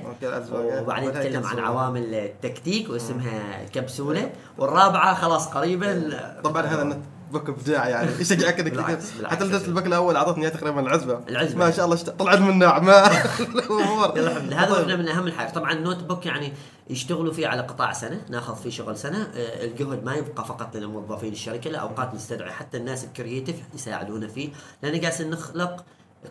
وبعدين 0.53 1.13
تتكلم 1.13 1.45
عن. 1.45 1.59
عوامل 1.59 2.13
التكتيك 2.15 2.89
واسمها 2.89 3.63
الكبسوله 3.63 4.31
والرابعة 4.57 5.15
خلاص 5.15 5.47
قريبا 5.47 6.09
طبعا 6.43 6.61
هذا 6.61 7.01
book 7.31 7.49
ابداع 7.49 7.89
يعني. 7.89 8.11
يشجعك 8.21 8.59
انك 8.59 8.71
بالعكس،. 8.71 9.11
حتى 9.25 9.47
درس 9.47 9.67
ال 9.67 9.71
book 9.71 9.85
الأول 9.85 10.15
أعطتني 10.15 10.49
تقريبا 10.49 10.79
العزبة. 10.79 11.19
العزبة. 11.29 11.59
ما 11.65 11.71
شاء 11.71 11.85
الله 11.85 11.95
اشت- 11.97 12.09
طلعت 12.09 12.39
من 12.39 12.59
نعمه 12.59 12.91
الأمور. 13.39 14.17
يلا 14.17 14.31
الحمد 14.31 14.47
لله. 14.47 14.59
هذا 14.63 14.73
طيب. 14.73 14.77
واحدة 14.77 14.95
من 14.95 15.07
أهم 15.07 15.27
الحاجات. 15.27 15.55
طبعا 15.55 15.71
ال 15.73 15.97
notebook 16.03 16.25
يعني 16.25 16.53
يشتغلوا 16.89 17.33
فيه 17.33 17.47
على 17.47 17.61
قطاع 17.61 17.93
سنة. 17.93 18.21
ناخذ 18.29 18.55
فيه 18.55 18.69
شغل 18.69 18.97
سنة. 18.97 19.21
آه، 19.35 19.65
الجهد 19.65 20.03
ما 20.03 20.15
يبقى 20.15 20.45
فقط 20.45 20.75
للموظفين 20.75 21.31
الشركة 21.33 21.69
لا 21.69 21.79
أوقات 21.79 22.13
نستدعي 22.15 22.51
حتى 22.51 22.77
الناس 22.77 23.03
ال 23.05 23.11
creative 23.11 23.55
يساعدونا 23.75 24.27
فيه. 24.27 24.49
لأن 24.83 25.01
قاعدين 25.01 25.29
نخلق 25.29 25.83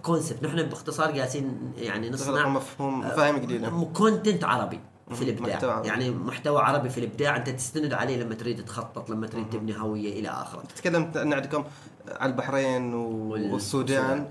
concept 0.03 0.43
نحن 0.43 0.63
باختصار 0.63 1.11
قاعدين 1.19 1.73
يعني 1.79 2.11
نصنع 2.11 2.49
مفهوم 2.49 3.01
مفاهيم 3.01 3.39
جديده 3.39 3.71
content 3.95 4.45
عربي 4.45 4.81
في 5.15 5.23
الإبداع. 5.23 5.83
يعني 5.85 6.11
محتوى 6.11 6.61
عربي 6.63 6.89
في 6.89 6.99
الإبداع 6.99 7.37
أنت 7.37 7.49
تستند 7.51 7.93
عليه 7.93 8.17
لما 8.17 8.35
تريد 8.35 8.65
تخطط 8.65 9.11
لما 9.11 9.27
تريد 9.27 9.51
تبني 9.51 9.81
هوية 9.81 10.21
إلى 10.21 10.29
آخره. 10.29 10.63
تكلمت 10.77 11.17
ان 11.17 11.33
عندكم 11.33 11.65
على 12.09 12.33
البحرين 12.33 12.95
والسودان. 12.95 14.27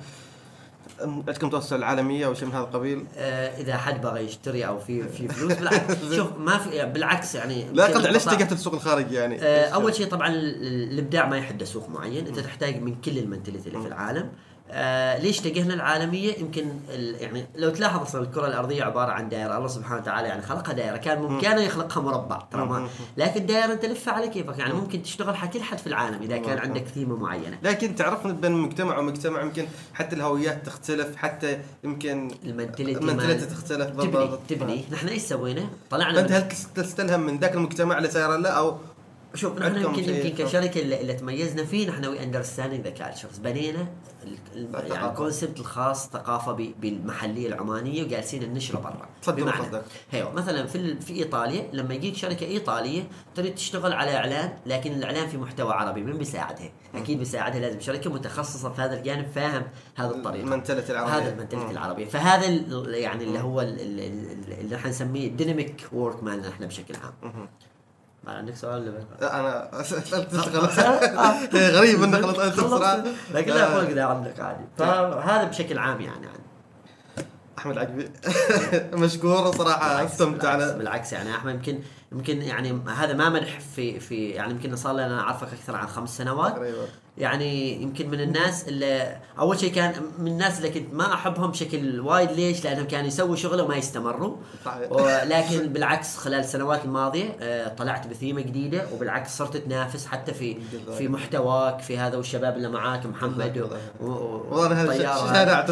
عندكم 1.02 1.50
توسع 1.50 1.76
العالمية 1.76 2.26
أو 2.26 2.34
شيء 2.34 2.48
من 2.48 2.54
هذا 2.54 2.64
القبيل؟ 2.64 3.06
آه 3.18 3.62
إذا 3.62 3.78
حد 3.78 4.02
بغى 4.02 4.20
يشتري 4.20 4.68
أو 4.68 4.80
في 4.80 5.04
في 5.10 5.28
فلوس 5.34 5.54
بالعكس 5.54 6.14
شوف 6.14 6.38
ما 6.38 6.58
في 6.58 6.86
بالعكس 6.86 7.36
يعني 7.36 7.66
لا 7.74 7.86
قطع 7.86 8.10
ليش 8.10 8.28
اتجهت 8.28 8.52
للسوق 8.52 8.74
الخارجي 8.74 9.16
يعني؟ 9.16 9.42
آه، 9.42 9.70
أول 9.70 9.96
شيء 9.96 10.08
طبعا 10.08 10.28
ال- 10.28 10.92
الإبداع 10.92 11.26
ما 11.30 11.38
يحدى 11.38 11.66
سوق 11.66 11.90
معين 11.90 12.28
أنت 12.28 12.40
تحتاج 12.40 12.82
من 12.82 12.96
كل 13.02 13.18
ال 13.18 13.23
mentality 13.23 13.70
اللي 13.70 13.82
في 13.82 13.88
العالم 13.88 14.22
آه 14.24 14.30
ليش 15.22 15.40
اتجهنا 15.40 15.74
العالمية؟ 15.74 16.40
يمكن 16.40 16.70
ال- 16.90 17.22
يعني 17.22 17.46
لو 17.56 17.70
تلاحظ 17.70 18.02
أصلا 18.02 18.22
الكرة 18.22 18.48
الأرضية 18.48 18.84
عبارة 18.84 19.12
عن 19.12 19.30
دائرة 19.30 19.58
الله 19.58 19.68
سبحانه 19.68 20.02
وتعالى 20.02 20.28
يعني 20.28 20.42
خلقها 20.42 20.74
دائرة 20.74 20.98
كان 20.98 21.22
بامكانه 21.22 21.62
يخلقها 21.62 22.02
مربع 22.04 22.38
ترى 22.52 22.66
ما 22.66 22.88
لكن 23.18 23.46
دائرة 23.46 23.74
انت 23.74 23.86
لفها 23.86 24.14
على 24.14 24.28
كيفك 24.28 24.58
يعني 24.60 24.74
ممكن 24.74 25.04
تشتغل 25.04 25.36
حق 25.36 25.50
كل 25.50 25.62
حد 25.64 25.78
في 25.78 25.88
العالم 25.88 26.22
إذا 26.22 26.38
كان 26.38 26.58
عندك 26.58 26.84
ثيمة 26.88 27.16
معينة. 27.16 27.58
لكن 27.64 27.96
تعرف 27.96 28.28
بين 28.28 28.52
مجتمع 28.52 28.98
ومجتمع 29.00 29.42
يمكن 29.42 29.68
حتى 29.94 30.16
الهويات 30.16 30.66
تختلف 30.66 31.16
حتى 31.16 31.60
يمكن 31.84 32.32
ال 32.46 32.56
mentality 32.56 33.46
تختلف 33.46 33.90
تبني 33.90 34.08
بالضبط. 34.12 34.40
تبني. 34.50 34.86
نحن 34.92 35.08
إيش 35.08 35.22
سوينا؟ 35.22 35.70
طلعنا 35.90 36.16
فأنت 36.28 36.32
من- 36.32 36.38
هل 36.38 36.48
تستلهم 36.84 37.20
من 37.20 37.40
ذاك 37.40 37.54
المجتمع 37.56 37.98
اللي 37.98 38.10
ساير 38.10 38.38
له 38.38 38.50
أو 38.50 38.78
شوف 39.36 39.60
نحن 39.60 39.76
يمكن 39.76 40.04
يمكن 40.16 40.46
كشركة 40.46 40.82
اللي, 40.82 41.02
اللي 41.02 41.14
تميزنا 41.14 41.66
فيه 41.66 41.90
نحن 41.90 42.06
we 42.06 42.24
understanding 42.24 42.84
the 42.84 42.90
cultures 42.90 43.38
بنينا. 43.38 43.88
يعني. 44.56 45.08
ال 45.12 45.18
concept 45.18 45.60
الخاص 45.60 46.10
ثقافة 46.10 46.52
بالمحلية 46.80 47.48
العمانية 47.48 48.04
وجالسين 48.04 48.54
ننشره 48.54 48.80
برا. 48.80 49.10
بمعنى. 49.36 49.82
أيوه 50.14 50.32
مثلا 50.34 50.68
في 50.68 51.00
في 51.02 51.14
إيطاليا 51.14 51.70
لما 51.74 51.94
يجيك 51.94 52.16
شركة 52.16 52.46
إيطالية 52.46 53.04
تريد 53.36 53.56
تشتغل 53.56 53.94
على 53.94 54.16
إعلان 54.16 54.54
لكن 54.66 54.92
الإعلان 54.92 55.28
في 55.28 55.38
محتوى 55.38 55.74
عربي 55.74 56.02
من 56.04 56.18
بيساعدها؟ 56.18 56.70
أكيد 56.96 57.20
بيساعدها 57.20 57.60
لازم 57.60 57.80
شركة 57.80 58.10
متخصصة 58.14 58.70
في 58.74 58.82
هذا 58.82 58.98
الجانب 59.00 59.28
فاهم 59.36 59.64
هذه 59.96 60.10
الطريقة. 60.10 60.44
ال 60.44 60.49
mentality 60.49 60.92
العربية. 60.92 61.14
هذا 61.18 61.34
ال 61.34 61.38
mentality 61.38 61.72
العربية. 61.72 62.06
فهذا 62.06 62.46
يعني 62.98 63.24
اللي 63.24 63.40
هو 63.40 63.62
ال- 63.62 63.82
ال- 63.82 64.00
ال- 64.00 64.60
اللي 64.60 64.76
إحنا 64.76 64.90
نسميه 64.90 65.28
ال 65.28 65.35
dynamic 65.35 65.88
work 65.94 66.24
مالنا 66.24 66.50
إحنا 66.50 66.66
بشكل 66.66 66.96
عام. 66.96 67.48
عندك 68.38 68.56
سؤال 68.56 68.82
ولا؟ 68.82 69.04
لا 69.22 69.40
أنا 69.40 69.84
سألت 69.84 70.36
خلاص. 70.36 70.80
إيه، 71.56 71.70
غريب 71.78 72.04
إنك 72.04 72.22
خلاص 72.22 72.40
أنت 72.40 72.60
بسرعة. 72.60 73.04
لكن 73.34 73.52
لا 73.52 73.70
فوق 73.70 73.90
ذا 73.90 74.04
عندك 74.04 74.40
عادي. 74.40 74.64
فهذا 74.78 75.44
بشكل 75.44 75.78
عام 75.78 76.02
يعني. 76.02 76.28
أحمد 77.58 77.78
عقبي 77.78 78.12
مشكور 79.06 79.52
صراحة 79.52 80.06
استمتعنا. 80.06 80.58
بالعكس, 80.58 80.78
بالعكس 80.78 81.14
يعني. 81.14 81.32
أحمد 81.32 81.54
يمكن 81.54 81.80
يمكن 82.12 82.42
يعني 82.42 82.82
هذا 82.88 83.14
ما 83.14 83.30
مدح 83.30 83.60
في 83.60 84.00
في 84.00 84.30
يعني 84.30 84.52
يمكن 84.52 84.76
صار 84.76 84.94
لنا 84.94 85.20
اعرفك 85.20 85.48
أكثر 85.54 85.76
عن 85.76 85.88
خمس 85.88 86.18
سنوات. 86.18 86.54
تقريبا. 86.54 86.86
يعني 87.20 87.82
يمكن 87.82 88.10
من 88.10 88.22
الناس 88.22 88.68
اللي 88.68 89.18
أول 89.40 89.60
شيء 89.60 89.74
كان 89.74 89.94
من 90.20 90.28
الناس 90.32 90.58
اللي 90.58 90.70
كنت 90.70 90.94
ما 90.94 91.14
أحبهم 91.14 91.52
بشكل 91.52 92.00
وايد 92.00 92.32
ليش؟ 92.32 92.64
لأنهم 92.64 92.86
كانوا 92.88 93.08
يسووا 93.08 93.36
شغله 93.36 93.64
وما 93.64 93.76
يستمروا. 93.76 94.36
ولكن 94.92 95.68
بالعكس 95.74 96.18
خلال 96.18 96.40
السنوات 96.40 96.86
الماضية 96.86 97.36
آه، 97.42 97.68
طلعت 97.68 98.08
بثيمة 98.08 98.42
جديدة 98.42 98.86
وبالعكس 98.94 99.38
صرت 99.38 99.58
تنافس 99.58 100.06
حتى 100.06 100.34
في 100.34 100.58
في 100.98 101.08
محتواك 101.08 101.80
في 101.80 101.98
هذا 101.98 102.18
والشباب 102.18 102.58
اللي 102.58 102.70
معاك 102.70 103.06
محمد 103.06 103.58
والله 103.58 103.78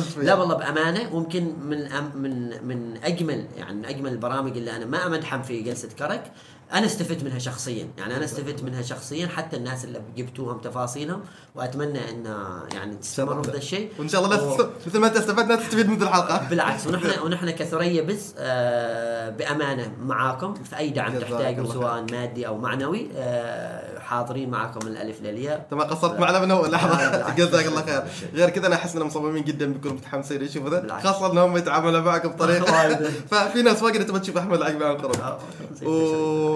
فيه. 0.04 0.22
لا 0.22 0.34
والله 0.34 0.56
بأمانة 0.56 1.16
ويمكن 1.16 1.54
من 1.60 1.88
من 2.16 2.50
من 2.68 2.98
اجمل 3.04 3.48
يعني 3.58 3.74
من 3.74 3.86
أجمل 3.86 4.12
البرامج 4.12 4.58
اللي 4.58 4.76
أنا 4.76 4.86
ما 4.86 5.08
أمدحهم 5.08 5.42
في 5.42 5.62
جلسة 5.62 5.90
كرك 6.00 6.32
أنا 6.74 6.86
استفدت 6.86 7.24
منها 7.24 7.40
شخصيا. 7.40 7.88
يعني 7.98 8.16
أنا 8.18 8.26
استفدت 8.26 8.64
منها 8.64 8.82
شخصيا 8.82 9.28
حتى 9.28 9.58
الناس 9.58 9.86
اللي 9.86 10.02
جبتوهم 10.18 10.58
تفاصيلهم 10.58 11.22
وأتمنى 11.56 12.10
إن 12.10 12.26
يعني 12.74 12.96
تستمروا 12.96 13.44
في 13.44 13.52
ذا 13.52 13.58
الشيء. 13.58 13.90
وإن 14.00 14.08
شاء 14.08 14.26
الله 14.26 14.44
و- 14.44 14.68
مثل 14.88 15.00
ما 15.00 15.08
انت 15.08 15.18
استفدنا 15.18 15.56
تستفيد 15.56 15.90
من 15.90 16.02
الحلقة. 16.04 16.48
بالعكس 16.50 16.86
ونحن 16.88 17.20
ونحن 17.26 17.50
كثريا 17.52 18.02
بز 18.02 18.34
آه 18.38 19.30
بأمانة 19.30 19.92
معاكم 20.02 20.54
في 20.54 20.78
أي 20.78 20.90
دعم 20.90 21.16
الله 21.16 21.74
سواء 21.74 22.06
مادي 22.12 22.48
أو 22.48 22.58
معنوي 22.58 23.08
آه 23.16 24.00
حاضرين 24.00 24.50
معكم 24.50 24.86
من 24.86 24.92
الألف 24.92 25.22
للياء. 25.22 25.68
ما 25.72 25.84
قصرت 25.84 26.20
معنا 26.20 26.40
من 26.40 26.52
أول 26.52 26.72
لا، 26.72 26.76
لحظة. 26.76 27.30
جزاك 27.46 27.66
الله 27.66 27.82
خير. 27.82 28.04
غير 28.34 28.50
كذا 28.50 28.68
أنا 28.68 28.76
أحس 28.76 28.96
ان 28.96 29.02
المصممين 29.02 29.44
جدا 29.44 29.66
بيكونوا 29.74 29.98
متحمسين 29.98 30.42
يشوفوا 30.44 30.70
ذا. 30.70 31.00
خاصة 31.04 31.32
ان 31.32 31.38
هم 31.38 31.58
يتعاملوا 31.58 32.02
معك 32.02 32.26
بطريقه. 32.28 32.96
ففي 33.32 33.62
ناس 33.62 33.84
واجد 33.84 34.06
تبغى 34.06 34.20
تشوف 34.20 34.38
أحمد 34.38 34.58
العقبي 34.58 34.86
عن 34.86 34.98
قرب 34.98 35.16
آه، 35.22 35.38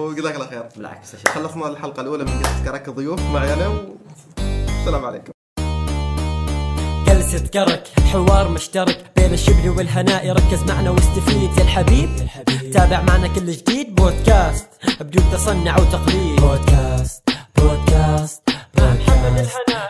وجزاك 0.06 0.34
الله 0.34 0.46
خير. 0.46 0.64
بالعكس 0.76 1.16
خلصنا 1.28 1.68
الحلقة 1.68 2.00
الأولى 2.00 2.24
من 2.24 2.38
جلسه 2.38 2.64
كرك 2.64 2.90
ضيوف 2.90 3.20
معي 3.20 3.52
أنا 3.52 3.68
والسلام 3.68 5.04
عليكم. 5.04 5.32
جلسة 7.06 7.46
كرك 7.46 7.88
حوار 8.12 8.48
مشترك 8.48 9.10
بين 9.16 9.32
الشبه 9.32 9.70
والهناء 9.70 10.32
ركز 10.32 10.62
معنا 10.68 10.90
واستفيد. 10.90 11.58
يا 11.58 11.62
الحبيب, 11.62 12.10
الحبيب. 12.20 12.72
تابع 12.72 13.02
معنا 13.02 13.28
كل 13.28 13.50
جديد. 13.50 13.94
بودكاست 13.94 14.68
بدون 15.00 15.24
تصنع 15.32 15.74
وتقليد. 15.80 16.40
بودكاست 16.40 17.28
بودكاست 17.56 18.42
مع 18.78 18.92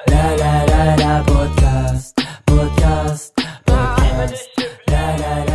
لا 0.09 0.37
لا 0.37 0.67
لا 0.67 0.97
لا 0.97 1.23
بودكاست 1.23 2.21
بودكاست 2.49 3.41
بودكاست. 3.69 4.49
لا 4.89 5.17
لا 5.17 5.45
لا. 5.45 5.52